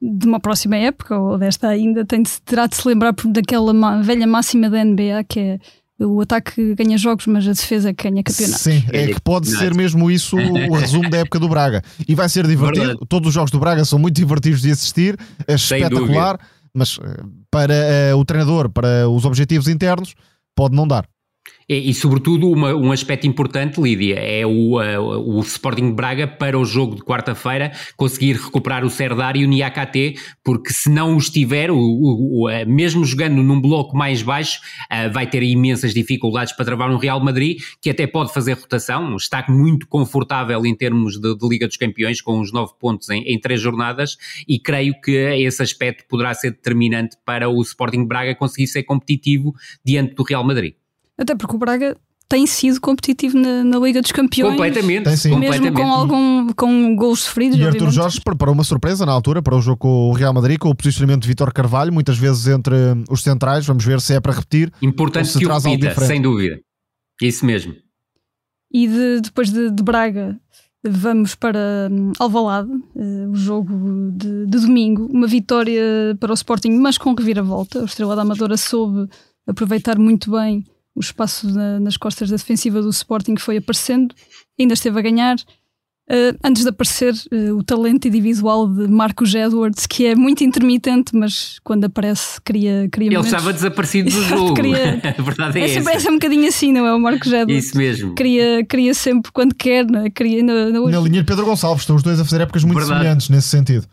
de 0.00 0.26
uma 0.26 0.38
próxima 0.38 0.76
época, 0.76 1.18
ou 1.18 1.38
desta 1.38 1.68
ainda, 1.68 2.04
tem 2.04 2.22
de, 2.22 2.30
terá 2.42 2.66
de 2.66 2.76
se 2.76 2.86
lembrar 2.86 3.14
daquela 3.26 4.02
velha 4.02 4.26
máxima 4.26 4.68
da 4.68 4.84
NBA 4.84 5.24
que 5.28 5.40
é 5.40 5.58
o 6.04 6.20
ataque 6.20 6.74
ganha 6.74 6.96
jogos, 6.96 7.26
mas 7.26 7.46
a 7.46 7.52
defesa 7.52 7.92
ganha 7.92 8.22
campeonatos. 8.22 8.62
Sim, 8.62 8.82
é 8.90 9.08
que 9.08 9.20
pode 9.20 9.50
ser 9.50 9.74
mesmo 9.74 10.10
isso 10.10 10.36
o 10.36 10.74
resumo 10.74 11.10
da 11.10 11.18
época 11.18 11.38
do 11.38 11.48
Braga. 11.48 11.82
E 12.08 12.14
vai 12.14 12.28
ser 12.28 12.46
divertido. 12.46 12.86
Verdade. 12.86 13.06
Todos 13.08 13.28
os 13.28 13.34
jogos 13.34 13.50
do 13.50 13.58
Braga 13.58 13.84
são 13.84 13.98
muito 13.98 14.16
divertidos 14.16 14.62
de 14.62 14.70
assistir, 14.70 15.18
é 15.46 15.54
espetacular, 15.54 16.40
mas 16.74 16.98
eh, 17.02 17.22
para 17.50 17.74
uh, 18.14 18.18
o 18.18 18.24
treinador, 18.24 18.70
para 18.70 19.08
os 19.08 19.24
objetivos 19.24 19.68
internos, 19.68 20.14
pode 20.56 20.74
não 20.74 20.88
dar. 20.88 21.06
E, 21.70 21.90
e 21.90 21.94
sobretudo, 21.94 22.50
uma, 22.50 22.74
um 22.74 22.90
aspecto 22.90 23.28
importante, 23.28 23.80
Lídia, 23.80 24.16
é 24.16 24.44
o, 24.44 24.80
uh, 24.80 25.36
o 25.36 25.38
Sporting 25.38 25.92
Braga 25.92 26.26
para 26.26 26.58
o 26.58 26.64
jogo 26.64 26.96
de 26.96 27.02
quarta-feira 27.02 27.70
conseguir 27.96 28.32
recuperar 28.32 28.84
o 28.84 28.90
Serdar 28.90 29.36
e 29.36 29.44
o 29.44 29.48
Niakate, 29.48 30.16
porque 30.42 30.72
se 30.72 30.90
não 30.90 31.14
o 31.14 31.18
estiver, 31.18 31.70
o, 31.70 31.78
o, 31.78 32.50
uh, 32.50 32.68
mesmo 32.68 33.04
jogando 33.04 33.40
num 33.40 33.60
bloco 33.60 33.96
mais 33.96 34.20
baixo, 34.20 34.60
vai 35.12 35.28
ter 35.28 35.44
imensas 35.44 35.94
dificuldades 35.94 36.52
para 36.54 36.64
travar 36.64 36.90
um 36.90 36.96
Real 36.96 37.22
Madrid, 37.22 37.60
que 37.80 37.88
até 37.88 38.04
pode 38.04 38.32
fazer 38.32 38.54
rotação, 38.54 39.14
está 39.14 39.44
muito 39.48 39.86
confortável 39.86 40.66
em 40.66 40.74
termos 40.74 41.20
de, 41.20 41.36
de 41.36 41.48
Liga 41.48 41.68
dos 41.68 41.76
Campeões, 41.76 42.20
com 42.20 42.40
os 42.40 42.52
nove 42.52 42.72
pontos 42.80 43.08
em, 43.10 43.22
em, 43.22 43.38
três 43.38 43.60
jornadas, 43.60 44.16
e 44.48 44.58
creio 44.58 45.00
que 45.00 45.12
esse 45.12 45.62
aspecto 45.62 46.04
poderá 46.08 46.34
ser 46.34 46.50
determinante 46.50 47.16
para 47.24 47.48
o 47.48 47.62
Sporting 47.62 48.04
Braga 48.06 48.34
conseguir 48.34 48.66
ser 48.66 48.82
competitivo 48.82 49.54
diante 49.84 50.14
do 50.14 50.24
Real 50.24 50.42
Madrid. 50.42 50.74
Até 51.20 51.34
porque 51.34 51.54
o 51.54 51.58
Braga 51.58 51.94
tem 52.30 52.46
sido 52.46 52.80
competitivo 52.80 53.36
na, 53.36 53.64
na 53.64 53.78
Liga 53.78 54.00
dos 54.00 54.12
Campeões. 54.12 54.52
Completamente. 54.52 55.04
Tem, 55.04 55.16
sim. 55.16 55.36
Mesmo 55.36 55.72
com 55.72 55.92
algum 55.92 56.48
com 56.54 56.96
gols 56.96 57.24
sofridos. 57.24 57.58
E 57.58 57.64
Arthur 57.64 57.90
Jorge 57.90 58.20
preparou 58.20 58.54
uma 58.54 58.62
surpresa 58.62 59.04
na 59.04 59.12
altura 59.12 59.42
para 59.42 59.56
o 59.56 59.60
jogo 59.60 59.78
com 59.78 60.10
o 60.10 60.12
Real 60.12 60.32
Madrid, 60.32 60.56
com 60.56 60.70
o 60.70 60.74
posicionamento 60.74 61.22
de 61.22 61.28
Vitor 61.28 61.52
Carvalho, 61.52 61.92
muitas 61.92 62.16
vezes 62.16 62.46
entre 62.46 62.74
os 63.10 63.22
centrais. 63.22 63.66
Vamos 63.66 63.84
ver 63.84 64.00
se 64.00 64.14
é 64.14 64.20
para 64.20 64.32
repetir. 64.32 64.72
Importante 64.80 65.36
que 65.36 65.44
o 65.44 65.52
repita, 65.52 66.06
sem 66.06 66.22
dúvida. 66.22 66.60
Isso 67.20 67.44
mesmo. 67.44 67.74
E 68.72 68.86
de, 68.86 69.20
depois 69.22 69.50
de, 69.50 69.68
de, 69.68 69.82
Braga, 69.82 70.38
vamos 70.88 71.34
para 71.34 71.88
um, 71.90 72.12
Alvalade, 72.20 72.70
uh, 72.70 73.30
o 73.30 73.34
jogo 73.34 74.12
de, 74.12 74.46
de, 74.46 74.60
domingo. 74.60 75.08
Uma 75.12 75.26
vitória 75.26 76.16
para 76.20 76.30
o 76.30 76.34
Sporting, 76.34 76.70
mas 76.78 76.96
com 76.96 77.12
reviravolta. 77.12 77.80
O 77.80 77.84
Estrela 77.84 78.14
da 78.14 78.22
Amadora 78.22 78.56
soube 78.56 79.10
aproveitar 79.48 79.98
muito 79.98 80.30
bem 80.30 80.64
o 80.94 81.00
espaço 81.00 81.48
na, 81.48 81.80
nas 81.80 81.96
costas 81.96 82.30
da 82.30 82.36
defensiva 82.36 82.82
do 82.82 82.90
Sporting 82.90 83.36
foi 83.36 83.58
aparecendo, 83.58 84.14
ainda 84.58 84.74
esteve 84.74 84.98
a 84.98 85.02
ganhar. 85.02 85.36
Uh, 86.10 86.34
antes 86.42 86.64
de 86.64 86.68
aparecer 86.68 87.14
uh, 87.14 87.56
o 87.56 87.62
talento 87.62 88.08
individual 88.08 88.66
de 88.66 88.88
Marcos 88.88 89.32
Edwards, 89.32 89.86
que 89.86 90.06
é 90.06 90.16
muito 90.16 90.42
intermitente, 90.42 91.14
mas 91.14 91.60
quando 91.62 91.84
aparece 91.84 92.40
cria, 92.40 92.88
cria 92.90 93.06
Ele 93.06 93.16
momentos. 93.16 93.32
estava 93.32 93.52
desaparecido 93.52 94.10
do 94.10 94.22
jogo. 94.26 94.54
Cria... 94.54 95.00
a 95.16 95.22
verdade 95.22 95.60
é, 95.60 95.64
é 95.66 95.68
sempre, 95.68 95.92
essa. 95.92 96.08
É 96.08 96.10
um 96.10 96.14
bocadinho 96.14 96.48
assim, 96.48 96.72
não 96.72 96.84
é? 96.84 96.92
O 96.92 96.98
Marcos 96.98 97.28
Edwards. 97.28 97.66
Isso 97.66 97.78
mesmo. 97.78 98.16
Cria, 98.16 98.66
cria 98.66 98.92
sempre 98.92 99.30
quando 99.30 99.54
quer, 99.54 99.86
não 99.86 100.04
é? 100.04 100.10
Cria 100.10 100.42
na, 100.42 100.70
na, 100.70 100.80
hoje... 100.80 100.96
na 100.96 101.00
linha 101.00 101.20
de 101.20 101.26
Pedro 101.26 101.46
Gonçalves, 101.46 101.82
estão 101.82 101.94
os 101.94 102.02
dois 102.02 102.18
a 102.18 102.24
fazer 102.24 102.40
épocas 102.40 102.64
muito 102.64 102.78
verdade. 102.78 102.98
semelhantes 102.98 103.28
nesse 103.28 103.46
sentido. 103.46 103.86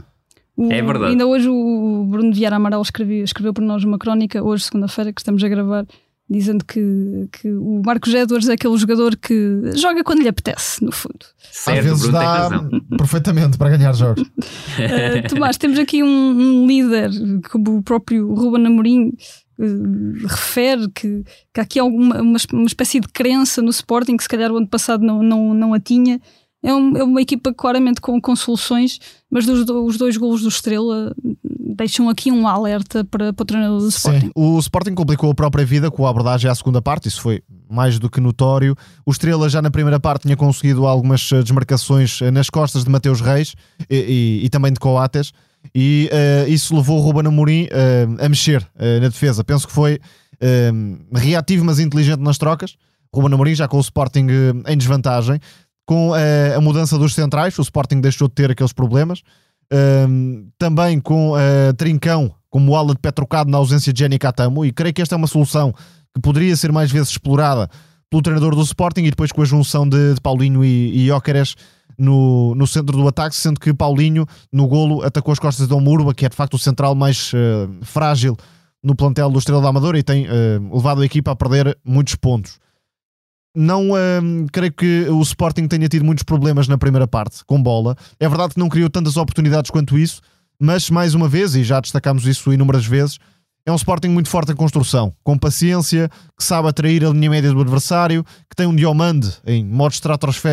O, 0.55 0.71
é 0.71 0.81
verdade. 0.81 1.11
Ainda 1.11 1.27
hoje 1.27 1.47
o 1.47 2.03
Bruno 2.09 2.33
Vieira 2.33 2.55
Amaral 2.55 2.81
escreveu, 2.81 3.23
escreveu 3.23 3.53
para 3.53 3.63
nós 3.63 3.83
uma 3.83 3.99
crónica, 3.99 4.43
hoje, 4.43 4.63
segunda-feira, 4.63 5.13
que 5.13 5.21
estamos 5.21 5.43
a 5.43 5.47
gravar, 5.47 5.85
dizendo 6.29 6.65
que, 6.65 7.29
que 7.31 7.49
o 7.49 7.81
Marcos 7.85 8.13
Edwards 8.13 8.49
é 8.49 8.53
aquele 8.53 8.77
jogador 8.77 9.15
que 9.15 9.71
joga 9.75 10.03
quando 10.03 10.21
lhe 10.21 10.27
apetece, 10.27 10.83
no 10.83 10.91
fundo. 10.91 11.25
Certo, 11.51 11.79
Às 11.79 11.85
vezes 11.85 12.09
dá 12.09 12.49
perfeitamente 12.97 13.57
para 13.57 13.77
ganhar 13.77 13.93
jogos. 13.93 14.21
uh, 14.23 15.27
Tomás, 15.29 15.57
temos 15.57 15.79
aqui 15.79 16.03
um, 16.03 16.07
um, 16.07 16.67
líder, 16.67 17.11
como 17.49 17.77
o 17.77 17.83
próprio 17.83 18.33
Ruben 18.33 18.67
Amorim 18.67 19.13
uh, 19.57 20.27
refere, 20.27 20.89
que, 20.93 21.23
que 21.53 21.59
há 21.59 21.63
aqui 21.63 21.79
alguma, 21.79 22.21
uma, 22.21 22.37
uma 22.51 22.67
espécie 22.67 22.99
de 22.99 23.07
crença 23.07 23.61
no 23.61 23.69
Sporting, 23.69 24.17
que 24.17 24.23
se 24.23 24.29
calhar 24.29 24.51
o 24.51 24.57
ano 24.57 24.67
passado 24.67 25.05
não, 25.05 25.23
não, 25.23 25.53
não 25.53 25.73
a 25.73 25.79
tinha, 25.79 26.19
é, 26.63 26.73
um, 26.73 26.97
é, 26.97 27.03
uma 27.03 27.21
equipa 27.21 27.53
claramente 27.53 28.01
com, 28.01 28.19
com 28.19 28.35
soluções, 28.35 28.99
mas 29.29 29.45
dos, 29.45 29.67
os 29.69 29.97
dois 29.97 30.17
golos 30.17 30.41
do 30.41 30.49
Estrela 30.49 31.13
deixam 31.75 32.09
aqui 32.09 32.31
um 32.31 32.47
alerta 32.47 33.03
para, 33.03 33.31
para 33.31 33.43
o 33.43 33.45
treinador 33.45 33.79
do 33.79 33.89
Sporting. 33.89 34.27
Sim, 34.27 34.31
o 34.35 34.57
Sporting 34.59 34.95
complicou 34.95 35.29
a 35.29 35.35
própria 35.35 35.65
vida 35.65 35.91
com 35.91 36.05
a 36.07 36.09
abordagem 36.09 36.49
à 36.49 36.55
segunda 36.55 36.81
parte, 36.81 37.07
isso 37.07 37.21
foi 37.21 37.41
mais 37.69 37.99
do 37.99 38.09
que 38.09 38.19
notório. 38.19 38.75
O 39.05 39.11
Estrela 39.11 39.47
já 39.49 39.61
na 39.61 39.69
primeira 39.69 39.99
parte 39.99 40.23
tinha 40.23 40.35
conseguido 40.35 40.87
algumas 40.87 41.31
eh, 41.31 41.43
desmarcações 41.43 42.21
eh, 42.21 42.31
nas 42.31 42.49
costas 42.49 42.83
de 42.83 42.89
Mateus 42.89 43.21
Reis 43.21 43.53
e, 43.89 44.39
e, 44.41 44.45
e 44.45 44.49
também 44.49 44.71
de 44.71 44.79
Coates, 44.79 45.31
e 45.73 46.09
uh, 46.11 46.49
isso 46.49 46.75
levou 46.75 46.97
o 46.97 47.01
Ruben 47.01 47.27
Amorim 47.27 47.65
uh, 47.65 48.25
a 48.25 48.29
mexer 48.29 48.61
uh, 48.75 49.01
na 49.01 49.09
defesa. 49.09 49.43
Penso 49.43 49.67
que 49.67 49.73
foi 49.73 49.99
reativo, 51.15 51.65
mas 51.65 51.79
inteligente 51.79 52.19
nas 52.19 52.37
trocas. 52.37 52.77
Ruben 53.11 53.33
Amorim 53.33 53.55
já 53.55 53.67
com 53.67 53.77
o 53.77 53.81
Sporting 53.81 54.27
em 54.67 54.77
desvantagem. 54.77 55.39
Com 55.87 56.11
a 56.13 56.59
mudança 56.59 56.97
dos 56.97 57.15
centrais, 57.15 57.57
o 57.57 57.61
Sporting 57.61 58.01
deixou 58.01 58.27
de 58.27 58.35
ter 58.35 58.51
aqueles 58.51 58.73
problemas 58.73 59.23
também 60.59 60.99
com 60.99 61.31
uh, 61.31 61.73
Trincão 61.77 62.33
como 62.49 62.75
ala 62.75 62.93
de 62.93 62.99
pé 62.99 63.11
trocado 63.11 63.51
na 63.51 63.57
ausência 63.57 63.91
de 63.91 63.99
Jenny 63.99 64.17
Catamo, 64.17 64.65
e 64.65 64.71
creio 64.71 64.93
que 64.93 65.01
esta 65.01 65.15
é 65.15 65.17
uma 65.17 65.27
solução 65.27 65.73
que 66.13 66.21
poderia 66.21 66.55
ser 66.55 66.71
mais 66.71 66.91
vezes 66.91 67.09
explorada 67.09 67.69
pelo 68.09 68.21
treinador 68.21 68.55
do 68.55 68.61
Sporting 68.61 69.01
e 69.01 69.09
depois 69.09 69.31
com 69.31 69.41
a 69.41 69.45
junção 69.45 69.87
de, 69.87 70.15
de 70.15 70.21
Paulinho 70.21 70.63
e, 70.63 71.03
e 71.03 71.07
Jóqueres 71.07 71.55
no, 71.97 72.55
no 72.55 72.65
centro 72.65 72.97
do 72.97 73.07
ataque, 73.07 73.35
sendo 73.35 73.59
que 73.59 73.73
Paulinho 73.73 74.25
no 74.51 74.67
golo 74.67 75.03
atacou 75.03 75.31
as 75.31 75.39
costas 75.39 75.67
de 75.67 75.73
Omurba, 75.73 76.13
que 76.13 76.25
é 76.25 76.29
de 76.29 76.35
facto 76.35 76.53
o 76.53 76.59
central 76.59 76.95
mais 76.95 77.31
uh, 77.33 77.69
frágil 77.83 78.37
no 78.81 78.95
plantel 78.95 79.29
do 79.29 79.39
Estrela 79.39 79.61
da 79.61 79.69
Amadora 79.69 79.99
e 79.99 80.03
tem 80.03 80.25
uh, 80.25 80.75
levado 80.75 81.01
a 81.01 81.05
equipa 81.05 81.31
a 81.31 81.35
perder 81.35 81.77
muitos 81.83 82.15
pontos. 82.15 82.59
Não 83.59 83.93
hum, 83.93 84.45
creio 84.51 84.71
que 84.71 85.07
o 85.09 85.19
Sporting 85.23 85.67
tenha 85.67 85.87
tido 85.87 86.05
muitos 86.05 86.23
problemas 86.23 86.67
na 86.67 86.77
primeira 86.77 87.07
parte 87.07 87.43
com 87.43 87.59
bola. 87.59 87.97
É 88.19 88.29
verdade 88.29 88.53
que 88.53 88.59
não 88.59 88.69
criou 88.69 88.87
tantas 88.87 89.17
oportunidades 89.17 89.71
quanto 89.71 89.97
isso, 89.97 90.21
mas 90.59 90.91
mais 90.91 91.15
uma 91.15 91.27
vez, 91.27 91.55
e 91.55 91.63
já 91.63 91.79
destacámos 91.79 92.27
isso 92.27 92.53
inúmeras 92.53 92.85
vezes, 92.85 93.17
é 93.65 93.71
um 93.71 93.75
Sporting 93.75 94.09
muito 94.09 94.29
forte 94.29 94.51
em 94.51 94.55
construção, 94.55 95.11
com 95.23 95.35
paciência, 95.39 96.07
que 96.37 96.43
sabe 96.43 96.67
atrair 96.67 97.03
a 97.03 97.09
linha 97.09 97.31
média 97.31 97.51
do 97.51 97.59
adversário, 97.59 98.23
que 98.47 98.55
tem 98.55 98.67
um 98.67 98.75
Diomande 98.75 99.33
em 99.45 99.65
modo 99.65 99.91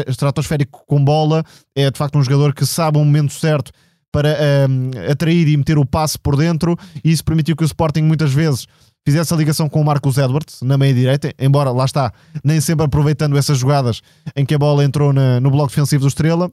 estratosférico 0.08 0.82
com 0.86 1.04
bola, 1.04 1.44
é 1.76 1.90
de 1.90 1.98
facto 1.98 2.16
um 2.16 2.22
jogador 2.24 2.54
que 2.54 2.64
sabe 2.64 2.96
o 2.96 3.04
momento 3.04 3.34
certo 3.34 3.70
para 4.10 4.34
um, 4.66 5.10
atrair 5.10 5.46
e 5.46 5.56
meter 5.58 5.76
o 5.76 5.84
passe 5.84 6.18
por 6.18 6.36
dentro, 6.36 6.74
e 7.04 7.12
isso 7.12 7.22
permitiu 7.22 7.54
que 7.54 7.64
o 7.64 7.66
Sporting 7.66 8.02
muitas 8.02 8.32
vezes 8.32 8.66
fizesse 9.04 9.32
a 9.34 9.36
ligação 9.36 9.68
com 9.68 9.80
o 9.80 9.84
Marcos 9.84 10.16
Edwards 10.16 10.62
na 10.62 10.78
meia 10.78 10.94
direita, 10.94 11.32
embora 11.38 11.70
lá 11.70 11.84
está, 11.84 12.12
nem 12.42 12.60
sempre 12.60 12.86
aproveitando 12.86 13.36
essas 13.36 13.58
jogadas 13.58 14.00
em 14.34 14.46
que 14.46 14.54
a 14.54 14.58
bola 14.58 14.84
entrou 14.84 15.12
na, 15.12 15.40
no 15.40 15.50
bloco 15.50 15.68
defensivo 15.68 16.02
do 16.02 16.08
Estrela. 16.08 16.50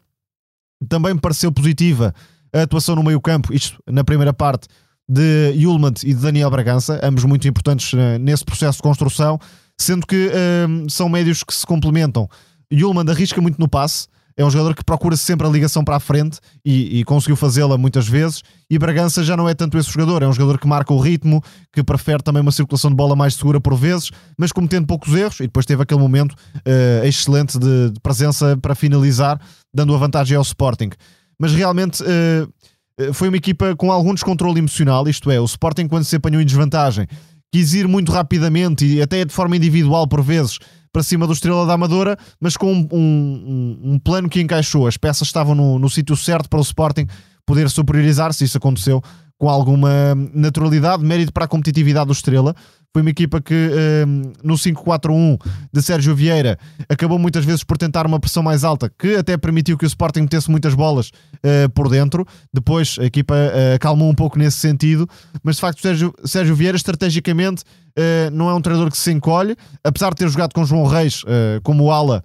Também 0.90 1.14
me 1.14 1.20
pareceu 1.20 1.52
positiva 1.52 2.14
a 2.54 2.64
atuação 2.64 2.96
no 2.96 3.04
meio-campo, 3.04 3.54
isto 3.54 3.82
na 3.88 4.04
primeira 4.04 4.34
parte, 4.34 4.68
de 5.08 5.54
Yulmand 5.56 5.96
e 6.04 6.14
de 6.14 6.22
Daniel 6.22 6.50
Bragança, 6.50 7.00
ambos 7.04 7.24
muito 7.24 7.48
importantes 7.48 7.94
uh, 7.94 8.18
nesse 8.20 8.46
processo 8.46 8.78
de 8.78 8.84
construção, 8.84 9.40
sendo 9.80 10.06
que 10.06 10.28
uh, 10.28 10.90
são 10.90 11.10
médios 11.10 11.44
que 11.44 11.54
se 11.54 11.66
complementam. 11.66 12.30
Yulmand 12.72 13.10
arrisca 13.10 13.42
muito 13.42 13.60
no 13.60 13.68
passe, 13.68 14.08
é 14.36 14.46
um 14.46 14.50
jogador 14.50 14.76
que 14.76 14.84
procura 14.84 15.16
sempre 15.16 15.46
a 15.46 15.50
ligação 15.50 15.84
para 15.84 15.96
a 15.96 16.00
frente 16.00 16.40
e, 16.66 17.00
e 17.00 17.04
conseguiu 17.04 17.36
fazê-la 17.36 17.78
muitas 17.78 18.08
vezes. 18.08 18.42
E 18.70 18.78
Bragança 18.80 19.24
já 19.24 19.36
não 19.36 19.48
é 19.48 19.54
tanto 19.54 19.78
esse 19.78 19.92
jogador, 19.92 20.24
é 20.24 20.28
um 20.28 20.34
jogador 20.34 20.60
que 20.60 20.68
marca 20.68 20.94
o 20.94 21.00
ritmo, 21.00 21.44
que 21.74 21.84
prefere 21.84 22.24
também 22.24 22.42
uma 22.42 22.52
circulação 22.52 22.90
de 22.90 22.96
bola 22.96 23.16
mais 23.16 23.36
segura 23.36 23.60
por 23.60 23.76
vezes, 23.76 24.12
mas 24.38 24.52
cometendo 24.52 24.88
poucos 24.88 25.14
erros. 25.14 25.40
E 25.40 25.44
depois 25.44 25.66
teve 25.66 25.84
aquele 25.84 26.00
momento 26.00 26.34
uh, 26.34 27.06
excelente 27.06 27.58
de, 27.60 27.92
de, 27.92 28.00
presença 28.02 28.58
para 28.62 28.76
finalizar, 28.76 29.40
dando 29.74 29.94
a 29.94 29.98
vantagem 29.98 30.36
ao 30.36 30.44
Sporting. 30.44 30.90
Mas 31.40 31.54
realmente. 31.54 32.04
Uh, 32.04 32.52
foi 33.14 33.30
uma 33.30 33.38
equipa 33.38 33.76
com 33.76 33.92
algum 33.92 34.14
descontrole 34.14 34.60
emocional, 34.60 35.08
isto 35.08 35.32
é, 35.32 35.40
o 35.40 35.46
Sporting, 35.46 35.88
quando 35.88 36.04
se 36.04 36.16
apanhou 36.16 36.40
em 36.40 36.46
desvantagem, 36.46 37.08
quis 37.52 37.74
ir 37.74 37.88
muito 37.88 38.12
rapidamente 38.12 38.86
e 38.86 39.02
até 39.02 39.26
de 39.26 39.34
forma 39.34 39.56
individual 39.58 40.08
por 40.08 40.22
vezes 40.22 40.60
para 40.92 41.04
cima 41.04 41.26
do 41.26 41.34
Estrela 41.34 41.66
da 41.66 41.74
Amadora, 41.74 42.18
mas 42.40 42.58
com 42.58 42.74
um, 42.74 42.88
um, 42.92 43.80
um 43.94 44.00
plano 44.00 44.30
que 44.30 44.42
encaixou. 44.42 44.88
As 44.88 44.98
peças 44.98 45.28
estavam 45.28 45.56
no, 45.56 45.80
no 45.80 45.90
sítio 45.90 46.16
certo 46.16 46.50
para 46.50 46.60
o 46.60 46.64
Sporting 46.64 47.08
poder 47.46 47.70
superiorizar-se. 47.70 48.44
Isso 48.44 48.58
aconteceu 48.58 49.02
com 49.42 49.50
alguma 49.50 50.14
naturalidade, 50.36 51.04
mérito 51.04 51.34
para 51.34 51.46
a 51.46 51.48
competitividade 51.48 52.06
do 52.06 52.14
Estrela. 52.14 52.56
Foi 52.94 53.02
uma 53.02 53.10
equipa 53.10 53.42
que 53.42 53.56
um, 54.06 54.34
no 54.44 54.54
5-4-1 54.54 55.40
de 55.74 55.82
Sérgio 55.82 56.16
Vieira 56.16 56.60
acabou 56.88 57.18
muitas 57.18 57.44
vezes 57.44 57.64
por 57.64 57.76
tentar 57.76 58.06
uma 58.06 58.20
pressão 58.20 58.44
mais 58.44 58.64
alta, 58.64 58.88
que 58.88 59.16
até 59.16 59.36
permitiu 59.38 59.80
que 59.80 59.84
o 59.84 59.88
Sporting 59.88 60.22
metesse 60.22 60.52
muitas 60.52 60.76
bolas 60.76 61.08
uh, 61.08 61.68
por 61.74 61.90
dentro. 61.90 62.24
Depois 62.54 62.98
a 63.00 63.06
equipa 63.06 63.34
uh, 63.34 63.76
acalmou 63.78 64.12
um 64.12 64.14
pouco 64.14 64.38
nesse 64.38 64.58
sentido, 64.58 65.10
mas 65.42 65.56
de 65.56 65.62
facto 65.62 65.82
Sérgio, 65.82 66.14
Sérgio 66.24 66.54
Vieira 66.54 66.78
estrategicamente 66.78 67.64
uh, 67.98 68.30
não 68.32 68.48
é 68.48 68.54
um 68.54 68.62
treinador 68.62 68.92
que 68.92 68.98
se 68.98 69.12
encolhe, 69.12 69.56
apesar 69.84 70.12
de 70.12 70.18
ter 70.18 70.30
jogado 70.30 70.54
com 70.54 70.64
João 70.64 70.86
Reis 70.86 71.24
como 71.64 71.92
ala, 71.92 72.24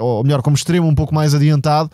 ou 0.00 0.24
melhor, 0.24 0.42
como 0.42 0.56
extremo 0.56 0.88
um 0.88 0.94
pouco 0.96 1.14
mais 1.14 1.32
adiantado, 1.32 1.90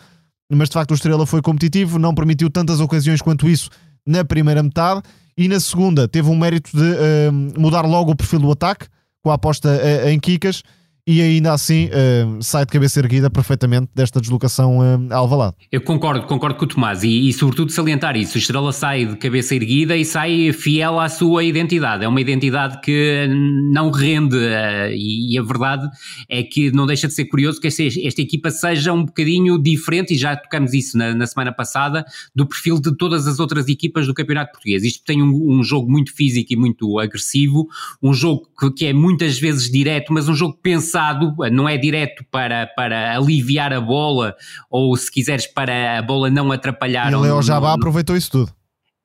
mas 0.51 0.67
de 0.67 0.73
facto 0.73 0.91
o 0.91 0.95
Estrela 0.95 1.27
foi 1.27 1.43
competitivo, 1.43 1.99
não 1.99 2.15
permitiu 2.15 2.49
tantas 2.49 2.79
ocasiões 2.79 3.21
quanto 3.21 3.47
isso 3.47 3.69
na 4.05 4.23
primeira 4.23 4.61
metade 4.61 5.01
e 5.37 5.47
na 5.47 5.59
segunda 5.59 6.07
teve 6.07 6.29
um 6.29 6.37
mérito 6.37 6.71
de 6.75 6.83
uh, 6.83 7.59
mudar 7.59 7.81
logo 7.81 8.11
o 8.11 8.15
perfil 8.15 8.39
do 8.39 8.51
ataque 8.51 8.87
com 9.23 9.31
a 9.31 9.35
aposta 9.35 9.69
uh, 9.69 10.09
em 10.09 10.19
Kikas 10.19 10.63
e 11.05 11.21
ainda 11.21 11.53
assim 11.53 11.87
uh, 11.87 12.41
sai 12.41 12.65
de 12.65 12.71
cabeça 12.71 12.99
erguida 12.99 13.29
perfeitamente 13.29 13.89
desta 13.93 14.21
deslocação 14.21 14.79
uh, 14.79 15.07
a 15.11 15.17
Alvalade. 15.17 15.55
Eu 15.71 15.81
concordo, 15.81 16.25
concordo 16.27 16.57
com 16.57 16.65
o 16.65 16.67
Tomás 16.67 17.03
e, 17.03 17.27
e 17.27 17.33
sobretudo 17.33 17.71
salientar 17.71 18.15
isso, 18.15 18.37
Estrela 18.37 18.71
sai 18.71 19.05
de 19.05 19.15
cabeça 19.15 19.55
erguida 19.55 19.95
e 19.97 20.05
sai 20.05 20.53
fiel 20.53 20.99
à 20.99 21.09
sua 21.09 21.43
identidade, 21.43 22.05
é 22.05 22.07
uma 22.07 22.21
identidade 22.21 22.79
que 22.81 23.27
não 23.71 23.89
rende 23.89 24.35
uh, 24.35 24.91
e, 24.91 25.33
e, 25.33 25.39
a 25.39 25.43
verdade 25.43 25.89
é 26.29 26.43
que 26.43 26.71
não 26.71 26.85
deixa 26.85 27.07
de 27.07 27.13
ser 27.13 27.25
curioso 27.25 27.59
que 27.59 27.67
esta, 27.67 27.83
esta 27.83 28.21
equipa 28.21 28.51
seja 28.51 28.93
um 28.93 29.03
bocadinho 29.03 29.57
diferente 29.57 30.13
e 30.13 30.17
já 30.17 30.35
tocamos 30.35 30.73
isso 30.73 30.97
na, 30.97 31.15
na, 31.15 31.25
semana 31.25 31.51
passada 31.51 32.05
do 32.35 32.45
perfil 32.45 32.79
de 32.79 32.95
todas 32.95 33.27
as 33.27 33.39
outras 33.39 33.67
equipas 33.67 34.05
do 34.05 34.13
Campeonato 34.13 34.51
Português. 34.51 34.83
Isto 34.83 35.03
tem 35.03 35.21
um, 35.21 35.59
um 35.59 35.63
jogo 35.63 35.89
muito 35.89 36.13
físico 36.13 36.53
e 36.53 36.55
muito 36.55 36.99
agressivo, 36.99 37.67
um 38.01 38.13
jogo 38.13 38.47
que, 38.59 38.71
que 38.71 38.85
é 38.85 38.93
muitas 38.93 39.39
vezes 39.39 39.71
direto, 39.71 40.13
mas 40.13 40.29
um 40.29 40.35
jogo 40.35 40.57
pensado 40.61 40.90
pensado, 40.91 41.33
não 41.51 41.67
é 41.67 41.77
direto 41.77 42.23
para, 42.29 42.67
para 42.67 43.15
aliviar 43.15 43.71
a 43.71 43.79
bola 43.79 44.35
ou 44.69 44.95
se 44.97 45.11
quiseres 45.11 45.47
para 45.47 45.99
a 45.99 46.01
bola 46.01 46.29
não 46.29 46.51
atrapalhar. 46.51 47.11
E 47.11 47.15
o 47.15 47.19
Leo 47.21 47.41
Jabá 47.41 47.73
aproveitou 47.73 48.15
isso 48.15 48.31
tudo. 48.31 48.60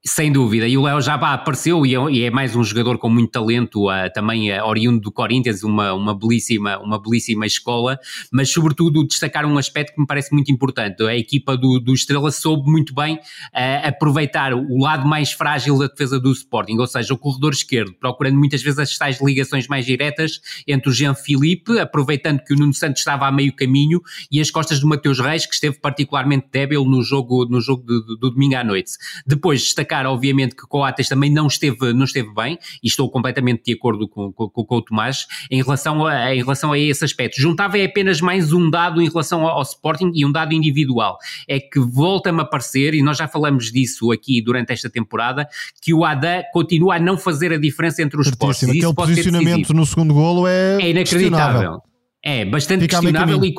Sem 0.08 0.30
dúvida, 0.30 0.68
e 0.68 0.78
o 0.78 0.82
Léo 0.82 1.00
Jabá 1.00 1.32
apareceu 1.32 1.84
e 1.84 1.92
é, 1.92 2.26
é, 2.26 2.30
mais 2.30 2.54
um 2.54 2.62
jogador 2.62 2.96
com 2.96 3.10
muito 3.10 3.32
talento, 3.32 3.90
uh, 3.90 4.08
também 4.14 4.52
uh, 4.52 4.64
oriundo 4.64 5.00
do 5.00 5.10
Corinthians, 5.10 5.64
uma, 5.64 5.92
uma, 5.94 6.16
belíssima, 6.16 6.78
uma 6.78 6.96
belíssima 7.02 7.44
escola, 7.44 7.98
mas 8.32 8.48
sobretudo 8.48 9.04
destacar 9.04 9.44
um 9.44 9.58
aspecto 9.58 9.92
que 9.92 10.00
me 10.00 10.06
parece 10.06 10.32
muito 10.32 10.52
importante. 10.52 11.02
A 11.02 11.16
equipa 11.16 11.56
do, 11.56 11.80
do 11.80 11.92
Estrela 11.92 12.30
soube 12.30 12.70
muito 12.70 12.94
bem 12.94 13.16
uh, 13.16 13.88
aproveitar 13.88 14.54
o 14.54 14.78
lado 14.78 15.08
mais 15.08 15.32
frágil 15.32 15.76
da 15.76 15.88
defesa 15.88 16.20
do 16.20 16.30
Sporting, 16.30 16.78
ou 16.78 16.86
seja, 16.86 17.12
o 17.12 17.18
corredor 17.18 17.52
esquerdo, 17.52 17.92
procurando 17.98 18.38
muitas 18.38 18.62
vezes 18.62 18.78
as 18.78 18.96
tais 18.96 19.20
ligações 19.20 19.66
mais 19.66 19.84
diretas 19.84 20.40
entre 20.68 20.88
o 20.88 20.92
Jean 20.92 21.16
Philippe, 21.16 21.80
aproveitando 21.80 22.44
que 22.44 22.54
o 22.54 22.56
Nuno 22.56 22.74
Santos 22.74 23.00
estava 23.00 23.26
a 23.26 23.32
meio 23.32 23.52
caminho, 23.52 24.00
e 24.30 24.40
as 24.40 24.52
costas 24.52 24.78
do 24.78 24.86
Mateus 24.86 25.18
Reis, 25.18 25.46
que 25.46 25.54
esteve 25.54 25.80
particularmente 25.80 26.46
débil 26.52 26.84
no 26.84 27.02
jogo, 27.02 27.44
no 27.46 27.60
jogo 27.60 27.82
do 27.82 28.30
domingo 28.30 28.54
à 28.54 28.62
noite. 28.62 28.92
Depois 29.26 29.62
destacar 29.62 29.95
destacar, 29.96 30.06
obviamente, 30.06 30.54
que 30.54 30.66
Coates 30.66 31.08
também 31.08 31.30
não 31.30 31.46
esteve, 31.46 31.92
não 31.92 32.04
esteve 32.04 32.32
bem, 32.34 32.58
e 32.82 32.86
estou 32.86 33.10
completamente 33.10 33.62
de 33.64 33.72
acordo 33.72 34.08
com, 34.08 34.32
com, 34.32 34.48
com 34.48 34.76
o 34.76 34.82
Tomás 34.82 35.26
em 35.50 35.62
relação, 35.62 36.06
a, 36.06 36.34
em 36.34 36.38
relação 36.38 36.72
a 36.72 36.78
esse 36.78 37.04
aspecto. 37.04 37.40
Juntava 37.40 37.78
é 37.78 37.84
apenas 37.84 38.20
mais 38.20 38.52
um 38.52 38.68
dado 38.68 39.00
em 39.00 39.08
relação 39.08 39.46
ao, 39.46 39.56
ao 39.56 39.62
Sporting 39.62 40.10
e 40.14 40.24
um 40.24 40.32
dado 40.32 40.52
individual. 40.52 41.16
É 41.48 41.58
que 41.58 41.80
volta-me 41.80 42.42
a 42.42 42.44
parecer, 42.44 42.94
e 42.94 43.02
nós 43.02 43.16
já 43.16 43.28
falamos 43.28 43.70
disso 43.72 44.12
aqui 44.12 44.42
durante 44.42 44.72
esta 44.72 44.90
temporada, 44.90 45.48
que 45.80 45.94
o 45.94 46.04
Ada 46.04 46.44
continua 46.52 46.96
a 46.96 46.98
não 46.98 47.16
fazer 47.16 47.52
a 47.52 47.58
diferença 47.58 48.02
entre 48.02 48.20
os 48.20 48.30
postos. 48.30 48.68
Aquele 48.68 48.94
posicionamento 48.94 49.72
no 49.72 49.86
segundo 49.86 50.12
golo 50.12 50.46
é, 50.46 50.82
é 50.82 50.90
inacreditável. 50.90 51.80
É 52.22 52.44
bastante 52.44 52.82
Fica 52.82 52.98
questionável 52.98 53.44
e, 53.44 53.54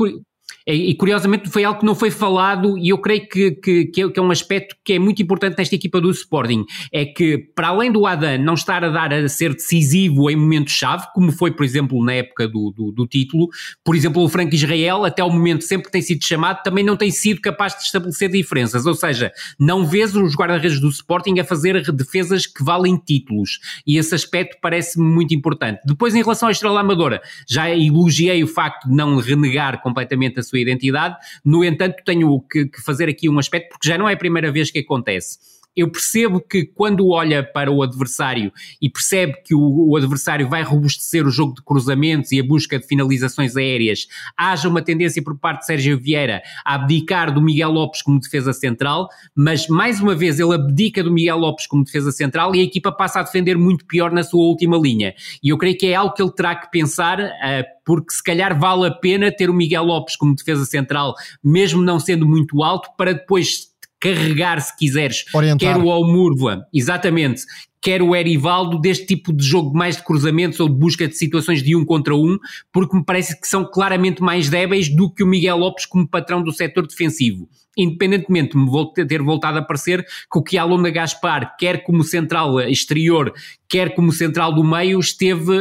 E, 0.68 0.94
curiosamente 0.96 1.50
foi 1.50 1.64
algo 1.64 1.80
que 1.80 1.86
não 1.86 1.96
foi 1.96 2.12
falado 2.12 2.78
e 2.78 2.90
eu 2.90 2.98
creio 2.98 3.28
que, 3.30 3.52
que, 3.52 4.02
é, 4.02 4.10
que, 4.10 4.20
é, 4.20 4.22
um 4.22 4.30
aspecto 4.30 4.76
que 4.84 4.94
é 4.94 5.00
muito 5.00 5.22
importante 5.22 5.58
nesta 5.58 5.74
equipa 5.74 6.02
do 6.02 6.12
Sporting. 6.12 6.66
É 6.92 7.06
que, 7.06 7.38
para 7.38 7.70
além 7.70 7.90
do 7.90 8.06
Adam 8.06 8.38
não 8.40 8.54
estar 8.54 8.84
a 8.84 8.90
dar 8.90 9.14
a 9.14 9.30
ser 9.30 9.54
decisivo 9.54 10.30
em 10.30 10.36
momentos-chave, 10.36 11.06
como 11.14 11.32
foi, 11.32 11.52
por 11.52 11.64
exemplo, 11.64 12.04
na 12.04 12.14
época 12.14 12.50
do, 12.50 12.72
do, 12.72 12.92
do, 12.92 13.08
título, 13.08 13.48
por 13.82 13.96
exemplo, 13.96 14.22
o 14.22 14.28
Franco 14.28 14.54
Israel, 14.54 15.06
até 15.06 15.24
o 15.24 15.30
momento, 15.30 15.64
sempre 15.64 15.86
que 15.86 15.92
tem 15.92 16.02
sido 16.02 16.26
chamado, 16.26 16.62
também 16.64 16.84
não 16.84 16.98
tem 16.98 17.12
sido 17.12 17.40
capaz 17.40 17.74
de 17.74 17.84
estabelecer 17.84 18.30
diferenças. 18.30 18.86
Ou 18.86 18.94
seja, 18.94 19.32
não 19.58 19.86
vês 19.86 20.14
os 20.16 20.36
guarda-redes 20.36 20.82
do 20.82 20.90
Sporting 20.90 21.40
a 21.40 21.46
fazer 21.46 21.82
defesas 21.94 22.46
que 22.46 22.62
valem 22.62 22.98
títulos. 22.98 23.60
E 23.86 23.98
esse 23.98 24.14
aspecto 24.14 24.58
parece-me 24.62 25.06
muito 25.06 25.34
importante. 25.34 25.80
Depois, 25.86 26.14
em 26.14 26.22
relação 26.22 26.50
à 26.50 26.52
Estrela 26.52 26.82
Amadora, 26.82 27.22
já 27.48 27.70
elogiei 27.70 28.44
o 28.44 28.48
facto 28.48 28.90
de 28.90 28.94
não 28.94 29.18
renegar 29.18 29.82
completamente 29.82 30.42
a 30.42 30.44
sua 30.44 30.57
identidade, 30.60 31.16
no 31.44 31.64
entanto, 31.64 32.04
tenho 32.06 32.42
que, 32.42 32.66
que 32.66 32.82
fazer 32.82 33.10
aqui 33.10 33.30
um 33.30 33.40
aspecto, 33.40 33.70
porque 33.70 33.88
já 33.88 33.98
não 33.98 34.08
é 34.08 34.14
a 34.14 34.18
primeira 34.18 34.52
vez 34.52 34.72
que 34.72 34.80
acontece 34.80 35.57
eu 35.78 35.92
percebo 35.92 36.42
que 36.42 36.66
quando 36.66 37.08
olha 37.10 37.44
para 37.44 37.72
o 37.72 37.84
adversário 37.84 38.52
e 38.82 38.90
percebe 38.90 39.36
que 39.46 39.54
o, 39.54 39.90
o, 39.90 39.96
adversário 39.96 40.50
vai 40.50 40.64
robustecer 40.64 41.24
o 41.24 41.30
jogo 41.30 41.54
de 41.54 41.62
cruzamentos 41.62 42.32
e 42.32 42.40
a 42.40 42.44
busca 42.44 42.80
de 42.80 42.88
finalizações 42.88 43.56
aéreas, 43.56 44.08
haja 44.36 44.68
uma 44.68 44.82
tendência 44.82 45.24
por 45.24 45.38
parte 45.38 45.60
de 45.60 45.66
Sérgio 45.68 46.00
Vieira 46.00 46.42
a 46.66 46.74
abdicar 46.74 47.32
do 47.32 47.40
Miguel 47.40 47.70
Lopes 47.70 48.02
como 48.02 48.20
defesa 48.20 48.54
central, 48.54 49.08
mas 49.36 49.68
mais 49.68 50.02
uma 50.02 50.16
vez 50.16 50.40
ele 50.40 50.56
abdica 50.56 51.04
do 51.04 51.12
Miguel 51.12 51.38
Lopes 51.38 51.68
como 51.68 51.84
defesa 51.84 52.12
central 52.12 52.56
e 52.56 52.60
a 52.60 52.64
equipa 52.64 52.92
passa 52.92 53.20
a 53.20 53.24
defender 53.24 53.56
muito 53.56 53.86
pior 53.86 54.12
na 54.12 54.24
sua 54.24 54.46
última 54.46 54.78
linha. 54.78 55.14
E 55.44 55.50
eu 55.50 55.60
creio 55.60 55.78
que 55.78 55.86
é 55.86 55.94
algo 55.94 56.16
que 56.16 56.24
ele 56.24 56.32
terá 56.32 56.56
que 56.56 56.72
pensar, 56.72 57.20
uh, 57.20 57.64
porque 57.86 58.16
se 58.16 58.24
calhar 58.24 58.58
vale 58.60 58.88
a 58.88 58.92
pena 58.92 59.32
ter 59.32 59.48
o 59.48 59.54
Miguel 59.54 59.84
Lopes 59.84 60.16
como 60.16 60.34
defesa 60.34 60.66
central, 60.66 61.14
mesmo 61.44 61.84
não 61.84 62.00
sendo 62.00 62.26
muito 62.26 62.64
alto, 62.64 62.90
para 62.98 63.14
depois 63.14 63.77
carregar, 64.00 64.60
se 64.62 64.76
quiseres, 64.78 65.26
Orientar. 65.34 65.76
quer 65.76 65.82
o 65.82 65.90
Almurva, 65.90 66.66
exatamente, 66.74 67.42
quer 67.82 68.02
o 68.02 68.16
Erivaldo 68.16 68.80
deste 68.80 69.06
tipo 69.06 69.34
de 69.34 69.46
jogo 69.46 69.76
mais 69.76 69.98
de 69.98 70.04
cruzamentos 70.04 70.60
ou 70.60 70.68
de 70.68 70.76
busca 70.76 71.08
de 71.08 71.16
situações 71.16 71.64
de 71.64 71.76
um 71.76 71.86
contra 71.86 72.16
um, 72.16 72.38
porque 72.72 72.96
me 72.96 73.04
parece 73.04 73.40
que 73.40 73.48
são 73.48 73.64
claramente 73.64 74.22
mais 74.22 74.50
débeis 74.50 74.90
do 74.90 75.12
que 75.12 75.24
o 75.24 75.28
Miguel 75.28 75.58
Lopes 75.58 75.86
como 75.86 76.08
patrão 76.08 76.42
do 76.44 76.52
setor 76.52 76.88
defensivo. 76.88 77.48
Independentemente 77.78 78.58
de 78.96 79.06
ter 79.06 79.22
voltado 79.22 79.60
a 79.60 79.62
parecer 79.62 80.04
que 80.04 80.40
o 80.40 80.44
Kialonda 80.44 80.90
Gaspar, 80.90 81.56
quer 81.58 81.84
como 81.84 82.04
central 82.04 82.60
exterior, 82.62 83.34
quer 83.70 83.94
como 83.94 84.12
central 84.12 84.54
do 84.54 84.64
meio, 84.64 85.00
esteve 85.00 85.52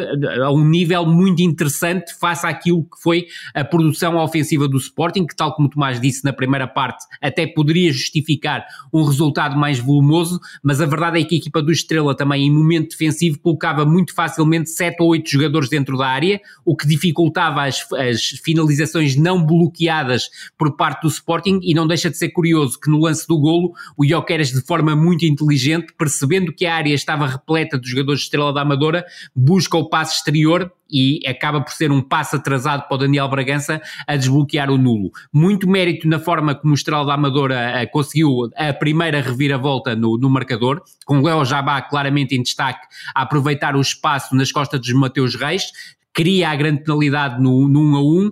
a 0.42 0.50
um 0.50 0.64
nível 0.64 1.04
muito 1.04 1.42
interessante 1.42 2.14
face 2.18 2.46
àquilo 2.46 2.84
que 2.84 3.00
foi 3.02 3.26
a 3.54 3.64
produção 3.64 4.16
ofensiva 4.16 4.68
do 4.68 4.76
Sporting, 4.76 5.26
que 5.26 5.34
tal 5.34 5.54
como 5.54 5.68
Tomás 5.68 6.00
disse 6.00 6.24
na 6.24 6.32
primeira 6.32 6.66
parte, 6.66 7.04
até 7.20 7.46
poderia 7.46 7.92
justificar 7.92 8.64
um 8.92 9.04
resultado 9.04 9.56
mais 9.56 9.78
volumoso, 9.78 10.40
mas 10.62 10.80
a 10.80 10.86
verdade 10.86 11.20
é 11.20 11.24
que 11.24 11.34
a 11.34 11.38
equipa 11.38 11.62
do 11.62 11.72
Estrela 11.72 12.16
também 12.16 12.46
em 12.46 12.50
momento 12.50 12.90
defensivo 12.90 13.38
colocava 13.38 13.84
muito 13.84 14.14
facilmente 14.14 14.70
7 14.70 14.96
ou 15.00 15.08
8 15.08 15.28
jogadores 15.28 15.68
dentro 15.68 15.96
da 15.96 16.06
área, 16.06 16.40
o 16.64 16.76
que 16.76 16.86
dificultava 16.86 17.64
as, 17.64 17.86
as 17.92 18.22
finalizações 18.44 19.16
não 19.16 19.44
bloqueadas 19.44 20.28
por 20.56 20.76
parte 20.76 21.02
do 21.02 21.08
Sporting 21.08 21.58
e 21.62 21.74
não 21.74 21.86
deixa 21.86 22.05
de 22.10 22.16
ser 22.16 22.30
curioso 22.30 22.78
que 22.78 22.90
no 22.90 23.00
lance 23.00 23.26
do 23.26 23.38
golo 23.38 23.72
o 23.96 24.04
Jokeres 24.04 24.52
de 24.52 24.60
forma 24.60 24.94
muito 24.96 25.24
inteligente, 25.24 25.92
percebendo 25.96 26.52
que 26.52 26.66
a 26.66 26.74
área 26.74 26.94
estava 26.94 27.26
repleta 27.26 27.78
dos 27.78 27.88
jogadores 27.88 28.20
de 28.20 28.26
Estrela 28.26 28.52
da 28.52 28.62
Amadora, 28.62 29.04
busca 29.34 29.76
o 29.76 29.88
passe 29.88 30.16
exterior 30.16 30.72
e 30.90 31.20
acaba 31.26 31.60
por 31.60 31.72
ser 31.72 31.90
um 31.90 32.00
passo 32.00 32.36
atrasado 32.36 32.86
para 32.86 32.94
o 32.94 32.98
Daniel 32.98 33.28
Bragança 33.28 33.80
a 34.06 34.16
desbloquear 34.16 34.70
o 34.70 34.78
nulo. 34.78 35.10
Muito 35.32 35.68
mérito 35.68 36.08
na 36.08 36.18
forma 36.18 36.54
como 36.54 36.72
o 36.72 36.76
Estrela 36.76 37.04
da 37.04 37.14
Amadora 37.14 37.82
uh, 37.82 37.90
conseguiu 37.90 38.50
a 38.56 38.72
primeira 38.72 39.20
reviravolta 39.20 39.96
no, 39.96 40.16
no 40.16 40.30
marcador, 40.30 40.82
com 41.04 41.20
Léo 41.20 41.44
Jabá 41.44 41.82
claramente 41.82 42.36
em 42.36 42.42
destaque 42.42 42.86
a 43.14 43.22
aproveitar 43.22 43.76
o 43.76 43.80
espaço 43.80 44.34
nas 44.34 44.52
costas 44.52 44.80
dos 44.80 44.92
Mateus 44.92 45.34
Reis, 45.34 45.72
cria 46.16 46.48
a 46.48 46.56
grande 46.56 46.82
penalidade 46.82 47.42
no, 47.42 47.68
no 47.68 47.80
1 47.80 47.96
a 47.96 48.00
1, 48.00 48.30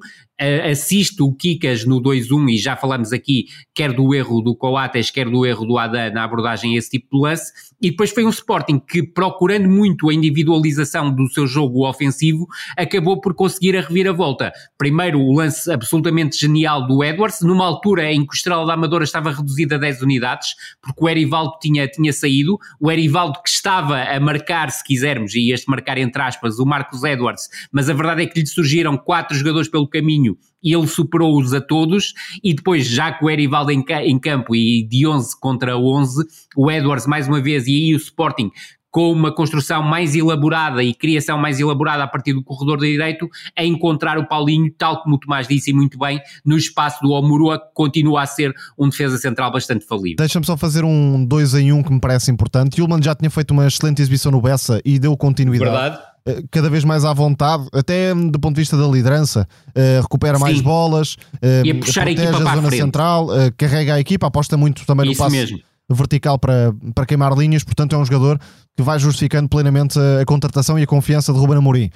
assiste 0.71 1.23
o 1.23 1.33
Kikas 1.33 1.85
no 1.85 2.03
2-1 2.03 2.51
e 2.51 2.59
já 2.59 2.77
falamos 2.77 3.13
aqui 3.13 3.47
quer 3.75 3.93
do 3.93 4.15
erro 4.15 4.41
do 4.41 4.55
Coates, 4.55 5.11
quer 5.11 5.29
do 5.29 5.47
erro 5.47 5.65
do 5.65 5.79
Adam 5.79 6.13
na 6.13 6.25
abordagem 6.25 6.75
a 6.75 6.79
esse 6.79 6.91
tipo 6.91 7.09
de 7.13 7.23
lance, 7.23 7.53
e 7.81 7.91
depois 7.91 8.11
foi 8.11 8.25
um 8.25 8.31
Sporting 8.31 8.79
que 8.79 9.03
procurando 9.03 9.69
muito 9.69 10.09
a 10.09 10.15
individualização 10.15 11.15
do 11.15 11.29
seu 11.29 11.47
jogo 11.47 11.89
ofensivo, 11.89 12.47
acabou 12.77 13.21
por 13.21 13.35
conseguir 13.35 13.77
a 13.77 13.81
reviravolta. 13.81 14.53
Primeiro 14.79 15.21
o 15.21 15.35
lance 15.35 15.71
absolutamente 15.71 16.39
genial 16.39 16.87
do 16.87 17.05
Edwards, 17.05 17.41
numa 17.43 17.65
altura 17.65 18.13
em 18.13 18.25
que 18.25 18.33
o 18.33 18.35
Estrela 18.35 18.67
da 18.67 18.75
Amadora 18.75 19.05
estava 19.05 19.31
reduzido 19.31 19.75
a 19.75 19.79
10 19.79 20.03
unidades, 20.03 20.55
porque 20.81 21.05
o 21.05 21.09
Erivaldo 21.09 21.59
tinha, 21.61 21.87
tinha 21.87 22.13
saído, 22.13 22.59
o 22.81 22.91
Erivaldo 22.91 23.41
que 23.43 23.51
estava 23.51 24.03
a 24.03 24.19
marcar, 24.19 24.71
se 24.71 24.83
quisermos, 24.85 25.35
e 25.35 25.53
este 25.53 25.69
marcar 25.69 25.99
entre 25.99 26.23
aspas, 26.23 26.59
o 26.59 26.67
Marcos 26.67 27.05
Edwards, 27.05 27.49
mas 27.71 27.91
a 27.91 27.93
verdade 27.93 28.23
é 28.23 28.27
que 28.27 28.41
lhe 28.41 28.47
surgiram 28.47 28.97
quatro 28.97 29.37
jogadores 29.37 29.69
pelo 29.69 29.89
caminho 29.89 30.24
e 30.63 30.75
ele 30.75 30.87
superou-os 30.87 31.53
a 31.53 31.61
todos, 31.61 32.15
e 32.43 32.55
depois, 32.55 32.87
já 32.87 33.13
com 33.13 33.27
o 33.27 33.31
Erivaldo 33.31 33.71
em, 33.71 33.85
em 34.05 34.19
campo 34.19 34.55
e 34.55 34.87
de 34.87 35.07
11 35.07 35.39
contra 35.39 35.77
11, 35.77 36.25
o 36.57 36.71
Edwards 36.71 37.07
mais 37.07 37.29
uma 37.29 37.41
vez, 37.41 37.67
e 37.67 37.75
aí 37.75 37.95
o 37.95 37.99
Sporting 37.99 38.51
com 38.95 39.11
uma 39.11 39.35
construção 39.35 39.83
mais 39.83 40.15
elaborada 40.15 40.81
e 40.81 40.95
criação 40.95 41.37
mais 41.37 41.59
elaborada 41.59 42.05
a 42.05 42.07
partir 42.07 42.33
do 42.33 42.45
corredor 42.45 42.79
direito, 42.79 43.29
a 43.59 43.65
encontrar 43.65 44.17
o 44.19 44.29
Paulinho, 44.29 44.73
tal 44.79 45.03
como 45.03 45.17
o 45.17 45.19
Tomás 45.19 45.49
disse 45.49 45.73
muito 45.73 45.99
bem, 45.99 46.21
no 46.47 46.57
espaço 46.57 47.03
do 47.03 47.11
Omurua, 47.11 47.59
que 47.59 47.75
continua 47.75 48.23
a 48.23 48.27
ser 48.27 48.55
um 48.79 48.89
defesa 48.89 49.19
central 49.19 49.51
bastante 49.51 49.85
falido. 49.85 50.19
Deixa-me 50.19 50.47
só 50.47 50.57
fazer 50.57 50.85
um 50.85 51.25
2 51.25 51.55
em 51.55 51.73
1 51.73 51.77
um 51.77 51.83
que 51.83 51.93
me 51.93 51.99
parece 51.99 52.31
importante. 52.31 52.81
Yulman 52.81 53.03
já 53.03 53.17
tinha 53.17 53.31
feito 53.31 53.51
uma 53.51 53.67
excelente 53.67 54.01
exibição 54.01 54.31
no 54.31 54.41
Bessa 54.41 54.81
e 54.85 54.97
deu 54.97 55.17
continuidade. 55.17 55.73
Verdade 55.73 56.14
cada 56.51 56.71
vez 56.71 56.85
mais 56.85 57.05
à 57.05 57.13
vontade, 57.13 57.67
até 57.73 58.15
do 58.15 58.39
ponto 58.41 58.55
de 58.55 58.63
vista 58.63 58.77
da 58.77 58.87
liderança, 58.87 59.47
uh, 59.69 60.03
recupera 60.03 60.39
Sim. 60.39 60.43
mais 60.43 60.61
bolas, 60.61 61.17
uh, 61.35 61.67
e 61.67 61.75
puxar 61.75 62.05
protege 62.05 62.27
a, 62.27 62.31
a 62.31 62.55
zona 62.55 62.71
central, 62.71 63.27
uh, 63.27 63.53
carrega 63.57 63.95
a 63.95 64.01
equipa, 64.01 64.27
aposta 64.27 64.57
muito 64.57 64.87
também 64.87 65.11
Isso 65.11 65.21
no 65.21 65.25
passo 65.25 65.37
mesmo. 65.37 65.61
vertical 65.91 66.39
para, 66.39 66.75
para 66.95 67.05
queimar 67.05 67.37
linhas, 67.37 67.63
portanto 67.63 67.95
é 67.95 67.99
um 67.99 68.05
jogador 68.05 68.41
que 68.75 68.83
vai 68.83 68.99
justificando 68.99 69.51
plenamente 69.51 69.99
a, 69.99 70.23
a 70.23 70.25
contratação 70.25 70.79
e 70.79 70.83
a 70.83 70.87
confiança 70.87 71.31
de 71.31 71.39
Ruben 71.39 71.59
Amorim. 71.59 71.91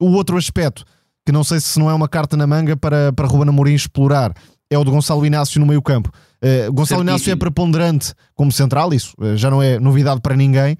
O 0.00 0.12
outro 0.12 0.38
aspecto, 0.38 0.82
que 1.26 1.30
não 1.30 1.44
sei 1.44 1.60
se 1.60 1.78
não 1.78 1.90
é 1.90 1.94
uma 1.94 2.08
carta 2.08 2.38
na 2.38 2.46
manga 2.46 2.76
para, 2.76 3.12
para 3.12 3.26
Ruben 3.26 3.50
Amorim 3.50 3.74
explorar, 3.74 4.32
é 4.70 4.78
o 4.78 4.84
de 4.84 4.90
Gonçalo 4.90 5.26
Inácio 5.26 5.60
no 5.60 5.66
meio 5.66 5.82
campo. 5.82 6.10
Gonçalo 6.72 6.86
Certíssimo. 6.86 7.02
Inácio 7.02 7.32
é 7.32 7.36
preponderante 7.36 8.12
como 8.34 8.50
central, 8.50 8.92
isso 8.92 9.14
já 9.34 9.50
não 9.50 9.62
é 9.62 9.78
novidade 9.78 10.20
para 10.20 10.36
ninguém, 10.36 10.76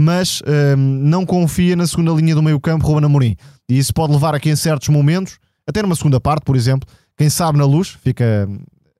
mas 0.00 0.42
um, 0.76 0.76
não 0.78 1.26
confia 1.26 1.76
na 1.76 1.86
segunda 1.86 2.10
linha 2.12 2.34
do 2.34 2.42
meio 2.42 2.58
campo, 2.58 2.86
Ruben 2.86 3.04
Amorim. 3.04 3.36
E 3.68 3.78
isso 3.78 3.92
pode 3.92 4.12
levar 4.12 4.34
a 4.34 4.40
que 4.40 4.48
em 4.48 4.56
certos 4.56 4.88
momentos, 4.88 5.38
até 5.68 5.82
numa 5.82 5.94
segunda 5.94 6.18
parte, 6.18 6.42
por 6.42 6.56
exemplo, 6.56 6.88
quem 7.18 7.28
sabe 7.28 7.58
na 7.58 7.66
luz, 7.66 7.98
fica 8.02 8.48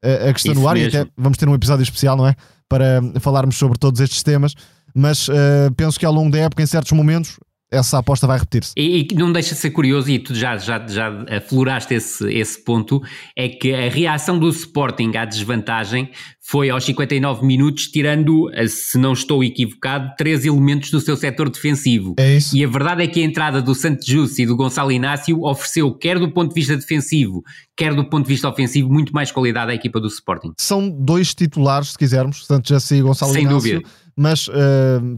a, 0.04 0.28
a 0.28 0.32
questão 0.34 0.52
isso 0.52 0.60
no 0.60 0.68
ar 0.68 0.74
mesmo. 0.74 0.94
e 0.94 1.00
até 1.00 1.10
vamos 1.16 1.38
ter 1.38 1.48
um 1.48 1.54
episódio 1.54 1.82
especial, 1.82 2.18
não 2.18 2.26
é? 2.26 2.34
Para 2.68 3.00
falarmos 3.18 3.56
sobre 3.56 3.78
todos 3.78 3.98
estes 3.98 4.22
temas, 4.22 4.54
mas 4.94 5.26
uh, 5.28 5.72
penso 5.74 5.98
que 5.98 6.04
ao 6.04 6.12
longo 6.12 6.30
da 6.30 6.38
época, 6.38 6.62
em 6.62 6.66
certos 6.66 6.92
momentos, 6.92 7.38
essa 7.70 7.98
aposta 7.98 8.26
vai 8.26 8.38
repetir-se. 8.38 8.72
E, 8.76 9.06
e, 9.10 9.14
não 9.14 9.32
deixa 9.32 9.54
de 9.54 9.60
ser 9.60 9.70
curioso, 9.70 10.10
e 10.10 10.18
tu 10.18 10.34
já, 10.34 10.56
já, 10.56 10.84
já 10.86 11.24
afloraste 11.36 11.94
esse, 11.94 12.32
esse 12.32 12.62
ponto, 12.64 13.00
é 13.36 13.48
que 13.48 13.72
a 13.72 13.88
reação 13.88 14.38
do 14.38 14.48
Sporting 14.48 15.12
à 15.16 15.24
desvantagem 15.24 16.10
foi 16.42 16.68
aos 16.68 16.82
59 16.84 17.46
minutos, 17.46 17.86
tirando, 17.86 18.50
se 18.66 18.98
não 18.98 19.12
estou 19.12 19.44
equivocado, 19.44 20.12
três 20.18 20.44
elementos 20.44 20.90
do 20.90 21.00
seu 21.00 21.16
setor 21.16 21.48
defensivo. 21.48 22.16
É 22.18 22.38
isso. 22.38 22.56
E 22.56 22.64
a 22.64 22.68
verdade 22.68 23.04
é 23.04 23.06
que 23.06 23.20
a 23.20 23.24
entrada 23.24 23.62
do 23.62 23.72
Santos 23.72 24.04
Justo 24.04 24.40
e 24.42 24.46
do 24.46 24.56
Gonçalo 24.56 24.90
Inácio 24.90 25.40
ofereceu, 25.44 25.94
quer 25.94 26.18
do 26.18 26.32
ponto 26.32 26.48
de 26.48 26.54
vista 26.54 26.76
defensivo, 26.76 27.44
quer 27.76 27.94
do 27.94 28.04
ponto 28.04 28.24
de 28.24 28.32
vista 28.32 28.48
ofensivo, 28.48 28.92
muito 28.92 29.12
mais 29.12 29.30
qualidade 29.30 29.70
à 29.70 29.74
equipa 29.74 30.00
do 30.00 30.08
Sporting. 30.08 30.52
São 30.58 30.90
dois 30.90 31.34
titulares, 31.34 31.90
se 31.90 31.98
quisermos, 31.98 32.44
Santos 32.44 32.68
Justo 32.68 32.94
e 32.96 33.00
Gonçalo 33.00 33.32
Sem 33.32 33.42
Inácio. 33.42 33.60
Sem 33.60 33.72
dúvida 33.74 34.09
mas 34.20 34.48
uh, 34.48 34.52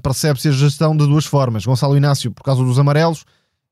percebe-se 0.00 0.48
a 0.48 0.52
gestão 0.52 0.96
de 0.96 1.04
duas 1.04 1.26
formas. 1.26 1.66
Gonçalo 1.66 1.96
Inácio 1.96 2.30
por 2.30 2.44
causa 2.44 2.62
dos 2.62 2.78
amarelos 2.78 3.24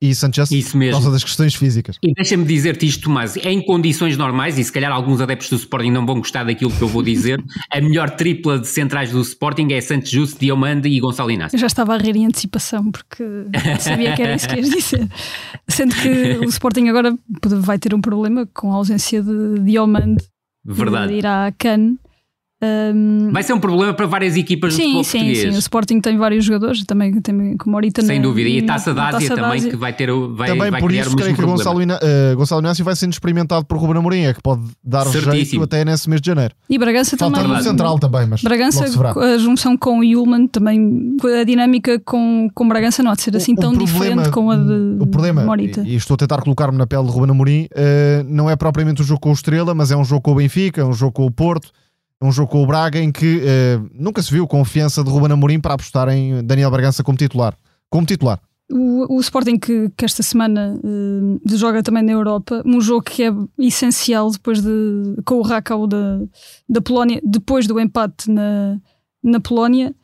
e 0.03 0.13
Sanchez 0.13 0.51
Isso 0.51 0.77
mesmo. 0.77 0.95
por 0.95 1.03
causa 1.03 1.13
das 1.13 1.23
questões 1.23 1.55
físicas. 1.55 1.99
E 2.03 2.13
deixa-me 2.13 2.45
dizer-te 2.45 2.85
isto, 2.85 3.05
Tomás, 3.05 3.37
em 3.37 3.65
condições 3.65 4.17
normais, 4.17 4.59
e 4.59 4.65
se 4.65 4.73
calhar 4.73 4.91
alguns 4.91 5.21
adeptos 5.21 5.49
do 5.49 5.55
Sporting 5.55 5.93
não 5.93 6.05
vão 6.05 6.17
gostar 6.17 6.43
daquilo 6.43 6.73
que 6.73 6.83
eu 6.83 6.89
vou 6.89 7.01
dizer, 7.01 7.41
a 7.71 7.81
melhor 7.81 8.11
tripla 8.11 8.59
de 8.59 8.67
centrais 8.67 9.13
do 9.13 9.21
Sporting 9.21 9.69
é 9.71 9.81
Santos 9.81 10.11
Justo, 10.11 10.41
Diomande 10.41 10.89
e 10.89 10.99
Gonçalo 10.99 11.31
Inácio. 11.31 11.55
Eu 11.55 11.61
já 11.61 11.69
estava 11.69 11.95
a 11.95 11.99
rir 11.99 12.17
em 12.17 12.27
antecipação, 12.27 12.91
porque 12.91 13.23
sabia 13.79 14.17
que 14.17 14.23
era 14.23 14.35
isso 14.35 14.49
que 14.49 14.57
ias 14.57 14.69
dizer. 14.69 15.09
Sendo 15.69 15.95
que 15.95 16.09
o 16.45 16.49
Sporting 16.49 16.89
agora 16.89 17.17
vai 17.61 17.79
ter 17.79 17.95
um 17.95 18.01
problema 18.01 18.49
com 18.53 18.73
a 18.73 18.75
ausência 18.75 19.23
de 19.23 19.61
Diomande. 19.61 20.25
Verdade. 20.65 21.13
De 21.13 21.19
ir 21.19 21.27
à 21.27 21.53
Cannes 21.57 21.99
Um, 22.63 23.31
Vai 23.33 23.43
ser 23.43 23.55
um 23.55 23.59
problema 23.59 23.95
para 23.95 24.05
várias 24.07 24.37
equipas 24.37 24.75
sim, 24.75 24.81
do 24.83 24.85
futebol 24.85 25.05
sim, 25.05 25.19
português. 25.19 25.39
Sim, 25.53 25.57
o 25.57 25.59
Sporting 25.59 26.01
tem 26.01 26.19
vários 26.19 26.45
jogadores, 26.45 26.85
também 26.85 27.19
tem 27.21 27.57
como 27.57 27.73
Morita 27.73 28.03
Sem 28.03 28.21
dúvida. 28.21 28.49
E 28.51 28.59
a 28.59 28.67
Taça 28.67 28.93
da 28.93 29.09
Ásia 29.09 29.29
também, 29.35 29.59
Ásia. 29.59 29.71
que 29.71 29.77
vai 29.77 29.93
ter 29.95 30.11
vai, 30.13 30.49
Também 30.49 30.71
vai 30.71 30.81
por 30.81 30.89
criar 30.91 31.03
isso 31.03 31.13
o 31.13 31.17
creio 31.17 31.35
que. 31.35 31.43
Gonçalo, 31.43 31.81
Iná- 31.81 31.99
eh, 32.03 32.35
Gonçalo 32.35 32.61
Inácio 32.61 32.85
vai 32.85 32.95
ser 32.95 33.09
experimentado 33.09 33.65
por 33.65 33.79
Ruben 33.79 33.97
Amorim, 33.97 34.25
é 34.25 34.35
que 34.35 34.43
pode 34.43 34.61
dar 34.85 35.07
Certíssimo. 35.07 35.33
jeito 35.33 35.63
até 35.63 35.85
nesse 35.87 36.09
mês 36.11 36.21
de 36.21 36.27
janeiro. 36.27 36.55
E 36.69 36.77
Bragança 36.79 37.17
Falta 37.17 37.41
também. 37.41 37.57
no 37.57 37.63
central 37.63 37.99
também, 37.99 38.27
mas 38.27 38.43
Bragança, 38.43 38.85
a 38.85 39.39
junção 39.39 39.75
com 39.77 40.01
o 40.01 40.05
Yulman 40.05 40.47
também, 40.47 41.17
a 41.41 41.45
dinâmica 41.45 41.99
com, 42.01 42.51
com 42.55 42.69
Bragança 42.69 43.03
não 43.03 43.11
há 43.11 43.15
de 43.15 43.23
ser 43.23 43.35
assim 43.37 43.53
O- 43.53 43.59
o 43.59 43.61
tão 43.61 43.71
problema- 43.73 43.99
diferente 43.99 44.31
com 44.31 44.51
a 44.51 44.57
de 44.57 44.97
O 45.01 45.07
problema, 45.07 45.45
Morita. 45.45 45.81
e, 45.81 45.93
e 45.93 45.97
estou 45.97 46.15
a 46.15 46.19
tentar 46.19 46.43
colocar-me 46.43 46.77
na 46.77 46.87
pele 46.87 47.05
de 47.05 47.11
Ruben 47.11 47.31
Amorim, 47.31 47.69
eh, 47.75 48.23
não 48.29 48.51
é 48.51 48.57
propriamente 48.57 49.01
um 49.01 49.05
jogo 49.05 49.21
com 49.21 49.31
o 49.31 49.33
Estrela, 49.33 49.75
mas 49.75 49.91
é 49.91 49.97
um 49.97 50.05
jogo 50.05 50.21
com 50.21 50.33
o 50.33 50.35
Benfica, 50.35 50.85
um 50.85 50.93
jogo 50.93 51.13
com 51.13 51.25
o 51.25 51.31
Porto, 51.31 51.71
um 52.23 52.31
jogo 52.31 52.53
com 52.53 52.63
o 52.63 52.67
Braga, 52.67 52.99
em 52.99 53.11
que 53.11 53.41
eh, 53.43 53.81
nunca 53.95 54.23
se 54.23 54.31
viu 54.31 54.47
confiança 54.47 55.03
de 55.03 55.11
Ruben 55.11 55.33
Amorim 55.33 55.59
para 55.59 55.75
apostar 55.75 56.09
em 56.11 56.45
Daniel 56.45 56.71
Bragança 56.71 57.03
como 57.03 57.17
titular. 57.17 57.57
Como 57.89 58.07
titular. 58.07 58.39
O, 58.71 59.17
o 59.17 59.21
Sporting 59.21 59.59
que, 59.59 59.91
que 59.97 60.05
esta 60.05 60.23
semana 60.23 60.79
eh, 60.85 61.57
joga 61.57 61.83
também 61.83 62.03
na 62.03 62.13
Europa, 62.13 62.63
um 62.65 62.81
jogo 62.81 63.03
que 63.03 63.23
é 63.25 63.33
essencial 63.59 64.31
depois 64.31 64.61
de 64.61 65.17
com 65.25 65.37
o 65.37 65.43
Rakow 65.43 65.87
da, 65.87 66.21
da 66.69 66.81
Polónia, 66.81 67.21
depois 67.25 67.67
do 67.67 67.81
empate 67.81 68.31
na, 68.31 68.79
na 69.23 69.41
Polónia. 69.41 69.95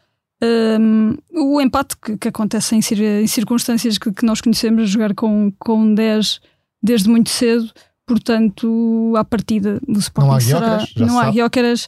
Um, 0.43 1.17
o 1.33 1.61
empate 1.63 1.97
que, 1.97 2.19
que 2.19 2.29
acontece 2.29 2.77
em, 2.77 2.81
em 3.23 3.27
circunstâncias 3.27 3.97
que, 3.97 4.13
que 4.13 4.25
nós 4.25 4.41
conhecemos, 4.41 4.91
jogar 4.91 5.15
com, 5.15 5.51
com 5.59 5.95
10 5.95 6.41
desde 6.83 7.09
muito 7.09 7.31
cedo, 7.31 7.73
portanto, 8.07 9.13
à 9.17 9.25
partida 9.25 9.81
do 9.87 9.99
Sporting 9.99 10.29
Não 10.29 10.37
há 10.37 10.41
será. 10.41 10.79
Não 11.07 11.19
há. 11.21 11.25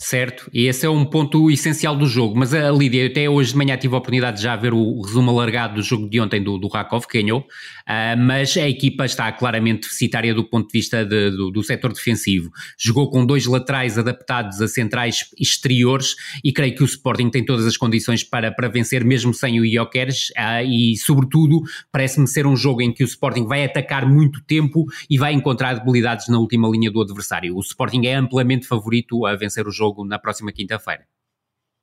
Certo, 0.01 0.51
e 0.53 0.67
esse 0.67 0.85
é 0.85 0.91
um 0.91 1.05
ponto 1.05 1.51
essencial 1.51 1.97
do 1.97 2.07
jogo. 2.07 2.37
Mas 2.37 2.53
a 2.53 2.71
Lídia, 2.71 3.03
eu 3.03 3.07
até 3.11 3.29
hoje 3.31 3.53
de 3.53 3.57
manhã 3.57 3.77
tive 3.77 3.95
a 3.95 3.99
oportunidade 3.99 4.39
de 4.39 4.43
já 4.43 4.57
ver 4.57 4.75
o 4.75 5.01
resumo 5.01 5.31
alargado 5.31 5.77
do 5.77 5.83
jogo 5.83 6.09
de 6.09 6.21
ontem 6.21 6.43
do, 6.43 6.59
do 6.59 6.69
Rakov, 6.69 7.07
que 7.07 7.23
ganhou, 7.23 7.45
Ah, 7.87 8.15
mas 8.17 8.55
a 8.57 8.69
equipa 8.69 9.07
está 9.07 9.31
claramente 9.33 9.83
deficitária 9.83 10.35
do 10.35 10.45
ponto 10.45 10.67
de 10.67 10.73
vista 10.79 11.05
de- 11.07 11.31
do, 11.31 11.51
do 11.51 11.63
setor 11.63 11.93
defensivo. 11.93 12.51
Jogou 12.79 13.09
com 13.11 13.25
dois 13.25 13.47
laterais 13.47 13.97
adaptados 13.97 14.61
a 14.61 14.69
centrais 14.69 15.25
exteriores 15.39 16.15
e 16.45 16.53
creio 16.53 16.75
que 16.75 16.83
o 16.83 16.85
Sporting 16.87 17.31
tem 17.31 17.43
todas 17.45 17.65
as 17.65 17.77
condições 17.79 18.23
para, 18.23 18.51
para 18.53 18.69
vencer, 18.69 19.05
mesmo 19.05 19.33
sem 19.33 19.59
o 19.61 19.65
Iokeres, 19.65 20.31
ah, 20.37 20.63
e 20.63 20.97
sobretudo 20.99 21.63
parece-me 21.91 22.27
ser 22.29 22.47
um 22.47 22.55
jogo 22.57 22.83
em 22.83 22.93
que 22.93 23.03
o 23.03 23.07
Sporting 23.07 23.47
vai 23.47 23.65
atacar 23.65 24.07
muito 24.07 24.43
tempo 24.45 24.85
e 25.09 25.17
vai 25.17 25.33
encontrar 25.33 25.83
na 26.29 26.39
última 26.39 26.69
linha 26.69 26.91
do 26.91 27.01
adversário. 27.01 27.57
O 27.57 27.61
Sporting 27.61 28.07
é 28.07 28.15
amplamente 28.15 28.67
favorito 28.67 29.27
a 29.27 29.35
vencer 29.37 29.67
o 29.67 29.71
jogo 29.71 30.05
na 30.05 30.19
próxima 30.19 30.53
quinta-feira. 30.53 31.05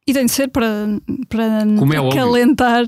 E 0.08 0.14
tem 0.14 0.26
de 0.26 0.32
ser 0.32 0.50
para, 0.50 0.68
para 1.28 1.44
é 1.44 2.12
acalentar. 2.12 2.86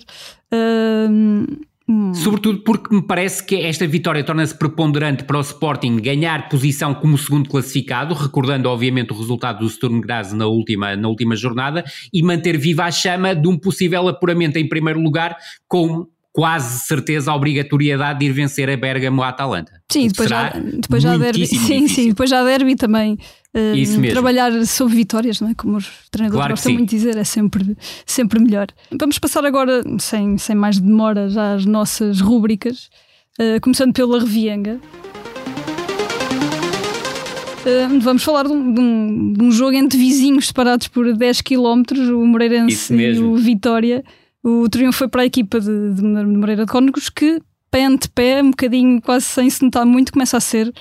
hum, 0.54 1.46
hum, 1.90 2.14
Sobretudo 2.14 2.60
porque 2.64 2.94
me 2.94 3.02
parece 3.02 3.44
que 3.44 3.56
esta 3.56 3.88
vitória 3.88 4.24
torna-se 4.24 4.56
preponderante 4.56 5.24
para 5.24 5.38
o 5.38 5.42
Sporting 5.42 5.98
ganhar 5.98 6.48
posição 6.48 6.94
como 6.94 7.18
segundo 7.18 7.50
classificado, 7.50 8.14
recordando 8.14 8.70
obviamente 8.70 9.14
o 9.14 9.18
resultado 9.18 9.60
do 9.60 9.70
Sturm 9.70 10.00
Graz 10.00 10.32
na 10.32 10.46
última, 10.46 10.96
na 10.96 11.08
última 11.08 11.36
jornada, 11.36 11.84
e 12.14 12.22
manter 12.22 12.56
viva 12.56 12.84
a 12.84 12.92
chama 12.92 13.34
de 13.34 13.48
um 13.48 13.58
possível 13.58 14.08
apuramento 14.08 14.60
em 14.60 14.70
primeiro 14.70 15.02
lugar, 15.02 15.36
com 15.68 16.08
quase 16.38 16.82
certeza 16.82 17.32
a 17.32 17.36
obrigatoriedade 17.36 18.20
de 18.20 18.26
ir 18.28 18.32
vencer 18.32 18.70
a 18.70 18.78
Bergamo 18.78 19.24
à 19.24 19.30
Atalanta. 19.30 19.72
Sim, 19.92 20.08
depois 20.08 20.30
já, 20.30 20.50
depois 20.50 21.02
já 21.02 21.18
derby. 21.18 21.48
Sim, 21.48 21.56
difícil. 21.58 21.90
sim, 21.90 22.10
depois 22.10 22.30
já 22.30 22.44
derby 22.44 22.76
também. 22.76 23.18
Isso 23.74 24.00
mesmo. 24.00 24.12
trabalhar 24.12 24.52
sobre 24.68 24.94
vitórias, 24.98 25.42
não 25.42 25.50
é? 25.50 25.56
Como 25.56 25.78
os 25.78 25.90
treinadores 26.12 26.40
Claro 26.40 26.54
gostam 26.54 26.74
muito 26.74 26.92
de 26.92 26.96
dizer, 26.96 27.18
é 27.18 27.24
sempre, 27.24 27.76
sempre 28.06 28.40
melhor. 28.40 28.68
Vamos 29.00 29.18
passar 29.18 29.44
agora, 29.46 29.82
sem, 29.98 30.38
sem 30.38 30.56
mais 30.56 30.80
demora, 30.80 31.28
já 31.28 31.56
às 31.56 31.66
nossas 31.66 32.22
rúbricas, 32.22 32.88
uh, 33.40 33.60
começando 33.60 33.92
pela 33.94 34.20
Revienga. 34.20 34.80
Uh, 37.66 38.00
vamos 38.00 38.24
falar 38.24 38.44
de 38.44 38.52
um, 38.52 38.74
de 38.74 38.80
um- 38.80 39.34
de 39.34 39.44
um 39.44 39.52
jogo 39.52 39.74
entre 39.74 39.98
vizinhos 39.98 40.48
separados 40.48 40.88
por 40.88 41.12
10 41.18 41.42
km, 41.42 41.82
o 42.14 42.28
Moreirense 42.28 42.94
e 42.94 43.20
o 43.20 43.36
Vitória. 43.38 44.04
O 44.50 44.70
triunfo 44.70 45.00
foi 45.00 45.08
para 45.10 45.24
a 45.24 45.26
equipa 45.26 45.60
de, 45.60 45.94
de 45.96 46.02
Moreira 46.02 46.66
de 46.66 46.72
Cónegos, 46.72 47.10
que 47.10 47.42
pé 47.70 47.86
ante 47.86 48.08
pé, 48.10 48.42
um 48.42 48.52
bocadinho 48.52 49.02
quase 49.02 49.26
sem 49.26 49.50
se 49.50 49.62
notar 49.64 49.86
muito, 49.86 50.14
começa 50.14 50.38
a 50.38 50.40
ser 50.40 50.74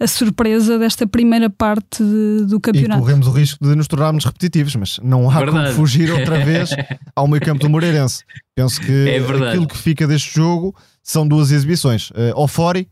a 0.00 0.06
surpresa 0.08 0.76
desta 0.80 1.06
primeira 1.06 1.48
parte 1.48 2.02
de- 2.02 2.44
do 2.46 2.56
E 2.56 2.60
campeonato. 2.60 3.00
corremos 3.00 3.28
o 3.28 3.30
risco 3.30 3.64
de 3.64 3.76
nos 3.76 3.86
tornarmos 3.86 4.24
repetitivos, 4.24 4.74
mas 4.74 4.98
não 5.00 5.30
há 5.30 5.38
Verdade. 5.38 5.66
como 5.66 5.74
fugir 5.76 6.10
outra 6.10 6.40
vez 6.44 6.70
ao 7.14 7.28
meio 7.28 7.40
campo 7.40 7.60
do 7.60 7.70
Moreirense. 7.70 8.24
Penso 8.56 8.80
que 8.80 8.90
É 9.08 9.18
aquilo 9.48 9.68
que 9.68 9.78
fica 9.78 10.04
deste 10.04 10.34
jogo 10.34 10.74
são 11.04 11.26
duas 11.28 11.52
exibições. 11.52 12.10
Uh, 12.10 12.32
Ofori, 12.34 12.88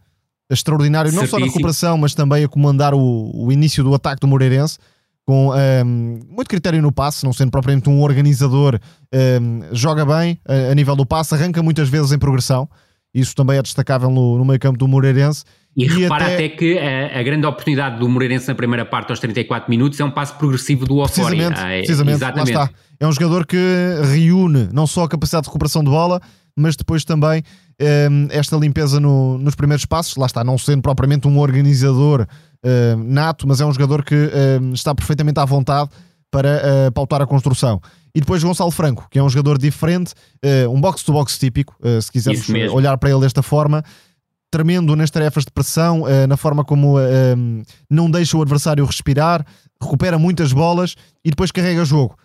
extraordinário, 0.48 1.10
não 1.10 1.18
só 1.18 1.22
na 1.22 1.26
Certíssimo. 1.30 1.46
recuperação, 1.52 1.98
mas 1.98 2.14
também 2.14 2.44
a 2.44 2.48
comandar 2.48 2.94
o, 2.94 3.30
o 3.34 3.50
início 3.50 3.82
do 3.82 3.92
ataque 3.92 4.20
do 4.20 4.28
Moreirense, 4.28 4.78
com 5.26 5.50
um, 5.50 6.20
muito 6.28 6.48
critério 6.48 6.80
no 6.82 6.90
passe, 6.92 7.24
não 7.24 7.32
sendo 7.32 7.50
propriamente 7.50 7.88
um 7.88 8.02
organizador, 8.02 8.78
um, 9.14 9.60
joga 9.72 10.04
bem 10.04 10.38
a, 10.46 10.72
a 10.72 10.74
nível 10.74 10.96
do 10.96 11.06
passe, 11.06 11.34
arranca 11.34 11.62
muitas 11.62 11.88
vezes 11.88 12.10
em 12.12 12.18
progressão. 12.18 12.68
Isso 13.14 13.34
também 13.34 13.58
é 13.58 13.62
destacável 13.62 14.08
no, 14.10 14.38
no 14.38 14.44
meio 14.44 14.58
campo 14.58 14.78
do 14.78 14.86
Moreirense. 14.88 15.44
E, 15.76 15.84
E 15.84 15.88
repara 15.88 16.24
até- 16.26 16.34
até, 16.34 16.48
que 16.48 16.78
a, 16.78 17.18
a 17.20 17.22
grande 17.22 17.46
oportunidade 17.46 17.98
do 17.98 18.08
Moreirense 18.08 18.48
na 18.48 18.54
primeira 18.54 18.84
parte 18.84 19.10
aos 19.10 19.18
34 19.20 19.68
minutos 19.70 19.98
é 20.00 20.04
um 20.04 20.10
passo 20.10 20.34
progressivo 20.36 20.84
do 20.86 20.96
Ofori. 20.98 21.36
Precisamente, 21.36 21.60
Ah, 21.60 21.70
é- 21.72 21.78
precisamente 21.78 22.16
exatamente. 22.16 22.52
lá 22.52 22.64
está. 22.64 22.74
É 22.98 23.06
um 23.06 23.12
jogador 23.12 23.46
que 23.46 23.56
reúne 24.12 24.68
não 24.72 24.86
só 24.86 25.04
a 25.04 25.08
capacidade 25.08 25.44
de 25.44 25.48
recuperação 25.48 25.82
de 25.82 25.90
bola, 25.90 26.20
mas 26.56 26.76
depois 26.76 27.04
também 27.04 27.42
hum, 28.10 28.28
esta 28.30 28.56
limpeza 28.56 29.00
no- 29.00 29.38
nos 29.38 29.54
primeiros 29.54 29.84
passos. 29.86 30.16
Lá 30.16 30.26
está, 30.26 30.44
não 30.44 30.58
sendo 30.58 30.82
propriamente 30.82 31.26
um 31.26 31.38
organizador 31.38 32.26
hum, 32.64 33.04
nato, 33.06 33.46
mas 33.46 33.60
é 33.60 33.66
um 33.66 33.72
jogador 33.72 34.04
que 34.04 34.14
hum, 34.14 34.72
está 34.72 34.94
perfeitamente 34.94 35.38
à 35.40 35.44
vontade 35.44 35.90
para 36.30 36.88
uh, 36.88 36.92
pautar 36.92 37.20
a 37.20 37.26
construção. 37.26 37.80
E 38.14 38.20
depois 38.20 38.42
Gonçalo 38.42 38.70
Franco, 38.70 39.06
que 39.10 39.18
é 39.18 39.22
um 39.22 39.28
jogador 39.28 39.58
diferente, 39.58 40.14
uh, 40.44 40.70
um 40.70 40.80
box-to-box 40.80 41.38
típico, 41.38 41.76
uh, 41.80 42.00
se 42.00 42.10
quisermos 42.10 42.48
olhar 42.72 42.96
para 42.98 43.10
ele 43.10 43.20
desta 43.20 43.42
forma. 43.42 43.84
Tremendo 44.50 44.96
nas 44.96 45.10
tarefas 45.10 45.44
de 45.44 45.52
pressão, 45.52 46.02
uh, 46.02 46.26
na 46.28 46.36
forma 46.36 46.64
como 46.64 46.98
uh, 46.98 47.02
um, 47.36 47.62
não 47.88 48.10
deixa 48.10 48.36
o 48.36 48.42
adversário 48.42 48.84
respirar, 48.84 49.46
recupera 49.80 50.18
muitas 50.18 50.52
bolas 50.52 50.96
e 51.24 51.30
depois 51.30 51.52
carrega 51.52 51.84
jogo. 51.84 52.16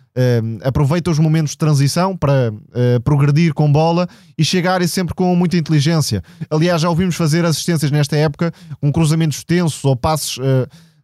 Aproveita 0.64 1.10
os 1.10 1.18
momentos 1.18 1.52
de 1.52 1.58
transição 1.58 2.16
para 2.16 2.50
uh, 2.52 3.00
progredir 3.02 3.52
com 3.54 3.70
bola 3.70 4.08
e 4.38 4.44
chegar 4.44 4.80
e 4.82 4.88
sempre 4.88 5.14
com 5.14 5.34
muita 5.36 5.56
inteligência. 5.56 6.22
Aliás, 6.50 6.80
já 6.82 6.88
ouvimos 6.88 7.14
fazer 7.16 7.44
assistências 7.44 7.90
nesta 7.90 8.16
época 8.16 8.52
com 8.80 8.90
cruzamentos 8.92 9.44
tensos 9.44 9.84
ou 9.84 9.94
passes 9.94 10.36
uh, 10.38 10.42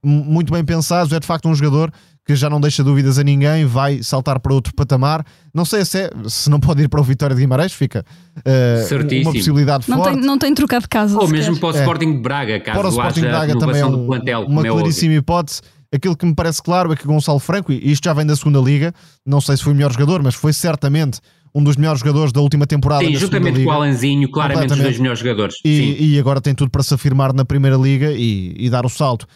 m- 0.02 0.24
muito 0.24 0.52
bem 0.52 0.64
pensados. 0.64 1.12
É 1.12 1.20
de 1.20 1.26
facto 1.26 1.48
um 1.48 1.54
jogador 1.54 1.92
que 2.24 2.36
já 2.36 2.48
não 2.48 2.60
deixa 2.60 2.84
dúvidas 2.84 3.18
a 3.18 3.24
ninguém, 3.24 3.64
vai 3.66 4.00
saltar 4.00 4.38
para 4.38 4.54
outro 4.54 4.72
patamar. 4.74 5.24
Não 5.52 5.64
sei 5.64 5.84
se, 5.84 6.02
é, 6.02 6.10
se 6.28 6.48
não 6.48 6.60
pode 6.60 6.80
ir 6.82 6.88
para 6.88 7.00
o 7.00 7.02
Vitória 7.02 7.34
de 7.34 7.42
Guimarães, 7.42 7.72
fica 7.72 8.04
uh, 8.38 9.20
uma 9.22 9.32
possibilidade 9.32 9.86
Não 9.90 9.98
forte. 9.98 10.14
tem, 10.14 10.24
não 10.24 10.38
tem 10.38 10.54
trocado 10.54 10.82
de 10.82 10.88
casa. 10.88 11.18
Ou 11.18 11.26
mesmo 11.28 11.58
para 11.58 11.68
o 11.70 11.76
É. 11.76 11.80
Sporting 11.80 12.12
de 12.12 12.18
Braga, 12.20 12.60
caso 12.60 12.78
Para 12.78 12.86
o 12.86 12.90
Sporting 12.90 13.20
haja 13.22 13.28
Braga 13.28 13.58
também 13.58 13.80
é 13.80 13.86
um- 13.86 14.06
plantel, 14.06 14.42
uma 14.46 14.64
é 14.66 14.70
claríssima 14.70 15.14
hipótese. 15.14 15.60
Aquilo 15.94 16.16
que 16.16 16.24
me 16.24 16.34
parece 16.34 16.62
claro 16.62 16.92
é 16.92 16.96
que 16.96 17.06
Gonçalo 17.06 17.38
Franco, 17.38 17.70
e 17.72 17.92
isto 17.92 18.04
já 18.04 18.12
vem 18.14 18.24
da 18.24 18.34
segunda 18.34 18.58
liga, 18.60 18.94
não 19.26 19.40
sei 19.40 19.56
se 19.56 19.62
foi 19.62 19.72
o 19.72 19.76
melhor 19.76 19.92
jogador, 19.92 20.22
mas 20.22 20.34
foi 20.34 20.52
certamente 20.52 21.20
um 21.54 21.62
dos 21.62 21.76
melhores 21.76 22.00
jogadores 22.00 22.32
da 22.32 22.40
última 22.40 22.66
temporada 22.66 23.04
Sim, 23.04 23.14
juntamente 23.14 23.58
liga. 23.58 23.66
com 23.66 23.70
o 23.70 23.74
Alanzinho, 23.74 24.30
claramente 24.30 24.72
os 24.72 24.78
dois 24.78 24.98
melhores 24.98 25.18
jogadores. 25.20 25.56
Sim. 25.56 25.68
E, 25.68 26.14
e 26.14 26.18
agora 26.18 26.40
tem 26.40 26.54
tudo 26.54 26.70
para 26.70 26.82
se 26.82 26.94
afirmar 26.94 27.32
na 27.34 27.44
primeira 27.44 27.76
liga 27.76 28.10
e, 28.12 28.54
e 28.56 28.70
dar 28.70 28.86
o 28.86 28.88
salto. 28.88 29.26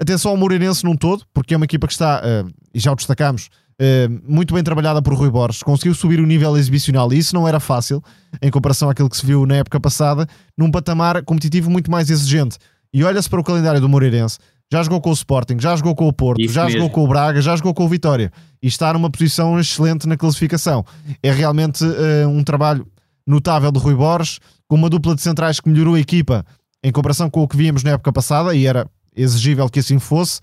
Atenção 0.00 0.32
ao 0.32 0.36
Moreirense 0.36 0.84
num 0.84 0.96
todo, 0.96 1.24
porque 1.32 1.54
é 1.54 1.56
uma 1.56 1.64
equipa 1.64 1.86
que 1.86 1.92
está, 1.92 2.20
eh, 2.24 2.44
e 2.74 2.80
já 2.80 2.90
o 2.90 2.96
destacamos, 2.96 3.48
eh, 3.78 4.08
muito 4.26 4.52
bem 4.52 4.62
trabalhada 4.64 5.00
por 5.00 5.14
Rui 5.14 5.30
Borges, 5.30 5.62
conseguiu 5.62 5.94
subir 5.94 6.18
o 6.18 6.26
nível 6.26 6.56
exibicional 6.56 7.12
e 7.12 7.18
isso 7.18 7.34
não 7.34 7.46
era 7.46 7.60
fácil 7.60 8.02
em 8.40 8.50
comparação 8.50 8.90
àquilo 8.90 9.08
que 9.08 9.16
se 9.16 9.24
viu 9.24 9.46
na 9.46 9.56
época 9.56 9.78
passada, 9.78 10.26
num 10.58 10.70
patamar 10.72 11.22
competitivo 11.24 11.70
muito 11.70 11.90
mais 11.90 12.10
exigente. 12.10 12.58
E 12.92 13.04
olha-se 13.04 13.30
para 13.30 13.40
o 13.40 13.44
calendário 13.44 13.80
do 13.80 13.88
Moreirense, 13.88 14.38
já 14.72 14.82
jogou 14.82 15.02
com 15.02 15.10
o 15.10 15.12
Sporting, 15.12 15.60
já 15.60 15.76
jogou 15.76 15.94
com 15.94 16.08
o 16.08 16.12
Porto, 16.14 16.40
Isso 16.40 16.54
já 16.54 16.64
mesmo. 16.64 16.78
jogou 16.78 16.90
com 16.90 17.04
o 17.04 17.06
Braga, 17.06 17.42
já 17.42 17.54
jogou 17.54 17.74
com 17.74 17.84
o 17.84 17.88
Vitória 17.88 18.32
e 18.62 18.66
está 18.66 18.90
numa 18.94 19.10
posição 19.10 19.60
excelente 19.60 20.08
na 20.08 20.16
classificação. 20.16 20.82
É 21.22 21.30
realmente 21.30 21.84
eh, 21.84 22.26
um 22.26 22.42
trabalho 22.42 22.86
notável 23.26 23.70
de 23.70 23.78
Rui 23.78 23.94
Borges, 23.94 24.40
com 24.66 24.76
uma 24.76 24.88
dupla 24.88 25.14
de 25.14 25.20
centrais 25.20 25.60
que 25.60 25.68
melhorou 25.68 25.94
a 25.94 26.00
equipa 26.00 26.42
em 26.82 26.90
comparação 26.90 27.28
com 27.28 27.42
o 27.42 27.48
que 27.48 27.54
víamos 27.54 27.82
na 27.82 27.90
época 27.90 28.10
passada 28.14 28.54
e 28.54 28.66
era 28.66 28.86
exigível 29.14 29.68
que 29.68 29.80
assim 29.80 29.98
fosse. 29.98 30.40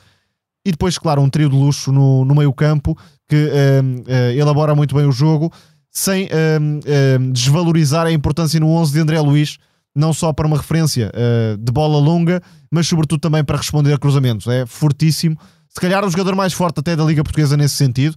E 0.63 0.69
depois, 0.69 0.99
claro, 0.99 1.23
um 1.23 1.29
trio 1.29 1.49
de 1.49 1.55
luxo 1.55 1.91
no, 1.91 2.23
no 2.23 2.35
meio 2.35 2.53
campo 2.53 2.95
que 3.27 3.35
hum, 3.35 4.03
eh, 4.05 4.35
elabora 4.35 4.75
muito 4.75 4.93
bem 4.93 5.07
o 5.07 5.11
jogo 5.11 5.51
sem 5.89 6.29
desvalorizar 7.33 8.05
a 8.05 8.11
importância 8.11 8.59
no 8.59 8.69
11 8.69 8.93
de 8.93 8.99
André 8.99 9.19
Luiz, 9.21 9.57
não 9.95 10.13
só 10.13 10.31
para 10.31 10.47
uma 10.47 10.57
referência 10.57 11.11
eh, 11.13 11.57
de 11.59 11.71
bola 11.71 11.97
longa, 11.97 12.41
mas 12.71 12.87
sobretudo 12.87 13.19
também 13.19 13.43
para 13.43 13.57
responder 13.57 13.93
a 13.93 13.97
cruzamentos. 13.97 14.47
É 14.47 14.65
fortíssimo. 14.65 15.37
Se 15.67 15.79
se 15.79 15.81
calhar 15.81 16.03
o 16.03 16.09
jogador 16.09 16.35
mais 16.35 16.51
forte 16.51 16.81
até 16.81 16.93
da 16.93 17.05
Liga 17.05 17.23
Portuguesa 17.23 17.55
nesse 17.55 17.75
sentido, 17.75 18.15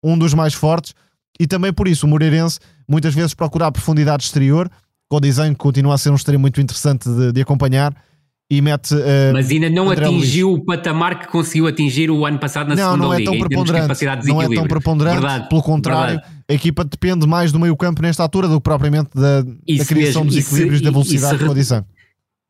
um 0.00 0.16
dos 0.16 0.32
mais 0.32 0.54
fortes, 0.54 0.94
e 1.40 1.46
também 1.46 1.72
por 1.72 1.88
isso 1.88 2.06
o 2.06 2.08
Moreirense 2.08 2.60
muitas 2.88 3.12
vezes 3.12 3.34
procura 3.34 3.66
a 3.66 3.72
profundidade 3.72 4.22
exterior, 4.22 4.70
com 5.08 5.16
o 5.16 5.20
desenho 5.20 5.52
que 5.52 5.58
continua 5.58 5.94
a 5.94 5.98
ser 5.98 6.10
um 6.10 6.14
extremo 6.14 6.40
muito 6.40 6.60
interessante 6.60 7.08
de, 7.08 7.32
de 7.32 7.40
acompanhar, 7.40 7.92
e 8.50 8.60
mete. 8.60 8.92
Uh, 8.94 9.32
Mas 9.32 9.48
ainda 9.48 9.70
não 9.70 9.88
André 9.90 10.06
atingiu 10.06 10.48
Luís. 10.48 10.60
o 10.60 10.64
patamar 10.64 11.20
que 11.20 11.28
conseguiu 11.28 11.68
atingir 11.68 12.10
o 12.10 12.26
ano 12.26 12.38
passado 12.38 12.68
na 12.68 12.74
não, 12.74 12.84
segunda 12.84 13.04
não 13.04 13.14
é 13.14 13.18
liga. 13.18 13.30
Tão 13.30 13.38
preponderante, 13.38 14.04
não 14.26 14.42
é 14.42 14.48
tão 14.48 14.66
preponderante, 14.66 15.20
verdade, 15.20 15.48
pelo 15.48 15.62
contrário, 15.62 16.14
verdade. 16.14 16.34
a 16.48 16.54
equipa 16.54 16.84
depende 16.84 17.26
mais 17.26 17.52
do 17.52 17.60
meio 17.60 17.76
campo 17.76 18.02
nesta 18.02 18.24
altura 18.24 18.48
do 18.48 18.56
que 18.56 18.64
propriamente 18.64 19.10
da, 19.14 19.42
da 19.42 19.84
criação 19.86 20.26
dos 20.26 20.36
equilíbrios 20.36 20.80
da 20.80 20.90
velocidade 20.90 21.44
e, 21.44 21.46
e, 21.46 21.60
e, 21.60 21.64
se, 21.64 21.84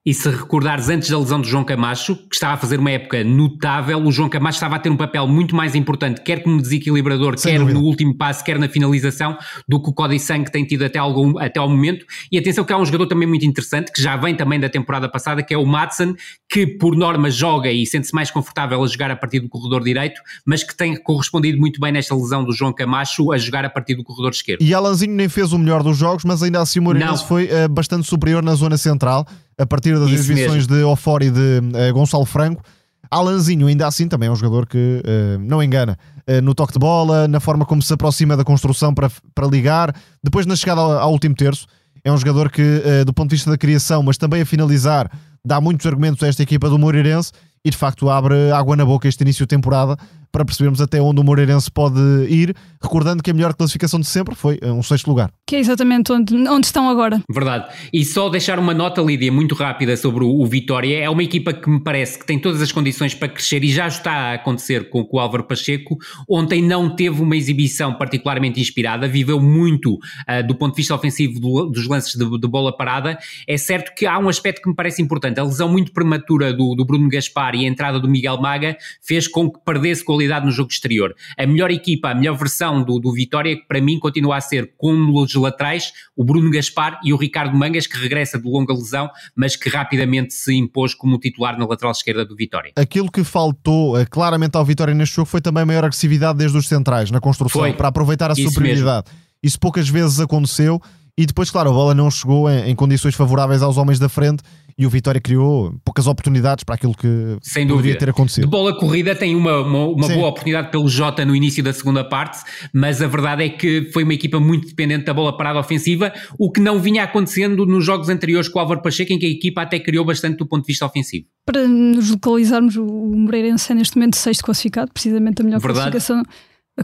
e 0.05 0.15
se 0.15 0.31
recordares 0.31 0.89
antes 0.89 1.11
da 1.11 1.19
lesão 1.19 1.41
de 1.43 1.49
João 1.49 1.63
Camacho, 1.63 2.17
que 2.17 2.35
estava 2.35 2.55
a 2.55 2.57
fazer 2.57 2.79
uma 2.79 2.91
época 2.91 3.23
notável, 3.23 4.03
o 4.03 4.11
João 4.11 4.31
Camacho 4.31 4.57
estava 4.57 4.77
a 4.77 4.79
ter 4.79 4.89
um 4.89 4.97
papel 4.97 5.27
muito 5.29 5.55
mais 5.55 5.75
importante, 5.75 6.23
quer 6.23 6.43
como 6.43 6.61
desequilibrador, 6.61 7.37
Sem 7.37 7.53
quer 7.53 7.59
dúvida. 7.59 7.79
no 7.79 7.85
último 7.85 8.17
passo, 8.17 8.43
quer 8.43 8.59
na 8.59 8.67
finalização, 8.67 9.37
do 9.69 9.81
que 9.81 9.91
o 9.91 9.93
Cody 9.93 10.19
Sang 10.19 10.51
tem 10.51 10.65
tido 10.65 10.87
até, 10.87 10.99
algum, 10.99 11.39
até 11.39 11.61
ao 11.61 11.69
momento. 11.69 12.07
E 12.33 12.39
atenção 12.39 12.65
que 12.65 12.73
há 12.73 12.79
um 12.79 12.85
jogador 12.85 13.09
também 13.09 13.29
muito 13.29 13.45
interessante, 13.45 13.93
que 13.93 14.01
já 14.01 14.17
vem 14.17 14.35
também 14.35 14.59
da 14.59 14.71
temporada 14.71 15.07
passada, 15.07 15.43
que 15.43 15.53
é 15.53 15.59
o 15.59 15.67
Madsen, 15.67 16.15
que 16.49 16.67
por 16.67 16.97
norma 16.97 17.31
joga 17.31 17.71
e 17.71 17.85
sente-se 17.85 18.15
mais 18.15 18.31
confortável 18.31 18.83
a 18.83 18.87
jogar 18.87 19.11
a 19.11 19.17
partir 19.17 19.41
do 19.41 19.51
corredor 19.51 19.85
direito, 19.85 20.19
mas 20.47 20.65
que 20.65 20.75
tem 20.75 20.97
correspondido 20.97 21.59
muito 21.59 21.79
bem 21.79 21.93
nesta 21.93 22.15
lesão 22.15 22.43
do 22.43 22.53
João 22.55 22.73
Camacho 22.73 23.33
a 23.33 23.37
jogar 23.37 23.67
a 23.67 23.71
partir 23.71 23.97
do 23.97 24.03
corredor 24.03 24.31
esquerdo. 24.31 24.63
E 24.63 24.73
Alanzinho 24.73 25.13
nem 25.13 25.29
fez 25.29 25.53
o 25.53 25.59
melhor 25.59 25.83
dos 25.83 25.99
jogos, 25.99 26.25
mas 26.25 26.43
ainda 26.43 26.63
assim 26.63 26.79
o 26.79 26.83
Moreirense 26.85 27.27
foi 27.27 27.51
uh, 27.53 27.69
bastante 27.69 28.07
superior 28.07 28.43
na 28.43 28.55
zona 28.55 28.79
central 28.79 29.27
a 29.61 29.67
partir 29.67 29.93
das 29.99 30.09
Isso 30.09 30.33
exibições 30.33 30.67
mesmo. 30.67 30.77
de 30.77 30.83
Ofori 30.85 31.27
e 31.27 31.31
de 31.31 31.61
uh, 31.61 31.93
Gonçalo 31.93 32.25
Franco. 32.25 32.63
Alanzinho, 33.11 33.67
ainda 33.67 33.87
assim, 33.87 34.09
também 34.09 34.29
é 34.29 34.33
um 34.33 34.37
jogador 34.37 34.67
que 34.67 35.03
uh, 35.05 35.39
não 35.41 35.63
engana 35.63 35.99
uh, 36.29 36.41
no 36.41 36.55
toque 36.55 36.73
de 36.73 36.79
bola, 36.79 37.29
na 37.29 37.41
forma 37.41 37.67
como 37.67 37.83
se 37.83 37.93
aproxima 37.93 38.37
da 38.37 38.45
construção 38.45 38.95
para, 38.95 39.11
para 39.35 39.47
ligar, 39.47 39.95
depois 40.25 40.47
na 40.47 40.57
chegada 40.57 40.81
ao, 40.81 40.93
ao 40.93 41.13
último 41.13 41.35
terço. 41.35 41.67
É 42.03 42.11
um 42.11 42.17
jogador 42.17 42.51
que, 42.51 42.83
do 43.05 43.13
ponto 43.13 43.29
de 43.29 43.37
vista 43.37 43.51
da 43.51 43.59
criação, 43.59 44.03
mas 44.03 44.17
também 44.17 44.41
a 44.41 44.47
finalizar, 44.47 45.11
dá 45.45 45.61
muitos 45.61 45.85
argumentos 45.85 46.23
a 46.23 46.29
esta 46.29 46.43
equipa 46.43 46.67
do 46.71 46.79
Moreirense 46.79 47.31
e 47.63 47.69
de 47.69 47.77
facto 47.77 48.09
abre 48.09 48.51
água 48.53 48.75
na 48.75 48.87
boca 48.87 49.07
este 49.07 49.21
início 49.23 49.45
de 49.45 49.49
temporada 49.49 49.99
para 50.33 50.45
percebermos 50.45 50.81
até 50.81 51.01
onde 51.01 51.21
o 51.21 51.25
Moreirense 51.25 51.71
pode 51.71 52.01
ir, 52.29 52.55
recordando 52.83 53.23
que 53.23 53.31
a 53.31 53.35
melhor 53.35 53.55
classificação 53.55 53.99
de 53.99 54.07
sempre 54.07 54.35
foi 54.35 54.59
eh, 54.63 54.71
um 54.71 54.83
sexto 54.83 55.09
lugar. 55.09 55.31
Que 55.47 55.57
é 55.57 55.59
exatamente 55.59 56.13
onde, 56.13 56.35
onde 56.49 56.67
estão 56.67 56.89
agora. 56.89 57.21
Verdade. 57.29 57.67
E 57.93 58.05
só 58.05 58.29
deixar 58.29 58.59
uma 58.59 58.73
nota, 58.73 59.01
Lídia, 59.03 59.33
muito 59.33 59.55
rápida 59.55 59.97
sobre 59.97 60.25
o, 60.25 60.29
o, 60.29 60.47
Vitória. 60.47 60.99
É 60.99 61.11
uma 61.11 61.23
equipa 61.23 61.53
que 61.53 61.69
me 61.69 61.83
parece 61.83 62.19
que 62.19 62.27
tem 62.27 62.39
todas 62.39 62.63
as 62.63 62.71
condições 62.71 63.15
para 63.15 63.29
crescer 63.29 63.63
e 63.65 63.71
já 63.71 63.87
está 63.87 64.13
a 64.13 64.35
acontecer 64.35 64.89
com, 64.89 65.05
com 65.05 65.17
o 65.17 65.21
Álvaro 65.21 65.45
Pacheco. 65.45 65.97
Ontem 66.29 66.63
não 66.63 66.95
teve 66.95 67.21
uma 67.21 67.37
exibição 67.37 67.95
particularmente 67.95 68.61
inspirada, 68.61 69.09
viveu 69.09 69.41
muito 69.41 69.95
uh, 69.95 70.47
do 70.47 70.55
ponto 70.55 70.75
de 70.75 70.77
vista 70.79 70.95
ofensivo 70.95 71.41
do, 71.41 71.67
dos 71.67 71.87
lances 71.87 72.15
de, 72.15 72.39
de, 72.39 72.49
bola 72.49 72.77
parada. 72.77 73.19
É 73.47 73.57
certo 73.57 73.95
que 73.95 74.07
há 74.07 74.19
um 74.19 74.29
aspecto 74.29 74.63
que 74.63 74.69
me 74.69 74.75
parece 74.75 75.03
importante. 75.03 75.41
A 75.41 75.45
lesão 75.45 75.69
muito 75.69 75.93
prematura 75.93 76.53
do, 76.53 76.75
do 76.75 76.85
Bruno 76.85 77.09
Gaspar 77.09 77.55
e 77.55 77.65
a 77.65 77.69
entrada 77.69 77.99
do 77.99 78.09
Miguel 78.09 78.41
Maga 78.41 78.77
fez 79.03 79.27
com 79.27 79.51
que 79.51 79.59
perdesse 79.65 80.05
com 80.05 80.20
qualidade 80.21 80.45
no 80.47 80.53
jogo 80.53 80.71
exterior. 80.71 81.15
A 81.39 81.47
melhor 81.47 81.71
equipa, 81.71 82.11
a 82.11 82.15
melhor 82.15 82.37
versão 82.37 82.83
do, 82.83 82.99
do 82.99 83.13
Vitória, 83.13 83.57
que 83.57 83.67
para 83.67 83.81
mim 83.81 83.99
continua 83.99 84.37
a 84.37 84.41
ser 84.41 84.73
com 84.77 84.93
os 85.15 85.35
laterais, 85.35 85.93
o 86.17 86.25
Bruno 86.25 86.51
Gaspar 86.51 87.01
e 87.03 87.13
o 87.13 87.17
Ricardo 87.17 87.57
Mangas, 87.57 87.87
que 87.87 87.99
regressa 87.99 88.39
de 88.39 88.49
longa 88.49 88.75
lesão, 88.75 89.11
mas 89.35 89.57
que 89.57 89.69
rapidamente 89.69 90.35
se 90.35 90.55
impôs 90.55 90.95
como 90.95 91.19
titular 91.19 91.59
na 91.59 91.67
lateral 91.67 91.93
esquerda 91.93 92.25
do 92.25 92.37
Vitória. 92.37 92.73
Aquilo 92.77 93.11
que 93.11 93.25
faltou 93.25 93.99
uh, 93.99 94.09
claramente 94.09 94.57
ao 94.57 94.65
Vitória 94.65 94.95
neste 94.95 95.17
jogo 95.17 95.27
foi 95.27 95.41
também 95.41 95.63
a 95.63 95.67
maior 95.67 95.85
agressividade 95.85 96.39
desde 96.39 96.57
os 96.57 96.69
centrais 96.69 97.11
na 97.11 97.21
construção, 97.21 97.63
foi. 97.63 97.73
para 97.73 97.89
aproveitar 97.89 98.31
a 98.31 98.35
Isso 98.35 98.49
superioridade. 98.49 99.07
Mesmo. 99.11 99.31
Isso 99.43 99.59
poucas 99.59 99.89
vezes 99.89 100.21
aconteceu 100.21 100.81
e 101.17 101.27
depois, 101.27 101.51
claro, 101.51 101.71
a 101.71 101.73
bola 101.73 101.95
não 101.95 102.11
chegou 102.11 102.51
em, 102.51 102.71
em 102.71 102.75
condições 102.75 103.15
favoráveis 103.15 103.63
aos 103.63 103.77
homens 103.77 103.99
da 103.99 104.09
frente 104.09 104.43
e 104.81 104.87
o 104.87 104.89
Vitória 104.89 105.21
criou 105.21 105.75
poucas 105.85 106.07
oportunidades 106.07 106.65
para 106.65 106.75
aquilo 106.75 106.95
que 106.95 107.37
Sem 107.43 107.67
poderia 107.67 107.93
dúvida. 107.93 107.99
ter 107.99 108.09
acontecido. 108.09 108.45
De 108.45 108.51
bola 108.51 108.75
corrida 108.75 109.15
tem 109.15 109.37
uma, 109.37 109.61
uma, 109.61 109.85
uma 109.89 110.09
boa 110.09 110.29
oportunidade 110.29 110.71
pelo 110.71 110.89
Jota 110.89 111.23
no 111.23 111.37
início 111.37 111.63
da 111.63 111.71
segunda 111.71 112.03
parte, 112.03 112.39
mas 112.73 113.03
a 113.03 113.07
verdade 113.07 113.45
é 113.45 113.49
que 113.51 113.91
foi 113.93 114.05
uma 114.05 114.15
equipa 114.15 114.41
muito 114.41 114.69
dependente 114.69 115.05
da 115.05 115.13
bola 115.13 115.37
parada 115.37 115.59
ofensiva, 115.59 116.11
o 116.39 116.51
que 116.51 116.61
não 116.61 116.81
vinha 116.81 117.05
acontecendo 117.05 117.67
nos 117.67 117.85
jogos 117.85 118.09
anteriores 118.09 118.49
com 118.49 118.59
o 118.59 118.63
Álvaro 118.63 118.81
Pacheco, 118.81 119.13
em 119.13 119.19
que 119.19 119.27
a 119.27 119.31
equipa 119.31 119.61
até 119.61 119.79
criou 119.79 120.03
bastante 120.03 120.39
do 120.39 120.47
ponto 120.47 120.63
de 120.63 120.69
vista 120.69 120.87
ofensivo. 120.87 121.27
Para 121.45 121.69
nos 121.69 122.11
localizarmos, 122.11 122.77
o 122.77 122.87
Moreirense 122.87 123.73
é 123.73 123.75
neste 123.75 123.99
momento 123.99 124.17
sexto 124.17 124.43
classificado, 124.43 124.91
precisamente 124.93 125.43
a 125.43 125.45
melhor 125.45 125.61
verdade. 125.61 125.91
classificação 125.91 126.23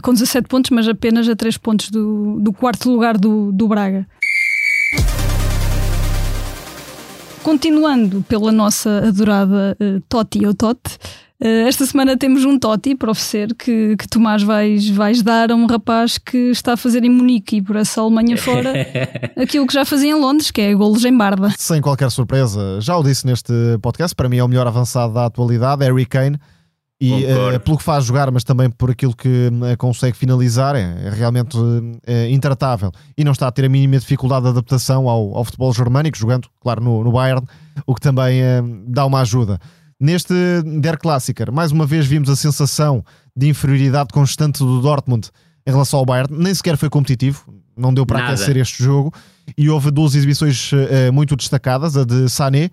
com 0.01 0.13
17 0.13 0.47
pontos, 0.47 0.69
mas 0.71 0.87
apenas 0.87 1.27
a 1.27 1.35
3 1.35 1.57
pontos 1.57 1.89
do, 1.89 2.39
do 2.39 2.53
quarto 2.53 2.91
lugar 2.91 3.17
do, 3.17 3.51
do 3.51 3.67
Braga. 3.67 4.07
Continuando 7.43 8.23
pela 8.23 8.51
nossa 8.51 9.07
adorada 9.07 9.77
uh, 9.81 10.01
Toti 10.07 10.45
ou 10.45 10.53
Tote, 10.53 10.95
uh, 11.41 11.67
esta 11.67 11.85
semana 11.85 12.15
temos 12.15 12.45
um 12.45 12.57
Toti 12.57 12.95
para 12.95 13.11
oferecer 13.11 13.53
que, 13.55 13.95
que 13.97 14.07
Tomás 14.07 14.43
vais, 14.43 14.89
vais 14.89 15.21
dar 15.21 15.51
a 15.51 15.55
um 15.55 15.65
rapaz 15.65 16.17
que 16.17 16.51
está 16.51 16.73
a 16.73 16.77
fazer 16.77 17.03
em 17.03 17.09
Munique 17.09 17.57
e 17.57 17.61
por 17.61 17.75
essa 17.75 18.01
Alemanha 18.01 18.35
fora 18.41 18.73
aquilo 19.35 19.67
que 19.67 19.73
já 19.73 19.83
fazia 19.83 20.11
em 20.11 20.19
Londres, 20.19 20.51
que 20.51 20.61
é 20.61 20.73
golos 20.73 21.03
em 21.03 21.15
barba. 21.15 21.53
Sem 21.57 21.81
qualquer 21.81 22.09
surpresa, 22.11 22.79
já 22.79 22.97
o 22.97 23.03
disse 23.03 23.25
neste 23.25 23.53
podcast, 23.81 24.15
para 24.15 24.29
mim 24.29 24.37
é 24.37 24.43
o 24.43 24.47
melhor 24.47 24.67
avançado 24.67 25.13
da 25.13 25.25
atualidade, 25.25 25.83
Harry 25.83 26.05
Kane 26.05 26.39
e 26.99 27.13
uh, 27.25 27.59
pelo 27.59 27.77
que 27.77 27.83
faz 27.83 28.05
jogar, 28.05 28.31
mas 28.31 28.43
também 28.43 28.71
por 28.71 28.89
aquilo 28.89 29.15
que 29.15 29.27
uh, 29.27 29.77
consegue 29.77 30.17
finalizar, 30.17 30.75
é, 30.75 31.05
é 31.05 31.09
realmente 31.11 31.55
uh, 31.55 32.01
intratável 32.29 32.91
e 33.15 33.23
não 33.23 33.33
está 33.33 33.47
a 33.47 33.51
ter 33.51 33.65
a 33.65 33.69
mínima 33.69 33.99
dificuldade 33.99 34.43
de 34.43 34.49
adaptação 34.49 35.07
ao, 35.07 35.37
ao 35.37 35.45
futebol 35.45 35.71
germânico, 35.71 36.17
jogando, 36.17 36.49
claro, 36.59 36.83
no, 36.83 37.03
no 37.03 37.11
Bayern, 37.11 37.45
o 37.85 37.93
que 37.93 38.01
também 38.01 38.41
dá 38.87 39.05
uma 39.05 39.21
ajuda. 39.21 39.59
Neste 39.99 40.33
Der 40.81 40.97
Klassiker, 40.97 41.51
mais 41.51 41.71
uma 41.71 41.85
vez 41.85 42.07
vimos 42.07 42.29
a 42.29 42.35
sensação 42.35 43.03
de 43.35 43.47
inferioridade 43.47 44.09
constante 44.11 44.59
do 44.59 44.81
Dortmund 44.81 45.29
em 45.65 45.71
relação 45.71 45.99
ao 45.99 46.05
Bayern, 46.05 46.35
nem 46.35 46.53
sequer 46.53 46.77
foi 46.77 46.89
competitivo, 46.89 47.53
não 47.75 47.93
deu 47.93 48.05
para 48.05 48.19
Nada. 48.19 48.33
aquecer 48.33 48.57
este 48.57 48.83
jogo 48.83 49.13
e 49.55 49.69
houve 49.69 49.91
duas 49.91 50.15
exibições 50.15 50.71
muito 51.13 51.35
destacadas, 51.35 51.95
a 51.95 52.03
de 52.03 52.27
Sané, 52.29 52.71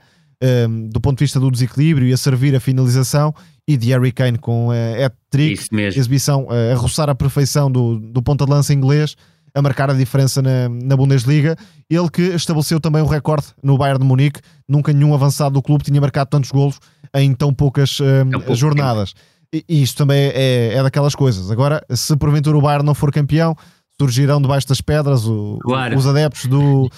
do 0.90 1.00
ponto 1.00 1.18
de 1.18 1.24
vista 1.24 1.40
do 1.40 1.50
desequilíbrio 1.50 2.08
e 2.08 2.12
a 2.12 2.16
servir 2.16 2.54
a 2.54 2.60
finalização 2.60 3.34
e 3.66 3.76
de 3.76 3.88
Harry 3.90 4.12
Kane 4.12 4.38
com 4.38 4.70
a 4.70 4.74
uh, 4.74 5.04
hat-trick, 5.06 5.66
exibição 5.96 6.44
uh, 6.44 6.72
a 6.72 6.76
roçar 6.76 7.08
a 7.08 7.14
perfeição 7.14 7.70
do, 7.70 7.98
do 7.98 8.22
ponta 8.22 8.44
de 8.44 8.50
lança 8.50 8.74
inglês, 8.74 9.16
a 9.54 9.62
marcar 9.62 9.90
a 9.90 9.94
diferença 9.94 10.42
na, 10.42 10.68
na 10.68 10.96
Bundesliga. 10.96 11.56
Ele 11.88 12.10
que 12.10 12.22
estabeleceu 12.22 12.78
também 12.78 13.02
o 13.02 13.06
recorde 13.06 13.46
no 13.62 13.78
Bayern 13.78 14.00
de 14.00 14.06
Munique, 14.06 14.40
nunca 14.68 14.92
nenhum 14.92 15.14
avançado 15.14 15.54
do 15.54 15.62
clube 15.62 15.84
tinha 15.84 16.00
marcado 16.00 16.30
tantos 16.30 16.50
golos 16.50 16.78
em 17.14 17.32
tão 17.32 17.54
poucas 17.54 17.98
uh, 18.00 18.54
jornadas. 18.54 19.14
E, 19.54 19.64
e 19.68 19.82
isto 19.82 19.96
também 19.96 20.30
é, 20.34 20.74
é 20.74 20.82
daquelas 20.82 21.14
coisas. 21.14 21.50
Agora, 21.50 21.82
se 21.90 22.14
porventura 22.16 22.58
o 22.58 22.60
Bayern 22.60 22.84
não 22.84 22.94
for 22.94 23.12
campeão, 23.12 23.56
surgirão 23.98 24.42
debaixo 24.42 24.68
das 24.68 24.80
pedras 24.80 25.24
o, 25.26 25.58
claro. 25.62 25.96
os 25.96 26.06
adeptos 26.06 26.46
do. 26.46 26.90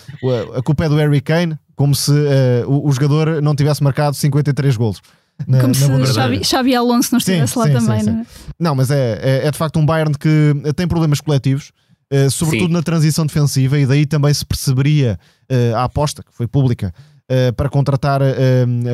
A 0.57 0.63
culpa 0.63 0.87
é 0.87 0.89
do 0.89 0.97
Harry 0.97 1.21
Kane, 1.21 1.59
como 1.77 1.95
se 1.95 2.11
uh, 2.11 2.67
o, 2.67 2.89
o, 2.89 2.93
jogador 2.93 3.41
não 3.43 3.55
tivesse 3.55 3.85
marcado 3.85 4.17
53 4.17 4.77
golos. 4.77 5.01
Na, 5.47 5.61
Como 5.61 5.75
na 5.75 6.07
se 6.07 6.15
Xavi, 6.15 6.45
Xavi 6.45 6.75
Alonso 6.75 7.11
não 7.13 7.19
estivesse 7.19 7.53
sim, 7.53 7.59
lá 7.59 7.67
sim, 7.67 7.73
também, 7.73 8.01
sim, 8.01 8.11
não 8.11 8.21
é? 8.21 8.27
Não, 8.59 8.75
mas 8.75 8.91
é, 8.91 9.21
é, 9.23 9.47
é, 9.47 9.51
de 9.51 9.59
facto 9.59 9.79
um 9.79 9.85
Bayern 9.85 10.17
que 10.19 10.55
tem 10.75 10.89
problemas 10.89 11.21
coletivos, 11.21 11.73
uh, 12.11 12.31
sobretudo 12.31 12.73
na 12.73 12.83
transição 12.83 13.27
defensiva, 13.27 13.79
e 13.79 13.85
daí 13.85 14.07
também 14.07 14.33
se 14.33 14.45
perceberia 14.47 15.19
uh, 15.53 15.77
a 15.77 15.85
aposta, 15.85 16.23
que 16.23 16.33
foi 16.33 16.47
pública, 16.47 16.93
uh, 17.31 17.53
para 17.53 17.69
contratar 17.69 18.23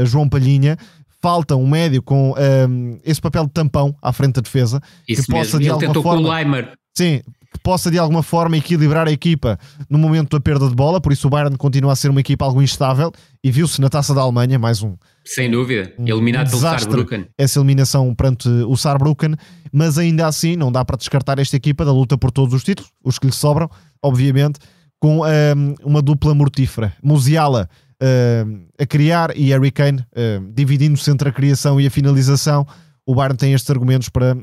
João 0.05 0.29
Palhinha. 0.29 0.77
Falta 1.21 1.55
um 1.55 1.69
médio 1.69 2.03
com 2.03 2.35
esse 3.05 3.21
papel 3.21 3.47
de 3.47 3.53
tampão 3.53 3.95
à 4.03 4.13
frente 4.13 4.35
da 4.35 4.41
defesa. 4.41 4.81
Isso 5.09 5.23
que 5.23 5.31
possa, 5.31 5.57
mesmo. 5.57 5.61
De 5.61 5.65
Ele 5.67 5.71
alguma 5.71 5.89
tentou 5.89 6.03
forma, 6.03 6.21
com 6.21 6.29
o 6.29 6.33
Leimer. 6.33 6.73
Sim, 6.93 7.23
que 7.53 7.59
possa 7.61 7.91
de 7.91 7.99
alguma 7.99 8.23
forma 8.23 8.57
equilibrar 8.57 9.07
a 9.07 9.13
equipa 9.13 9.59
no 9.89 9.99
momento 9.99 10.31
da 10.31 10.41
perda 10.41 10.69
de 10.69 10.75
bola, 10.75 11.01
por 11.01 11.13
isso 11.13 11.27
o 11.27 11.31
Bayern 11.31 11.57
continua 11.57 11.93
a 11.93 11.97
ser 11.97 12.11
uma 12.11 12.21
equipa 12.21 12.45
algo 12.45 12.63
instável 12.63 13.13
e 13.45 13.51
viu-se 13.51 13.81
na 13.81 13.89
taça 13.89 14.15
da 14.15 14.23
Alemanha, 14.23 14.59
mais 14.59 14.83
um. 14.83 14.97
Sem 15.25 15.51
dúvida, 15.51 15.93
um, 15.99 16.09
eliminado 16.09 16.49
um 16.49 16.51
pelo 16.51 16.63
Saarbrücken. 16.63 17.27
Essa 17.37 17.59
eliminação 17.59 18.15
perante 18.15 18.49
o 18.49 18.77
Saarbrücken, 18.77 19.35
mas 19.73 19.99
ainda 19.99 20.27
assim 20.27 20.57
não 20.57 20.73
dá 20.73 20.85
para 20.85 20.97
descartar 20.97 21.39
esta 21.39 21.57
equipa 21.57 21.85
da 21.85 21.93
luta 21.93 22.17
por 22.17 22.31
todos 22.31 22.55
os 22.55 22.65
títulos, 22.65 22.91
os 23.05 23.19
que 23.19 23.27
lhe 23.27 23.33
sobram, 23.33 23.69
obviamente, 24.03 24.59
com 24.99 25.21
um, 25.21 25.75
uma 25.85 26.01
dupla 26.01 26.35
mortífera. 26.35 26.95
Musiala 27.03 27.69
um, 28.03 28.67
a 28.79 28.87
criar 28.87 29.37
e 29.37 29.51
Harry 29.51 29.71
Kane 29.71 30.05
um, 30.17 30.53
dividindo-se 30.53 31.11
entre 31.11 31.29
a 31.29 31.33
criação 31.33 31.81
e 31.81 31.87
a 31.87 31.91
finalização. 31.91 32.67
O 33.07 33.15
Bayern 33.15 33.37
tem 33.37 33.53
estes 33.53 33.71
argumentos 33.71 34.09
para 34.09 34.37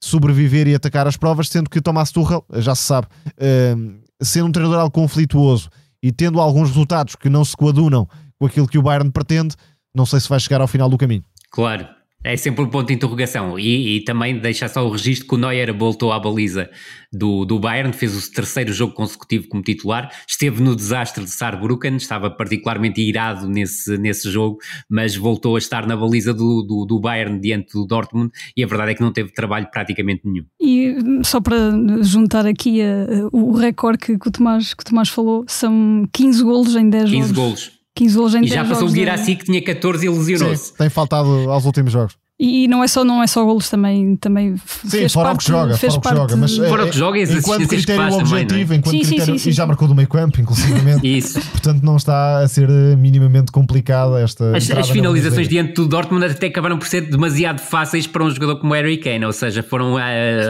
sobreviver 0.00 0.68
e 0.68 0.74
atacar 0.74 1.06
as 1.06 1.16
provas, 1.16 1.48
sendo 1.48 1.68
que 1.68 1.80
Thomas 1.80 2.10
Tuchel, 2.10 2.44
já 2.56 2.74
se 2.74 2.82
sabe, 2.82 3.06
uh, 3.06 4.00
sendo 4.22 4.48
um 4.48 4.52
treinador 4.52 4.80
algo 4.80 4.90
conflituoso 4.90 5.68
e 6.02 6.12
tendo 6.12 6.40
alguns 6.40 6.68
resultados 6.68 7.16
que 7.16 7.28
não 7.28 7.44
se 7.44 7.56
coadunam 7.56 8.08
com 8.38 8.46
aquilo 8.46 8.68
que 8.68 8.78
o 8.78 8.82
Bayern 8.82 9.10
pretende, 9.10 9.56
não 9.94 10.06
sei 10.06 10.20
se 10.20 10.28
vai 10.28 10.38
chegar 10.38 10.60
ao 10.60 10.68
final 10.68 10.88
do 10.88 10.96
caminho. 10.96 11.24
Claro, 11.50 11.88
É 12.24 12.36
sempre 12.36 12.62
um 12.62 12.68
ponto 12.68 12.88
de 12.88 12.94
interrogação. 12.94 13.58
E, 13.58 13.96
e, 13.96 14.00
também 14.04 14.38
deixa 14.38 14.68
só 14.68 14.84
o 14.84 14.90
registro 14.90 15.28
que 15.28 15.34
o 15.36 15.38
Neuer 15.38 15.72
voltou 15.72 16.12
à 16.12 16.18
baliza 16.18 16.68
do, 17.12 17.44
do 17.44 17.60
Bayern, 17.60 17.92
fez 17.92 18.16
o 18.16 18.32
terceiro 18.32 18.72
jogo 18.72 18.92
consecutivo 18.92 19.46
como 19.48 19.62
titular, 19.62 20.10
esteve 20.26 20.60
no 20.60 20.74
desastre 20.74 21.22
de 21.24 21.30
Saarbrücken, 21.30 21.96
estava 21.96 22.28
particularmente 22.28 23.00
irado 23.00 23.48
nesse, 23.48 23.96
nesse 23.98 24.30
jogo, 24.30 24.58
mas 24.90 25.14
voltou 25.14 25.54
a 25.54 25.58
estar 25.58 25.86
na 25.86 25.96
baliza 25.96 26.34
do, 26.34 26.62
do, 26.62 26.84
do 26.84 27.00
Bayern 27.00 27.40
diante 27.40 27.72
do 27.72 27.86
Dortmund 27.86 28.32
e 28.56 28.64
a 28.64 28.66
verdade 28.66 28.92
é 28.92 28.94
que 28.96 29.00
não 29.00 29.12
teve 29.12 29.32
trabalho 29.32 29.68
praticamente 29.70 30.22
nenhum. 30.24 30.44
E 30.60 30.96
só 31.24 31.40
para 31.40 31.56
juntar 32.02 32.46
aqui 32.46 32.82
a, 32.82 33.04
a, 33.04 33.28
o 33.32 33.52
recorde 33.52 33.98
que, 33.98 34.18
que, 34.18 34.28
o 34.28 34.32
Tomás, 34.32 34.74
que 34.74 34.82
o 34.82 34.84
Tomás 34.84 35.08
falou, 35.08 35.44
são 35.46 36.04
15 36.12 36.42
golos 36.42 36.74
em 36.74 36.90
10 36.90 37.04
15 37.04 37.14
jogos. 37.14 37.28
15 37.28 37.34
golos. 37.34 37.77
15 37.98 38.16
golos 38.16 38.34
em 38.34 38.44
e 38.44 38.48
já 38.48 38.64
passou 38.64 38.88
o 38.88 38.92
Guirassi 38.92 39.36
que 39.36 39.44
tinha 39.44 39.62
14 39.62 40.06
e 40.06 40.08
lesionou-se. 40.08 40.72
Tem 40.74 40.88
faltado 40.88 41.28
aos 41.50 41.64
últimos 41.64 41.92
jogos. 41.92 42.16
E 42.40 42.68
não 42.68 42.84
é 42.84 42.86
só, 42.86 43.02
não 43.02 43.20
é 43.20 43.26
só 43.26 43.44
golos 43.44 43.68
também, 43.68 44.14
também 44.14 44.56
sim, 44.56 44.90
fez 44.90 45.12
fora 45.12 45.30
parte, 45.30 45.40
o 45.40 45.44
que 45.44 45.50
joga, 45.50 45.76
fez 45.76 45.94
fora 45.94 46.06
o 46.06 46.10
que 46.10 46.16
joga, 46.16 46.36
mas 46.36 46.56
fora 46.56 46.84
o 46.84 46.90
que 46.90 46.96
joga, 46.96 47.20
enquanto 47.20 47.66
critério 47.66 48.14
objetivo, 48.14 48.46
também, 48.46 48.62
é? 48.62 48.74
enquanto 48.76 48.90
sim, 48.94 49.00
critério, 49.00 49.32
sim, 49.32 49.38
sim, 49.38 49.50
e 49.50 49.52
já 49.52 49.66
marcou 49.66 49.88
do 49.88 49.94
meio 49.94 50.06
campo, 50.06 50.40
inclusivamente. 50.40 51.18
Isso. 51.18 51.40
Portanto, 51.50 51.82
não 51.82 51.96
está 51.96 52.38
a 52.38 52.46
ser 52.46 52.70
eh, 52.70 52.94
minimamente 52.94 53.50
complicada 53.50 54.20
esta. 54.20 54.56
As, 54.56 54.70
as 54.70 54.88
finalizações 54.88 55.48
diante 55.48 55.72
do 55.72 55.88
Dortmund 55.88 56.26
até 56.26 56.46
acabaram 56.46 56.78
por 56.78 56.86
ser 56.86 57.00
demasiado 57.00 57.58
fáceis 57.58 58.06
para 58.06 58.22
um 58.22 58.30
jogador 58.30 58.60
como 58.60 58.72
Harry 58.72 58.98
Kane, 58.98 59.24
ou 59.24 59.32
seja, 59.32 59.60
foram 59.60 59.94
uh, 59.94 59.98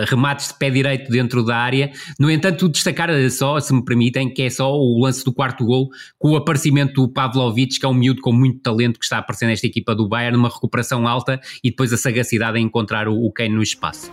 remates 0.07 0.49
de 0.49 0.55
pé 0.59 0.68
direito 0.68 1.11
dentro 1.11 1.43
da 1.43 1.57
área. 1.57 1.91
No 2.20 2.30
entanto, 2.30 2.68
destacar 2.68 3.09
só, 3.30 3.59
se 3.61 3.72
me 3.72 3.82
permitem, 3.82 4.28
que 4.28 4.43
é 4.43 4.51
só 4.51 4.70
o 4.70 5.01
lance 5.03 5.24
do 5.24 5.32
quarto 5.32 5.64
gol, 5.64 5.89
com 6.18 6.32
o 6.32 6.36
aparecimento 6.36 7.01
do 7.01 7.09
Pavlovic, 7.09 7.80
que 7.80 7.86
é 7.86 7.89
um 7.89 7.95
miúdo 7.95 8.20
com 8.20 8.30
muito 8.30 8.61
talento 8.61 8.99
que 8.99 9.07
está 9.07 9.16
a 9.16 9.20
aparecer 9.20 9.47
nesta 9.47 9.66
equipa 9.66 9.95
do 9.95 10.07
Bayern, 10.07 10.36
numa 10.36 10.51
recuperação 10.51 11.09
alta 11.09 11.41
e 11.64 11.78
depois 11.79 11.93
a 11.93 11.97
sagacidade 11.97 12.59
em 12.59 12.64
encontrar 12.64 13.07
o, 13.07 13.24
o 13.24 13.31
Kane 13.31 13.55
no 13.55 13.62
espaço. 13.62 14.11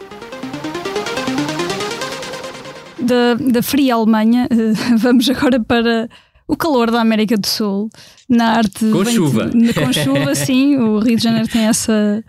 Da, 3.00 3.34
da 3.34 3.64
fria 3.64 3.96
Alemanha, 3.96 4.48
eh, 4.54 4.96
vamos 4.98 5.28
agora 5.28 5.60
para 5.60 6.08
o 6.48 6.56
calor 6.56 6.92
da 6.92 7.02
América 7.02 7.36
do 7.36 7.48
Sul. 7.48 7.90
Na 8.30 8.58
arte. 8.58 8.92
Com 8.92 9.04
chuva. 9.04 9.50
Com 9.50 9.92
chuva, 9.92 10.36
sim. 10.38 10.78
O 10.78 11.00
Rio 11.00 11.18
de 11.18 11.24
Janeiro 11.24 11.48
tem 11.48 11.64
essa, 11.64 12.24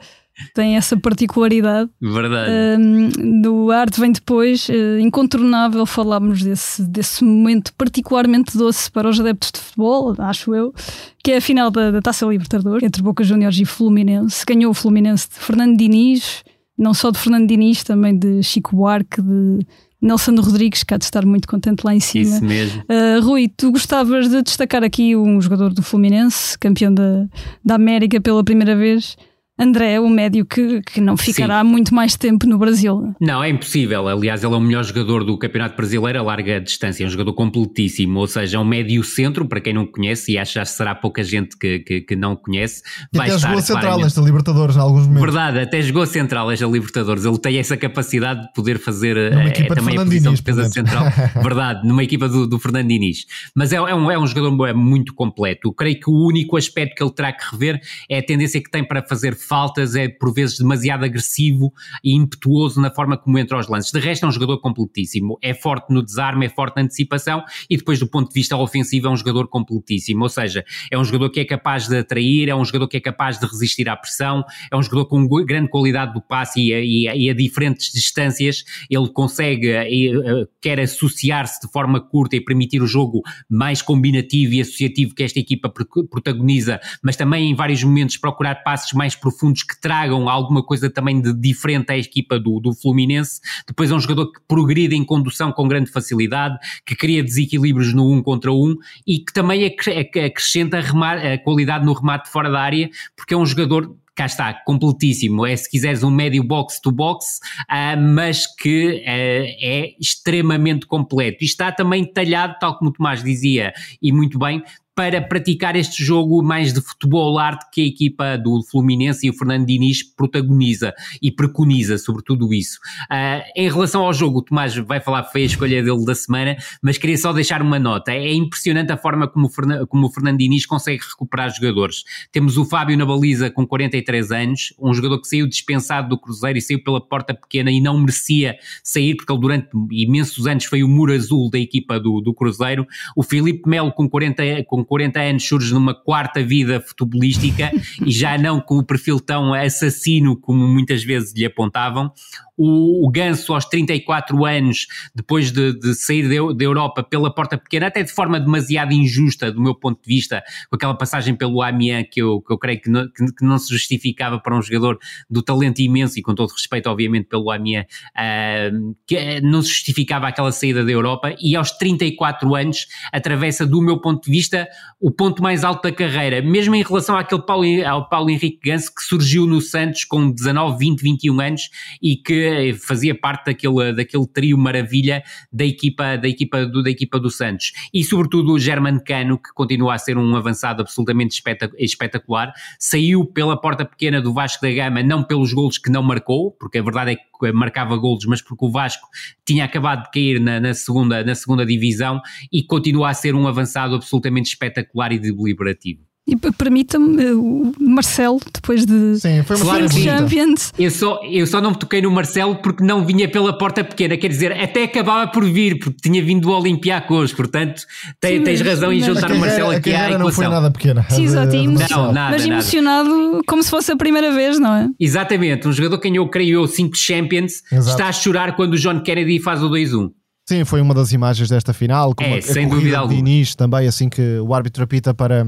tem 0.54 0.76
essa 0.76 0.96
particularidade. 0.96 1.90
Verdade. 2.00 2.50
Um, 2.78 3.40
do 3.40 3.70
arte 3.70 4.00
vem 4.00 4.12
depois, 4.12 4.68
uh, 4.68 4.98
incontornável 4.98 5.84
falarmos 5.86 6.42
desse, 6.42 6.82
desse 6.82 7.24
momento 7.24 7.72
particularmente 7.74 8.56
doce 8.56 8.90
para 8.90 9.08
os 9.08 9.18
adeptos 9.18 9.50
de 9.52 9.60
futebol, 9.60 10.14
acho 10.18 10.54
eu, 10.54 10.74
que 11.22 11.32
é 11.32 11.36
a 11.38 11.40
final 11.40 11.70
da, 11.70 11.90
da 11.90 12.02
Taça 12.02 12.26
Libertadores 12.26 12.82
entre 12.82 13.02
Boca 13.02 13.24
Juniors 13.24 13.58
e 13.58 13.64
Fluminense. 13.64 14.44
Ganhou 14.46 14.70
o 14.70 14.74
Fluminense 14.74 15.28
de 15.28 15.36
Fernando 15.36 15.76
Diniz 15.76 16.44
não 16.78 16.92
só 16.92 17.10
de 17.10 17.18
Fernando 17.18 17.48
Diniz, 17.48 17.82
também 17.82 18.16
de 18.16 18.42
Chico 18.42 18.76
Buarque, 18.76 19.22
de 19.22 19.66
Nelson 20.00 20.34
Rodrigues, 20.34 20.84
que 20.84 20.92
há 20.92 20.98
de 20.98 21.04
estar 21.04 21.24
muito 21.24 21.48
contente 21.48 21.82
lá 21.84 21.94
em 21.94 22.00
cima. 22.00 22.36
Isso 22.36 22.44
mesmo. 22.44 22.82
Uh, 22.82 23.24
Rui, 23.24 23.48
tu 23.48 23.72
gostavas 23.72 24.28
de 24.28 24.42
destacar 24.42 24.84
aqui 24.84 25.16
um 25.16 25.40
jogador 25.40 25.72
do 25.72 25.82
Fluminense, 25.82 26.58
campeão 26.58 26.92
da, 26.92 27.26
da 27.64 27.74
América 27.76 28.20
pela 28.20 28.44
primeira 28.44 28.76
vez. 28.76 29.16
André, 29.58 29.98
o 29.98 30.08
médio 30.08 30.44
que, 30.44 30.82
que 30.82 31.00
não 31.00 31.16
ficará 31.16 31.62
Sim. 31.62 31.70
muito 31.70 31.94
mais 31.94 32.14
tempo 32.14 32.46
no 32.46 32.58
Brasil. 32.58 33.14
Não, 33.18 33.42
é 33.42 33.48
impossível. 33.48 34.06
Aliás, 34.06 34.44
ele 34.44 34.52
é 34.52 34.56
o 34.56 34.60
melhor 34.60 34.84
jogador 34.84 35.24
do 35.24 35.38
Campeonato 35.38 35.74
Brasileiro 35.74 36.18
a 36.18 36.22
larga 36.22 36.60
distância, 36.60 37.04
é 37.04 37.06
um 37.06 37.10
jogador 37.10 37.32
completíssimo, 37.32 38.20
ou 38.20 38.26
seja, 38.26 38.58
é 38.58 38.60
um 38.60 38.64
médio 38.64 39.02
centro, 39.02 39.48
para 39.48 39.58
quem 39.58 39.72
não 39.72 39.86
conhece, 39.86 40.32
e 40.32 40.38
acho 40.38 40.60
que 40.60 40.66
será 40.66 40.94
pouca 40.94 41.24
gente 41.24 41.56
que, 41.56 41.78
que, 41.78 42.00
que 42.02 42.14
não 42.14 42.36
conhece. 42.36 42.82
E 43.10 43.16
vai 43.16 43.28
até 43.28 43.36
estar, 43.36 43.48
jogou 43.48 43.60
a 43.60 43.62
central 43.62 44.00
esta 44.04 44.20
Libertadores 44.20 44.76
em 44.76 44.80
alguns 44.80 45.06
momentos. 45.06 45.22
Verdade, 45.24 45.58
até 45.60 45.80
jogou 45.80 46.04
central 46.06 46.50
esta 46.50 46.66
Libertadores. 46.66 47.24
Ele 47.24 47.38
tem 47.38 47.56
essa 47.56 47.78
capacidade 47.78 48.42
de 48.42 48.52
poder 48.52 48.78
fazer 48.78 49.16
é, 49.16 49.30
de 49.30 49.66
também 49.68 49.96
a 49.96 50.04
posição 50.04 50.34
de 50.34 50.42
defesa 50.42 50.68
central. 50.68 51.04
Verdade, 51.42 51.88
numa 51.88 52.04
equipa 52.04 52.28
do, 52.28 52.46
do 52.46 52.58
Fernando 52.58 52.88
Diniz. 52.88 53.24
Mas 53.54 53.72
é, 53.72 53.76
é, 53.76 53.94
um, 53.94 54.10
é 54.10 54.18
um 54.18 54.26
jogador 54.26 54.74
muito 54.74 55.14
completo. 55.14 55.68
Eu 55.68 55.72
creio 55.72 55.98
que 55.98 56.10
o 56.10 56.26
único 56.26 56.58
aspecto 56.58 56.94
que 56.94 57.02
ele 57.02 57.12
terá 57.12 57.32
que 57.32 57.42
rever 57.50 57.80
é 58.10 58.18
a 58.18 58.22
tendência 58.22 58.62
que 58.62 58.70
tem 58.70 58.84
para 58.84 59.02
fazer 59.02 59.34
faltas, 59.46 59.94
é 59.94 60.08
por 60.08 60.32
vezes 60.32 60.58
demasiado 60.58 61.04
agressivo 61.04 61.72
e 62.02 62.14
impetuoso 62.14 62.80
na 62.80 62.90
forma 62.90 63.16
como 63.16 63.38
entra 63.38 63.56
aos 63.56 63.68
lances. 63.68 63.92
De 63.92 64.00
resto, 64.00 64.24
é 64.24 64.28
um 64.28 64.32
jogador 64.32 64.58
completíssimo. 64.60 65.38
É 65.42 65.54
forte 65.54 65.92
no 65.92 66.02
desarme, 66.02 66.46
é 66.46 66.48
forte 66.48 66.76
na 66.76 66.82
antecipação 66.82 67.44
e 67.70 67.76
depois, 67.76 67.98
do 67.98 68.06
ponto 68.06 68.28
de 68.28 68.34
vista 68.34 68.56
ofensivo, 68.56 69.06
é 69.06 69.10
um 69.10 69.16
jogador 69.16 69.48
completíssimo. 69.48 70.22
Ou 70.22 70.28
seja, 70.28 70.64
é 70.90 70.98
um 70.98 71.04
jogador 71.04 71.30
que 71.30 71.40
é 71.40 71.44
capaz 71.44 71.88
de 71.88 71.98
atrair, 71.98 72.48
é 72.48 72.54
um 72.54 72.64
jogador 72.64 72.88
que 72.88 72.96
é 72.96 73.00
capaz 73.00 73.38
de 73.38 73.46
resistir 73.46 73.88
à 73.88 73.96
pressão, 73.96 74.44
é 74.70 74.76
um 74.76 74.82
jogador 74.82 75.06
com 75.06 75.26
grande 75.44 75.68
qualidade 75.68 76.12
do 76.12 76.20
passe 76.20 76.60
e 76.60 76.74
a, 76.74 76.80
e 76.80 77.08
a, 77.08 77.16
e 77.16 77.30
a 77.30 77.34
diferentes 77.34 77.92
distâncias 77.92 78.64
ele 78.90 79.08
consegue, 79.08 79.68
e, 79.68 80.08
eh, 80.08 80.46
quer 80.60 80.80
associar-se 80.80 81.60
de 81.60 81.72
forma 81.72 82.00
curta 82.00 82.36
e 82.36 82.40
permitir 82.40 82.82
o 82.82 82.86
jogo 82.86 83.22
mais 83.48 83.82
combinativo 83.82 84.54
e 84.54 84.60
associativo 84.60 85.14
que 85.14 85.22
esta 85.22 85.38
equipa 85.38 85.72
protagoniza, 86.10 86.80
mas 87.02 87.16
também 87.16 87.50
em 87.50 87.54
vários 87.54 87.82
momentos 87.82 88.16
procurar 88.16 88.56
passes 88.56 88.92
mais 88.92 89.14
profundos 89.14 89.35
que 89.62 89.80
tragam 89.80 90.28
alguma 90.28 90.62
coisa 90.62 90.90
também 90.90 91.20
de 91.20 91.32
diferente 91.32 91.90
à 91.90 91.98
equipa 91.98 92.38
do, 92.38 92.60
do 92.60 92.74
Fluminense. 92.74 93.40
Depois 93.66 93.90
é 93.90 93.94
um 93.94 94.00
jogador 94.00 94.32
que 94.32 94.40
progride 94.46 94.94
em 94.94 95.04
condução 95.04 95.52
com 95.52 95.68
grande 95.68 95.90
facilidade, 95.90 96.56
que 96.84 96.94
cria 96.94 97.22
desequilíbrios 97.22 97.92
no 97.92 98.12
um 98.12 98.22
contra 98.22 98.52
um 98.52 98.76
e 99.06 99.18
que 99.18 99.32
também 99.32 99.66
acrescenta 99.66 100.78
a 100.78 101.38
qualidade 101.38 101.84
no 101.84 101.92
remate 101.92 102.30
fora 102.30 102.50
da 102.50 102.60
área, 102.60 102.88
porque 103.16 103.34
é 103.34 103.36
um 103.36 103.46
jogador 103.46 103.96
cá 104.16 104.24
está, 104.24 104.54
completíssimo. 104.64 105.46
É, 105.46 105.54
se 105.54 105.70
quiseres, 105.70 106.02
um 106.02 106.10
médio 106.10 106.42
box-to-box, 106.42 107.38
uh, 107.70 108.00
mas 108.00 108.46
que 108.46 109.02
uh, 109.02 109.04
é 109.04 109.94
extremamente 110.00 110.86
completo. 110.86 111.38
E 111.42 111.44
está 111.44 111.70
também 111.70 112.04
talhado, 112.10 112.56
tal 112.58 112.78
como 112.78 112.90
o 112.90 112.92
Tomás 112.92 113.22
dizia, 113.22 113.74
e 114.00 114.10
muito 114.10 114.38
bem, 114.38 114.62
para 114.96 115.20
praticar 115.20 115.76
este 115.76 116.02
jogo 116.02 116.42
mais 116.42 116.72
de 116.72 116.80
futebol 116.80 117.38
arte 117.38 117.66
que 117.70 117.82
a 117.82 117.84
equipa 117.84 118.38
do 118.38 118.62
Fluminense 118.62 119.26
e 119.26 119.30
o 119.30 119.34
Fernando 119.34 119.66
Diniz 119.66 120.02
protagoniza 120.02 120.94
e 121.20 121.30
preconiza, 121.30 121.98
sobretudo 121.98 122.54
isso. 122.54 122.78
Uh, 123.10 123.44
em 123.54 123.70
relação 123.70 124.02
ao 124.02 124.14
jogo, 124.14 124.38
o 124.38 124.42
Tomás 124.42 124.74
vai 124.74 124.98
falar 124.98 125.24
foi 125.24 125.42
a 125.42 125.44
escolha 125.44 125.82
dele 125.82 126.02
da 126.06 126.14
semana, 126.14 126.56
mas 126.82 126.96
queria 126.96 127.18
só 127.18 127.30
deixar 127.30 127.60
uma 127.60 127.78
nota. 127.78 128.10
É 128.10 128.32
impressionante 128.32 128.90
a 128.90 128.96
forma 128.96 129.28
como 129.28 129.48
o, 129.48 129.50
Fernando, 129.50 129.86
como 129.86 130.06
o 130.06 130.10
Fernando 130.10 130.38
Diniz 130.38 130.64
consegue 130.64 131.02
recuperar 131.02 131.54
jogadores. 131.54 132.02
Temos 132.32 132.56
o 132.56 132.64
Fábio 132.64 132.96
na 132.96 133.04
baliza 133.04 133.50
com 133.50 133.66
43 133.66 134.32
anos, 134.32 134.72
um 134.80 134.94
jogador 134.94 135.20
que 135.20 135.28
saiu 135.28 135.46
dispensado 135.46 136.08
do 136.08 136.18
Cruzeiro 136.18 136.58
e 136.58 136.62
saiu 136.62 136.82
pela 136.82 137.02
porta 137.02 137.34
pequena 137.34 137.70
e 137.70 137.82
não 137.82 137.98
merecia 137.98 138.56
sair, 138.82 139.14
porque 139.14 139.30
ele 139.30 139.42
durante 139.42 139.68
imensos 139.90 140.46
anos 140.46 140.64
foi 140.64 140.82
o 140.82 140.88
muro 140.88 141.12
azul 141.12 141.50
da 141.50 141.58
equipa 141.58 142.00
do, 142.00 142.22
do 142.22 142.32
Cruzeiro. 142.32 142.86
O 143.14 143.22
Filipe 143.22 143.68
Melo 143.68 143.92
com 143.92 144.08
40 144.08 144.64
com 144.66 144.85
40 144.86 145.20
anos 145.20 145.46
surge 145.46 145.74
numa 145.74 145.94
quarta 145.94 146.42
vida 146.42 146.80
futebolística 146.80 147.70
e 148.04 148.10
já 148.10 148.38
não 148.38 148.60
com 148.60 148.78
o 148.78 148.84
perfil 148.84 149.20
tão 149.20 149.52
assassino 149.52 150.36
como 150.36 150.66
muitas 150.66 151.04
vezes 151.04 151.34
lhe 151.34 151.44
apontavam 151.44 152.10
o, 152.56 153.06
o 153.06 153.10
Ganso 153.10 153.52
aos 153.52 153.64
34 153.66 154.44
anos, 154.44 154.86
depois 155.14 155.52
de, 155.52 155.78
de 155.78 155.94
sair 155.94 156.28
da 156.28 156.64
Europa 156.64 157.02
pela 157.02 157.32
porta 157.32 157.58
pequena, 157.58 157.86
até 157.86 158.02
de 158.02 158.10
forma 158.10 158.40
demasiado 158.40 158.92
injusta 158.92 159.52
do 159.52 159.60
meu 159.60 159.74
ponto 159.74 160.00
de 160.02 160.08
vista, 160.08 160.42
com 160.70 160.76
aquela 160.76 160.94
passagem 160.94 161.34
pelo 161.34 161.62
Amiens 161.62 162.06
que 162.10 162.20
eu, 162.20 162.40
que 162.40 162.52
eu 162.52 162.58
creio 162.58 162.80
que 162.80 162.90
não, 162.90 163.06
que, 163.08 163.26
que 163.32 163.44
não 163.44 163.58
se 163.58 163.72
justificava 163.72 164.38
para 164.38 164.56
um 164.56 164.62
jogador 164.62 164.98
do 165.28 165.42
talento 165.42 165.80
imenso 165.80 166.18
e 166.18 166.22
com 166.22 166.34
todo 166.34 166.50
respeito 166.50 166.88
obviamente 166.88 167.26
pelo 167.26 167.50
Amiens, 167.50 167.84
uh, 167.84 168.96
que 169.06 169.40
não 169.40 169.62
se 169.62 169.68
justificava 169.68 170.28
aquela 170.28 170.52
saída 170.52 170.84
da 170.84 170.90
Europa 170.90 171.34
e 171.40 171.54
aos 171.56 171.70
34 171.72 172.54
anos 172.54 172.86
atravessa 173.12 173.66
do 173.66 173.82
meu 173.82 174.00
ponto 174.00 174.24
de 174.24 174.30
vista 174.30 174.68
o 175.00 175.10
ponto 175.10 175.42
mais 175.42 175.64
alto 175.64 175.82
da 175.82 175.92
carreira, 175.92 176.40
mesmo 176.40 176.74
em 176.74 176.82
relação 176.82 177.16
àquele 177.16 177.42
Paulo, 177.42 177.66
ao 177.86 178.08
Paulo 178.08 178.30
Henrique 178.30 178.70
Ganso 178.70 178.94
que 178.94 179.02
surgiu 179.02 179.46
no 179.46 179.60
Santos 179.60 180.04
com 180.04 180.30
19, 180.30 180.78
20, 180.78 181.02
21 181.02 181.40
anos 181.40 181.62
e 182.02 182.16
que 182.16 182.45
fazia 182.74 183.14
parte 183.14 183.46
daquele, 183.46 183.92
daquele 183.92 184.26
trio 184.26 184.58
maravilha 184.58 185.22
da 185.52 185.64
equipa, 185.64 186.16
da, 186.16 186.28
equipa 186.28 186.66
do, 186.66 186.82
da 186.82 186.90
equipa 186.90 187.18
do 187.18 187.30
Santos. 187.30 187.72
E 187.92 188.04
sobretudo 188.04 188.52
o 188.52 188.58
German 188.58 188.98
Cano, 189.00 189.38
que 189.38 189.52
continua 189.54 189.94
a 189.94 189.98
ser 189.98 190.16
um 190.16 190.36
avançado 190.36 190.82
absolutamente 190.82 191.42
espetacular, 191.78 192.52
saiu 192.78 193.24
pela 193.24 193.60
porta 193.60 193.84
pequena 193.84 194.20
do 194.20 194.32
Vasco 194.32 194.62
da 194.62 194.72
Gama, 194.72 195.02
não 195.02 195.22
pelos 195.22 195.52
golos 195.52 195.78
que 195.78 195.90
não 195.90 196.02
marcou, 196.02 196.52
porque 196.52 196.78
a 196.78 196.82
verdade 196.82 197.12
é 197.12 197.16
que 197.16 197.52
marcava 197.52 197.96
golos, 197.96 198.24
mas 198.26 198.40
porque 198.40 198.64
o 198.64 198.70
Vasco 198.70 199.06
tinha 199.44 199.64
acabado 199.64 200.04
de 200.04 200.10
cair 200.10 200.40
na, 200.40 200.60
na 200.60 200.74
segunda, 200.74 201.22
na 201.24 201.34
segunda 201.34 201.66
divisão 201.66 202.20
e 202.52 202.62
continua 202.62 203.10
a 203.10 203.14
ser 203.14 203.34
um 203.34 203.46
avançado 203.46 203.94
absolutamente 203.94 204.48
espetacular 204.48 205.12
e 205.12 205.18
deliberativo. 205.18 206.05
E 206.28 206.34
permita-me, 206.34 207.24
o 207.34 207.72
Marcelo, 207.78 208.40
depois 208.52 208.84
de 208.84 209.16
Sim, 209.20 209.44
foi 209.44 209.56
Claro 209.60 209.88
que. 209.88 210.02
Champions, 210.02 210.72
Eu 210.76 210.90
só, 210.90 211.20
eu 211.22 211.46
só 211.46 211.60
não 211.60 211.70
me 211.70 211.76
toquei 211.78 212.02
no 212.02 212.10
Marcelo 212.10 212.56
porque 212.56 212.82
não 212.82 213.06
vinha 213.06 213.30
pela 213.30 213.56
porta 213.56 213.84
pequena, 213.84 214.16
quer 214.16 214.26
dizer, 214.28 214.50
até 214.52 214.82
acabava 214.82 215.30
por 215.30 215.44
vir, 215.44 215.78
porque 215.78 215.98
tinha 216.02 216.20
vindo 216.24 216.42
do 216.42 216.50
Olympiacos, 216.50 217.32
portanto 217.32 217.82
te- 218.20 218.38
Sim, 218.38 218.42
tens 218.42 218.60
razão 218.60 218.92
em 218.92 219.00
juntar 219.00 219.30
A 219.30 219.34
o 219.34 219.38
Marcelo 219.38 219.70
a 219.70 219.76
aqui 219.76 219.90
à 219.90 219.98
carreira 219.98 220.18
não 220.18 220.32
foi 220.32 220.44
equação. 220.46 220.50
nada 220.62 220.70
pequena. 220.72 221.06
Sim, 221.10 221.24
exato. 221.26 221.54
Não, 221.56 222.12
nada. 222.12 222.30
mas 222.32 222.44
emocionado 222.44 223.40
como 223.46 223.62
se 223.62 223.70
fosse 223.70 223.92
a 223.92 223.96
primeira 223.96 224.32
vez, 224.34 224.58
não 224.58 224.74
é? 224.74 224.88
Exatamente, 224.98 225.68
um 225.68 225.72
jogador 225.72 225.98
quem 225.98 226.16
eu 226.16 226.28
creio 226.28 226.62
eu, 226.62 226.66
5 226.66 226.96
Champions, 226.96 227.62
Exato. 227.70 227.90
está 227.90 228.08
a 228.08 228.12
chorar 228.12 228.56
quando 228.56 228.72
o 228.74 228.76
John 228.76 229.00
Kennedy 229.00 229.38
faz 229.40 229.62
o 229.62 229.68
2-1. 229.70 230.10
Sim, 230.48 230.64
foi 230.64 230.80
uma 230.80 230.92
das 230.94 231.12
imagens 231.12 231.48
desta 231.48 231.72
final, 231.72 232.14
com 232.16 232.24
É, 232.24 232.34
a, 232.34 232.38
a 232.38 232.42
sem 232.42 232.68
corrida 232.68 232.70
dúvida 232.74 232.90
de 232.90 232.94
alguma. 232.96 233.14
Diniz 233.22 233.54
também, 233.54 233.86
assim 233.86 234.08
que 234.08 234.38
o 234.40 234.52
árbitro 234.54 234.82
apita 234.84 235.12
para, 235.12 235.46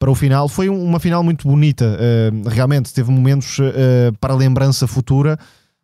para 0.00 0.10
o 0.10 0.14
final. 0.16 0.48
Foi 0.48 0.68
um- 0.68 0.82
uma 0.82 0.98
final 0.98 1.22
muito 1.22 1.46
bonita, 1.46 1.96
eh, 2.00 2.30
realmente, 2.48 2.92
teve 2.92 3.10
momentos 3.12 3.58
eh, 3.60 4.10
para 4.20 4.32
a 4.32 4.36
lembrança 4.36 4.86
futura. 4.88 5.38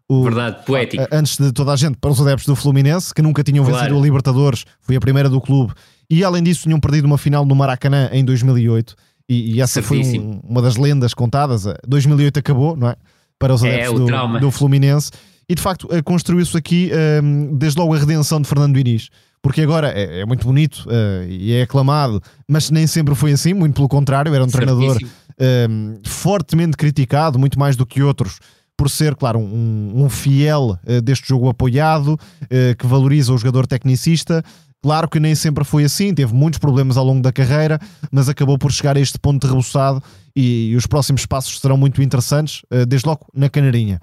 O- 0.08 0.24
Verdade, 0.24 0.64
poético. 0.64 1.04
Antes 1.12 1.36
de 1.36 1.52
toda 1.52 1.72
a 1.72 1.76
gente, 1.76 1.98
para 1.98 2.10
os 2.10 2.20
adeptos 2.20 2.46
do 2.46 2.56
Fluminense, 2.56 3.12
que 3.14 3.20
nunca 3.22 3.44
tinham 3.44 3.64
Claro. 3.64 3.78
vencido 3.80 3.98
a 3.98 4.02
Libertadores, 4.02 4.64
foi 4.80 4.96
a 4.96 5.00
primeira 5.00 5.28
do 5.28 5.40
clube, 5.40 5.72
e 6.10 6.24
além 6.24 6.42
disso 6.42 6.62
tinham 6.62 6.80
perdido 6.80 7.04
uma 7.04 7.18
final 7.18 7.44
no 7.44 7.54
Maracanã 7.54 8.08
em 8.12 8.24
2008, 8.24 8.94
e, 9.28 9.56
e 9.56 9.60
essa 9.60 9.82
foi 9.82 10.00
um- 10.18 10.40
uma 10.48 10.62
das 10.62 10.76
lendas 10.76 11.12
contadas. 11.12 11.66
Eh, 11.66 11.76
2008 11.86 12.38
acabou, 12.38 12.74
não 12.76 12.88
é? 12.88 12.96
Para 13.38 13.52
os 13.52 13.62
É, 13.62 13.68
adeptos 13.84 14.00
o 14.00 14.06
do, 14.06 14.40
do 14.40 14.50
Fluminense. 14.50 15.10
E 15.48 15.54
de 15.54 15.60
facto 15.62 15.86
eh, 15.92 16.00
construiu-se 16.02 16.56
aqui 16.56 16.90
eh, 16.92 17.20
desde 17.52 17.78
logo 17.78 17.92
a 17.94 17.98
redenção 17.98 18.40
de 18.40 18.48
Fernando 18.48 18.74
Diniz. 18.82 19.10
Porque 19.46 19.62
agora 19.62 19.92
é, 19.96 20.22
é 20.22 20.26
muito 20.26 20.44
bonito 20.44 20.88
eh, 20.90 21.26
e 21.30 21.52
é 21.52 21.62
aclamado, 21.62 22.20
mas 22.48 22.68
nem 22.68 22.84
sempre 22.84 23.14
foi 23.14 23.30
assim, 23.30 23.54
muito 23.54 23.76
pelo 23.76 23.86
contrário, 23.86 24.34
era 24.34 24.42
um 24.42 24.48
treinador 24.48 24.94
Certíssimo. 24.94 25.10
eh, 25.38 25.68
fortemente 26.04 26.76
criticado, 26.76 27.38
muito 27.38 27.56
mais 27.56 27.76
do 27.76 27.86
que 27.86 28.02
outros, 28.02 28.40
por 28.76 28.90
ser, 28.90 29.14
claro, 29.14 29.38
um, 29.38 29.92
um 30.02 30.10
fiel 30.10 30.76
eh, 30.84 31.00
deste 31.00 31.28
jogo 31.28 31.48
apoiado, 31.48 32.18
eh, 32.50 32.74
que 32.76 32.88
valoriza 32.88 33.32
o 33.32 33.38
jogador 33.38 33.68
tecnicista. 33.68 34.42
Claro 34.82 35.08
que 35.08 35.20
nem 35.20 35.36
sempre 35.36 35.62
foi 35.62 35.84
assim, 35.84 36.12
teve 36.12 36.34
muitos 36.34 36.58
problemas 36.58 36.96
ao 36.96 37.04
longo 37.04 37.22
da 37.22 37.30
carreira, 37.30 37.78
mas 38.10 38.28
acabou 38.28 38.58
por 38.58 38.72
chegar 38.72 38.96
a 38.96 39.00
este 39.00 39.16
ponto 39.16 39.46
de 39.46 39.52
rebuçado 39.52 40.02
e, 40.34 40.70
e 40.72 40.76
os 40.76 40.88
próximos 40.88 41.24
passos 41.24 41.60
serão 41.60 41.76
muito 41.76 42.02
interessantes, 42.02 42.62
desde 42.88 43.06
logo 43.06 43.24
na 43.32 43.48
Canarinha. 43.48 44.00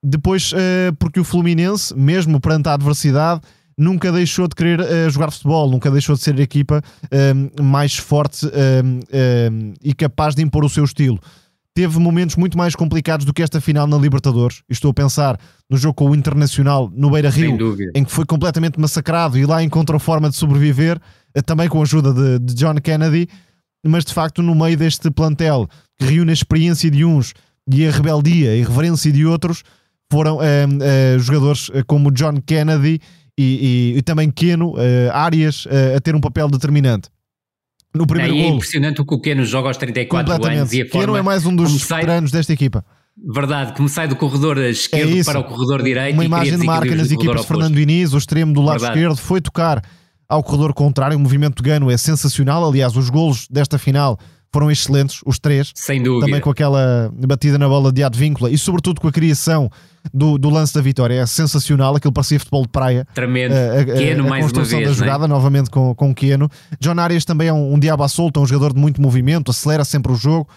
Depois, 0.00 0.52
porque 1.00 1.18
o 1.18 1.24
Fluminense, 1.24 1.92
mesmo 1.96 2.40
perante 2.40 2.68
a 2.68 2.74
adversidade, 2.74 3.40
nunca 3.78 4.10
deixou 4.10 4.48
de 4.48 4.54
querer 4.54 4.80
eh, 4.80 5.10
jogar 5.10 5.30
futebol, 5.30 5.70
nunca 5.70 5.90
deixou 5.90 6.16
de 6.16 6.22
ser 6.22 6.36
a 6.36 6.42
equipa 6.42 6.82
eh, 7.10 7.34
mais 7.60 7.96
forte 7.96 8.46
eh, 8.46 8.82
eh, 9.10 9.50
e 9.82 9.92
capaz 9.94 10.34
de 10.34 10.42
impor 10.42 10.64
o 10.64 10.68
seu 10.68 10.84
estilo. 10.84 11.20
Teve 11.76 11.98
momentos 11.98 12.36
muito 12.36 12.56
mais 12.56 12.74
complicados 12.74 13.26
do 13.26 13.34
que 13.34 13.42
esta 13.42 13.60
final 13.60 13.86
na 13.86 13.98
Libertadores. 13.98 14.62
Estou 14.66 14.92
a 14.92 14.94
pensar 14.94 15.38
no 15.68 15.76
jogo 15.76 15.92
com 15.92 16.08
o 16.08 16.14
Internacional 16.14 16.90
no 16.90 17.10
Beira 17.10 17.28
Rio, 17.28 17.58
em 17.94 18.02
que 18.02 18.10
foi 18.10 18.24
completamente 18.24 18.80
massacrado 18.80 19.36
e 19.36 19.44
lá 19.44 19.62
encontrou 19.62 20.00
forma 20.00 20.30
de 20.30 20.36
sobreviver, 20.36 20.98
eh, 21.34 21.42
também 21.42 21.68
com 21.68 21.78
a 21.78 21.82
ajuda 21.82 22.14
de, 22.14 22.38
de 22.38 22.54
John 22.54 22.76
Kennedy. 22.76 23.28
Mas 23.86 24.06
de 24.06 24.14
facto, 24.14 24.42
no 24.42 24.54
meio 24.54 24.74
deste 24.74 25.10
plantel 25.10 25.68
que 25.98 26.06
reúne 26.06 26.30
a 26.30 26.32
experiência 26.32 26.90
de 26.90 27.04
uns 27.04 27.34
e 27.70 27.86
a 27.86 27.90
rebeldia 27.90 28.56
e 28.56 28.62
reverência 28.62 29.12
de 29.12 29.26
outros, 29.26 29.62
foram 30.10 30.42
eh, 30.42 30.66
eh, 30.80 31.18
jogadores 31.18 31.70
como 31.86 32.10
John 32.10 32.40
Kennedy 32.40 33.02
e, 33.38 33.92
e- 33.94 33.98
e 33.98 34.02
também 34.02 34.30
Keno, 34.30 34.74
Arias, 35.12 35.66
eh, 35.70 35.94
a 35.96 36.00
ter 36.00 36.14
um 36.14 36.20
papel 36.20 36.48
determinante. 36.48 37.08
No 37.94 38.06
primeiro 38.06 38.34
É, 38.34 38.38
é 38.38 38.42
golo, 38.42 38.56
impressionante 38.56 39.00
o 39.00 39.06
que 39.06 39.14
o 39.14 39.20
Keno 39.20 39.44
joga 39.44 39.68
aos 39.68 39.76
34 39.76 40.32
anos 40.46 40.72
e 40.72 40.82
a 40.82 40.86
forma 40.86 41.00
Keno 41.06 41.16
é 41.16 41.22
mais 41.22 41.46
um 41.46 41.54
dos 41.56 41.72
veteranos 41.82 42.30
desta 42.30 42.52
equipa. 42.52 42.84
Verdade, 43.32 43.72
como 43.74 43.88
sai 43.88 44.06
do 44.06 44.16
corredor 44.16 44.58
esquerdo 44.58 45.18
É 45.18 45.24
para 45.24 45.38
o 45.40 45.44
corredor 45.44 45.82
direito 45.82 46.12
Uma 46.14 46.24
imagem 46.26 46.58
de 46.58 46.66
marca 46.66 46.94
nas 46.94 47.10
equipas 47.10 47.40
de. 47.40 47.46
Fernando 47.46 47.74
Diniz, 47.74 48.12
o 48.12 48.18
extremo 48.18 48.52
do 48.52 48.60
lado 48.60 48.80
Verdade. 48.80 48.98
esquerdo 48.98 49.16
foi 49.16 49.40
tocar 49.40 49.82
ao 50.28 50.42
corredor 50.42 50.74
contrário. 50.74 51.16
O 51.16 51.20
movimento 51.20 51.62
de 51.62 51.66
Gano 51.70 51.90
é 51.90 51.96
sensacional. 51.96 52.68
Aliás, 52.68 52.94
os 52.94 53.08
golos 53.08 53.48
desta 53.50 53.78
final 53.78 54.18
foram 54.52 54.70
excelentes, 54.70 55.20
os 55.26 55.38
três. 55.38 55.72
Sem 55.74 56.02
dúvida. 56.02 56.26
Também 56.26 56.40
com 56.40 56.50
aquela 56.50 57.10
batida 57.14 57.58
na 57.58 57.68
bola 57.68 57.92
de 57.92 58.02
Advíncula 58.02 58.50
e, 58.50 58.56
sobretudo, 58.56 59.00
com 59.00 59.08
a 59.08 59.12
criação 59.12 59.70
do, 60.14 60.38
do 60.38 60.48
lance 60.48 60.72
da 60.74 60.80
vitória. 60.80 61.14
É 61.20 61.26
sensacional. 61.26 61.94
Aquilo 61.96 62.12
parecia 62.12 62.38
futebol 62.38 62.62
de 62.62 62.68
praia. 62.68 63.06
Tremendo. 63.14 63.52
A, 63.52 63.80
a- 63.80 63.84
Keno 63.84 64.24
a 64.26 64.28
mais 64.30 64.50
uma 64.52 64.64
vez. 64.64 64.70
da 64.86 64.90
é? 64.92 64.94
jogada, 64.94 65.28
novamente 65.28 65.68
com, 65.68 65.94
com 65.94 66.10
o 66.10 66.14
Keno. 66.14 66.48
John 66.80 66.98
Arias 66.98 67.24
também 67.24 67.48
é 67.48 67.52
um, 67.52 67.74
um 67.74 67.78
diabo 67.78 68.02
à 68.02 68.08
solta, 68.08 68.40
um 68.40 68.46
jogador 68.46 68.72
de 68.72 68.80
muito 68.80 69.00
movimento, 69.02 69.50
acelera 69.50 69.84
sempre 69.84 70.12
o 70.12 70.14
jogo. 70.14 70.48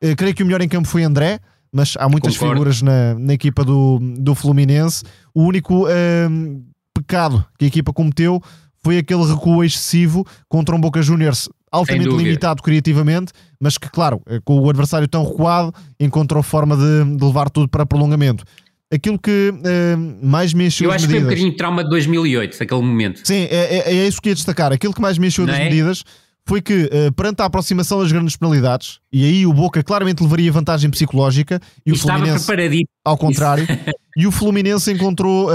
Eh, 0.00 0.14
creio 0.14 0.34
que 0.34 0.42
o 0.42 0.46
melhor 0.46 0.60
em 0.60 0.68
campo 0.68 0.86
foi 0.86 1.02
André, 1.02 1.40
mas 1.72 1.94
há 1.98 2.08
muitas 2.08 2.34
Concordo. 2.34 2.54
figuras 2.54 2.82
na, 2.82 3.14
na 3.18 3.32
equipa 3.32 3.64
do, 3.64 3.98
do 4.18 4.34
Fluminense. 4.34 5.02
O 5.34 5.42
único 5.42 5.88
ehm, 5.88 6.60
pecado 6.94 7.44
que 7.58 7.64
a 7.64 7.68
equipa 7.68 7.92
cometeu 7.92 8.40
foi 8.84 8.98
aquele 8.98 9.24
recuo 9.24 9.62
excessivo 9.64 10.26
contra 10.48 10.74
um 10.74 10.80
Boca 10.80 11.00
Juniors 11.02 11.48
altamente 11.70 12.10
limitado 12.14 12.62
criativamente, 12.62 13.32
mas 13.58 13.78
que, 13.78 13.88
claro, 13.88 14.20
eh, 14.26 14.40
com 14.44 14.58
o 14.60 14.68
adversário 14.68 15.08
tão 15.08 15.24
recuado, 15.24 15.72
encontrou 15.98 16.42
forma 16.42 16.76
de, 16.76 17.16
de 17.16 17.24
levar 17.24 17.48
tudo 17.48 17.66
para 17.66 17.86
prolongamento. 17.86 18.44
Aquilo 18.92 19.18
que 19.18 19.54
ehm, 19.64 20.18
mais 20.22 20.52
me 20.52 20.66
encheu 20.66 20.90
Eu 20.90 20.92
acho 20.94 21.06
que 21.06 21.12
foi 21.12 21.20
um 21.20 21.24
bocadinho 21.24 21.50
de 21.50 21.56
trauma 21.56 21.82
de 21.82 21.88
2008, 21.88 22.62
aquele 22.62 22.82
momento. 22.82 23.22
Sim, 23.24 23.46
é, 23.50 23.78
é- 23.78 23.96
é 23.96 24.06
isso 24.06 24.20
que 24.20 24.28
ia 24.28 24.34
destacar. 24.34 24.70
Aquilo 24.70 24.92
que 24.92 25.00
mais 25.00 25.16
me 25.16 25.28
encheu 25.28 25.46
Não 25.46 25.52
das 25.52 25.62
é? 25.62 25.64
medidas 25.64 26.04
foi 26.46 26.60
que, 26.60 26.90
eh, 26.92 27.10
perante 27.12 27.40
a 27.40 27.46
aproximação 27.46 28.00
das 28.00 28.12
grandes 28.12 28.36
penalidades, 28.36 28.98
e 29.10 29.24
aí 29.24 29.46
o 29.46 29.52
Boca 29.54 29.82
claramente 29.82 30.22
levaria 30.22 30.52
vantagem 30.52 30.90
psicológica, 30.90 31.58
e, 31.86 31.90
E 31.90 31.92
o 31.92 31.96
Fluminense, 31.96 32.52
ao 33.02 33.16
contrário, 33.16 33.64
e 34.16 34.26
o 34.26 34.30
Fluminense 34.30 34.92
encontrou 34.92 35.48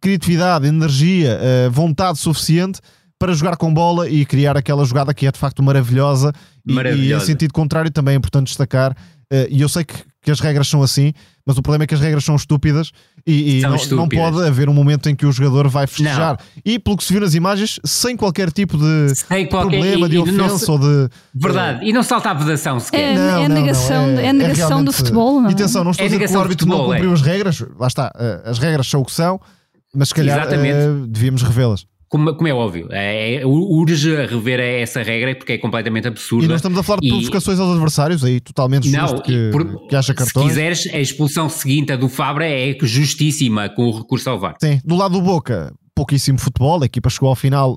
criatividade, 0.00 0.66
energia, 0.66 1.38
eh, 1.40 1.68
vontade 1.70 2.18
suficiente 2.18 2.80
para 3.18 3.32
jogar 3.34 3.56
com 3.56 3.72
bola 3.72 4.08
e 4.08 4.24
criar 4.24 4.56
aquela 4.56 4.84
jogada 4.84 5.12
que 5.12 5.26
é 5.26 5.30
de 5.32 5.38
facto 5.38 5.62
maravilhosa, 5.62 6.32
E- 6.66 6.70
E, 6.70 6.72
em 6.72 6.74
Maravilhosa. 6.76 7.24
sentido 7.26 7.52
contrário 7.52 7.90
também 7.90 8.14
é 8.14 8.16
importante 8.16 8.46
destacar, 8.48 8.94
eh, 9.30 9.48
e 9.50 9.60
eu 9.62 9.68
sei 9.68 9.82
que, 9.84 9.94
que 10.22 10.30
as 10.30 10.40
regras 10.40 10.68
são 10.68 10.82
assim, 10.82 11.12
mas 11.46 11.56
o 11.56 11.62
problema 11.62 11.84
é 11.84 11.86
que 11.86 11.94
as 11.94 12.00
regras 12.00 12.22
são 12.24 12.36
estúpidas 12.36 12.92
e, 13.26 13.58
e 13.58 13.60
São 13.62 13.70
não, 13.70 13.76
estúpidas. 13.76 13.98
não 13.98 14.32
pode 14.32 14.46
haver 14.46 14.68
um 14.68 14.74
momento 14.74 15.08
em 15.08 15.14
que 15.16 15.24
o 15.26 15.32
jogador 15.32 15.68
vai 15.68 15.86
festejar. 15.86 16.38
E 16.64 16.78
pelo 16.78 16.96
que 16.98 17.04
se 17.04 17.12
viu 17.12 17.20
nas 17.22 17.34
imagens, 17.34 17.80
sem 17.84 18.14
qualquer 18.16 18.50
tipo 18.52 18.76
de 18.76 19.14
qualquer- 19.26 19.48
problema, 19.48 20.06
e- 20.06 20.10
de 20.10 20.16
e 20.16 20.32
não 20.32 20.46
ofensa 20.46 20.72
ou 20.72 20.78
de. 20.78 21.08
Verdade. 21.34 21.84
E 21.86 21.92
não 21.92 22.02
salta 22.02 22.30
a 22.30 22.34
vedação 22.34 22.78
sequer. 22.78 23.00
É, 23.00 23.42
é 23.42 23.44
a 23.46 23.48
negação, 23.48 24.04
é, 24.18 24.28
a 24.28 24.32
negação 24.32 24.68
do 24.68 24.90
realmente- 24.90 24.96
futebol. 24.96 25.40
Não 25.40 25.48
é? 25.48 25.52
E 25.52 25.54
atenção, 25.54 25.82
não 25.84 25.90
estou 25.92 26.04
É 26.04 26.08
a 26.08 26.10
dizer 26.12 26.26
que 26.28 26.34
o 26.36 26.40
árbitro 26.40 26.66
não 26.66 26.76
futebol, 26.76 26.92
cumpriu 26.94 27.10
é. 27.10 27.14
as 27.14 27.22
regras, 27.22 27.64
lá 27.78 27.86
está, 27.86 28.12
eh, 28.18 28.42
as 28.44 28.58
regras 28.58 28.86
são 28.86 29.00
o 29.00 29.04
que 29.04 29.12
são, 29.12 29.40
mas 29.94 30.08
se 30.08 30.14
calhar 30.14 30.48
eh, 30.52 31.06
devíamos 31.08 31.42
revê-las. 31.42 31.86
Como, 32.08 32.34
como 32.34 32.48
é 32.48 32.52
óbvio. 32.52 32.88
É, 32.90 33.36
é, 33.36 33.46
urge 33.46 34.26
rever 34.26 34.58
essa 34.58 35.00
regra 35.00 35.32
porque 35.36 35.52
é 35.52 35.58
completamente 35.58 36.08
absurda. 36.08 36.44
E 36.44 36.48
não 36.48 36.56
estamos 36.56 36.76
a 36.76 36.82
falar 36.82 36.98
de 37.00 37.06
E- 37.06 37.10
provocações 37.10 37.60
aos 37.60 37.70
adversários, 37.72 38.24
aí 38.24 38.40
totalmente 38.40 38.88
Não, 38.90 39.00
justo 39.06 39.22
que, 39.22 39.32
e 39.32 39.50
por- 39.52 39.86
que 39.86 39.94
se 40.02 40.12
cartões. 40.14 40.48
quiseres, 40.48 40.86
a 40.92 40.98
expulsão 40.98 41.48
seguinte, 41.48 41.92
a 41.92 41.96
do 41.96 42.08
Fabra, 42.08 42.44
é 42.48 42.76
justíssima 42.82 43.68
com 43.68 43.84
o 43.84 43.96
recurso 43.96 44.28
ao 44.28 44.40
VAR. 44.40 44.56
Sim, 44.60 44.80
do 44.84 44.96
lado 44.96 45.12
do 45.12 45.22
Boca, 45.22 45.72
pouquíssimo 45.94 46.36
futebol, 46.38 46.82
a 46.82 46.86
equipa 46.86 47.08
chegou 47.10 47.28
ao 47.28 47.36
final 47.36 47.76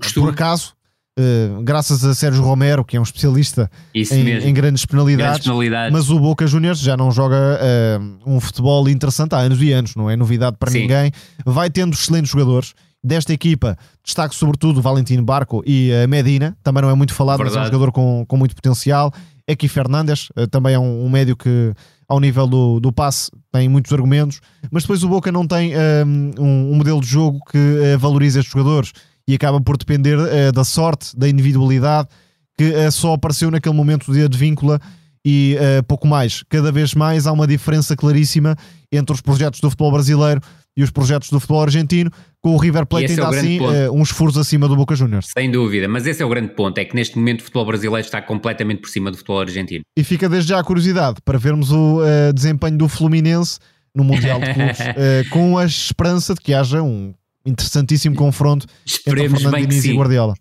costume. 0.00 0.26
por 0.26 0.32
acaso, 0.34 0.73
eh, 1.16 1.48
graças 1.62 2.04
a 2.04 2.12
Sérgio 2.12 2.42
Romero, 2.42 2.84
que 2.84 2.96
é 2.96 3.00
um 3.00 3.04
especialista 3.04 3.70
em, 3.94 4.48
em 4.48 4.52
grandes 4.52 4.84
penalidades. 4.84 5.44
Grandes 5.44 5.46
penalidades. 5.46 5.92
Mas 5.92 6.10
o 6.10 6.18
Boca 6.18 6.44
Juniors 6.46 6.80
já 6.80 6.96
não 6.96 7.12
joga 7.12 7.36
eh, 7.60 8.00
um 8.26 8.40
futebol 8.40 8.88
interessante 8.88 9.32
há 9.34 9.38
anos 9.38 9.62
e 9.62 9.72
anos, 9.72 9.94
não 9.94 10.10
é 10.10 10.16
novidade 10.16 10.56
para 10.58 10.72
Sim. 10.72 10.80
ninguém. 10.80 11.12
Vai 11.44 11.70
tendo 11.70 11.94
excelentes 11.94 12.30
jogadores. 12.30 12.74
Desta 13.06 13.34
equipa, 13.34 13.76
destaco 14.02 14.34
sobretudo 14.34 14.80
Valentino 14.80 15.22
Barco 15.22 15.62
e 15.66 15.92
a 15.92 16.06
Medina, 16.06 16.56
também 16.62 16.82
não 16.82 16.88
é 16.88 16.94
muito 16.94 17.12
falado, 17.12 17.40
mas 17.40 17.48
é 17.48 17.50
um 17.50 17.52
Verdade. 17.60 17.74
jogador 17.74 17.92
com, 17.92 18.24
com 18.26 18.36
muito 18.38 18.54
potencial. 18.56 19.12
Aqui 19.46 19.68
Fernandes, 19.68 20.28
também 20.50 20.72
é 20.72 20.78
um, 20.78 21.04
um 21.04 21.10
médio 21.10 21.36
que, 21.36 21.74
ao 22.08 22.18
nível 22.18 22.46
do, 22.46 22.80
do 22.80 22.90
passe, 22.90 23.30
tem 23.52 23.68
muitos 23.68 23.92
argumentos. 23.92 24.40
Mas 24.70 24.84
depois 24.84 25.04
o 25.04 25.08
Boca 25.10 25.30
não 25.30 25.46
tem 25.46 25.74
um, 25.76 26.30
um 26.38 26.74
modelo 26.76 26.98
de 26.98 27.06
jogo 27.06 27.40
que 27.44 27.94
valorize 27.98 28.38
estes 28.38 28.50
jogadores 28.50 28.92
e 29.26 29.34
acaba 29.34 29.60
por 29.60 29.76
depender 29.76 30.18
eh, 30.18 30.52
da 30.52 30.64
sorte, 30.64 31.16
da 31.16 31.28
individualidade, 31.28 32.08
que 32.56 32.64
eh, 32.64 32.90
só 32.90 33.14
apareceu 33.14 33.50
naquele 33.50 33.74
momento 33.74 34.12
de 34.12 34.22
advíncula 34.22 34.80
e 35.24 35.56
eh, 35.58 35.82
pouco 35.82 36.06
mais. 36.06 36.42
Cada 36.48 36.70
vez 36.70 36.94
mais 36.94 37.26
há 37.26 37.32
uma 37.32 37.46
diferença 37.46 37.96
claríssima 37.96 38.56
entre 38.92 39.14
os 39.14 39.20
projetos 39.20 39.60
do 39.60 39.70
futebol 39.70 39.90
brasileiro 39.90 40.40
e 40.76 40.82
os 40.82 40.90
projetos 40.90 41.30
do 41.30 41.38
futebol 41.38 41.62
argentino, 41.62 42.10
com 42.40 42.54
o 42.54 42.56
River 42.58 42.84
Plate 42.84 43.06
é 43.06 43.08
ainda 43.10 43.30
grande 43.30 43.56
assim 43.58 43.76
eh, 43.76 43.90
uns 43.90 44.10
furos 44.10 44.36
acima 44.36 44.68
do 44.68 44.76
Boca 44.76 44.94
Juniors. 44.94 45.28
Sem 45.36 45.50
dúvida, 45.50 45.88
mas 45.88 46.06
esse 46.06 46.22
é 46.22 46.26
o 46.26 46.28
grande 46.28 46.52
ponto, 46.52 46.76
é 46.78 46.84
que 46.84 46.94
neste 46.94 47.16
momento 47.16 47.40
o 47.40 47.44
futebol 47.44 47.64
brasileiro 47.64 48.04
está 48.04 48.20
completamente 48.20 48.80
por 48.80 48.88
cima 48.88 49.10
do 49.10 49.16
futebol 49.16 49.40
argentino. 49.40 49.84
E 49.96 50.04
fica 50.04 50.28
desde 50.28 50.50
já 50.50 50.58
a 50.58 50.64
curiosidade 50.64 51.20
para 51.24 51.38
vermos 51.38 51.70
o 51.70 52.00
desempenho 52.34 52.76
do 52.76 52.88
Fluminense 52.88 53.58
no 53.94 54.02
Mundial 54.02 54.40
de 54.40 54.50
Clubes, 54.52 55.28
com 55.30 55.56
a 55.56 55.64
esperança 55.64 56.34
de 56.34 56.40
que 56.40 56.52
haja 56.52 56.82
um 56.82 57.14
interessantíssimo 57.44 58.16
confronto 58.16 58.66
entre 58.66 58.84
Esperemos 58.86 59.42
Fernando 59.42 59.52
bem 59.54 59.62
que 59.62 59.68
Diniz 59.68 59.84
e 59.84 59.88
sim. 59.88 59.96
Guardiola. 59.96 60.34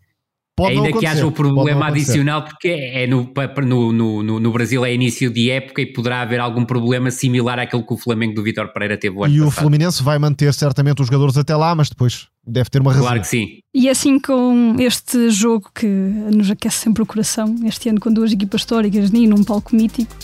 Pode 0.55 0.77
Ainda 0.77 0.99
que 0.99 1.05
haja 1.07 1.25
o 1.25 1.31
problema 1.31 1.87
adicional, 1.87 2.43
porque 2.43 2.67
é 2.67 3.07
no, 3.07 3.33
no, 3.65 3.91
no, 3.91 4.39
no, 4.39 4.51
Brasil 4.51 4.85
é 4.85 4.93
início 4.93 5.31
de 5.31 5.49
época 5.49 5.81
e 5.81 5.91
poderá 5.91 6.21
haver 6.21 6.39
algum 6.39 6.63
problema 6.63 7.09
similar 7.09 7.57
àquele 7.57 7.81
que 7.81 7.91
o 7.91 7.97
Flamengo 7.97 8.35
do 8.35 8.43
Vitor 8.43 8.71
Pereira 8.71 8.95
teve 8.95 9.17
o 9.17 9.23
ano 9.23 9.33
E 9.33 9.39
passado. 9.39 9.47
o 9.47 9.51
Fluminense 9.51 10.03
vai 10.03 10.19
manter 10.19 10.53
certamente 10.53 11.01
os 11.01 11.07
jogadores 11.07 11.37
até 11.37 11.55
lá, 11.55 11.73
mas 11.73 11.89
depois 11.89 12.27
deve 12.45 12.69
ter 12.69 12.81
uma 12.81 12.91
razão. 12.91 13.07
Claro 13.07 13.21
que 13.21 13.27
sim. 13.27 13.57
E 13.73 13.89
assim 13.89 14.19
com 14.19 14.75
este 14.77 15.31
jogo 15.31 15.71
que 15.73 15.87
nos 15.87 16.51
aquece 16.51 16.77
sempre 16.77 17.01
o 17.01 17.05
coração, 17.07 17.55
este 17.65 17.89
ano 17.89 17.99
com 17.99 18.13
duas 18.13 18.31
equipas 18.31 18.61
históricas 18.61 19.09
nem 19.09 19.25
num 19.25 19.43
palco 19.43 19.75
mítico, 19.75 20.15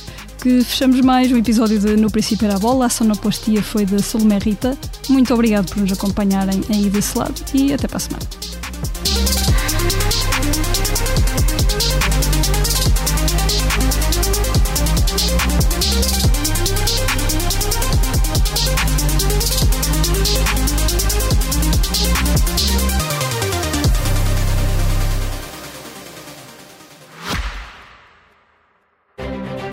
que 0.41 0.63
fechamos 0.63 1.01
mais 1.01 1.31
um 1.31 1.37
episódio 1.37 1.77
de 1.77 1.97
No 1.97 2.09
Princípio 2.09 2.45
era 2.45 2.55
a 2.55 2.59
Bola. 2.59 2.85
A 2.85 2.89
sonoplastia 2.89 3.61
foi 3.61 3.85
de 3.85 4.01
Salomé 4.01 4.37
Rita. 4.37 4.77
Muito 5.09 5.33
obrigado 5.33 5.69
por 5.69 5.77
nos 5.77 5.91
acompanharem 5.91 6.61
aí 6.69 6.89
desse 6.89 7.17
lado 7.17 7.35
e 7.53 7.73
até 7.73 7.87
para 7.87 7.97
a 7.97 7.99
semana. 7.99 9.48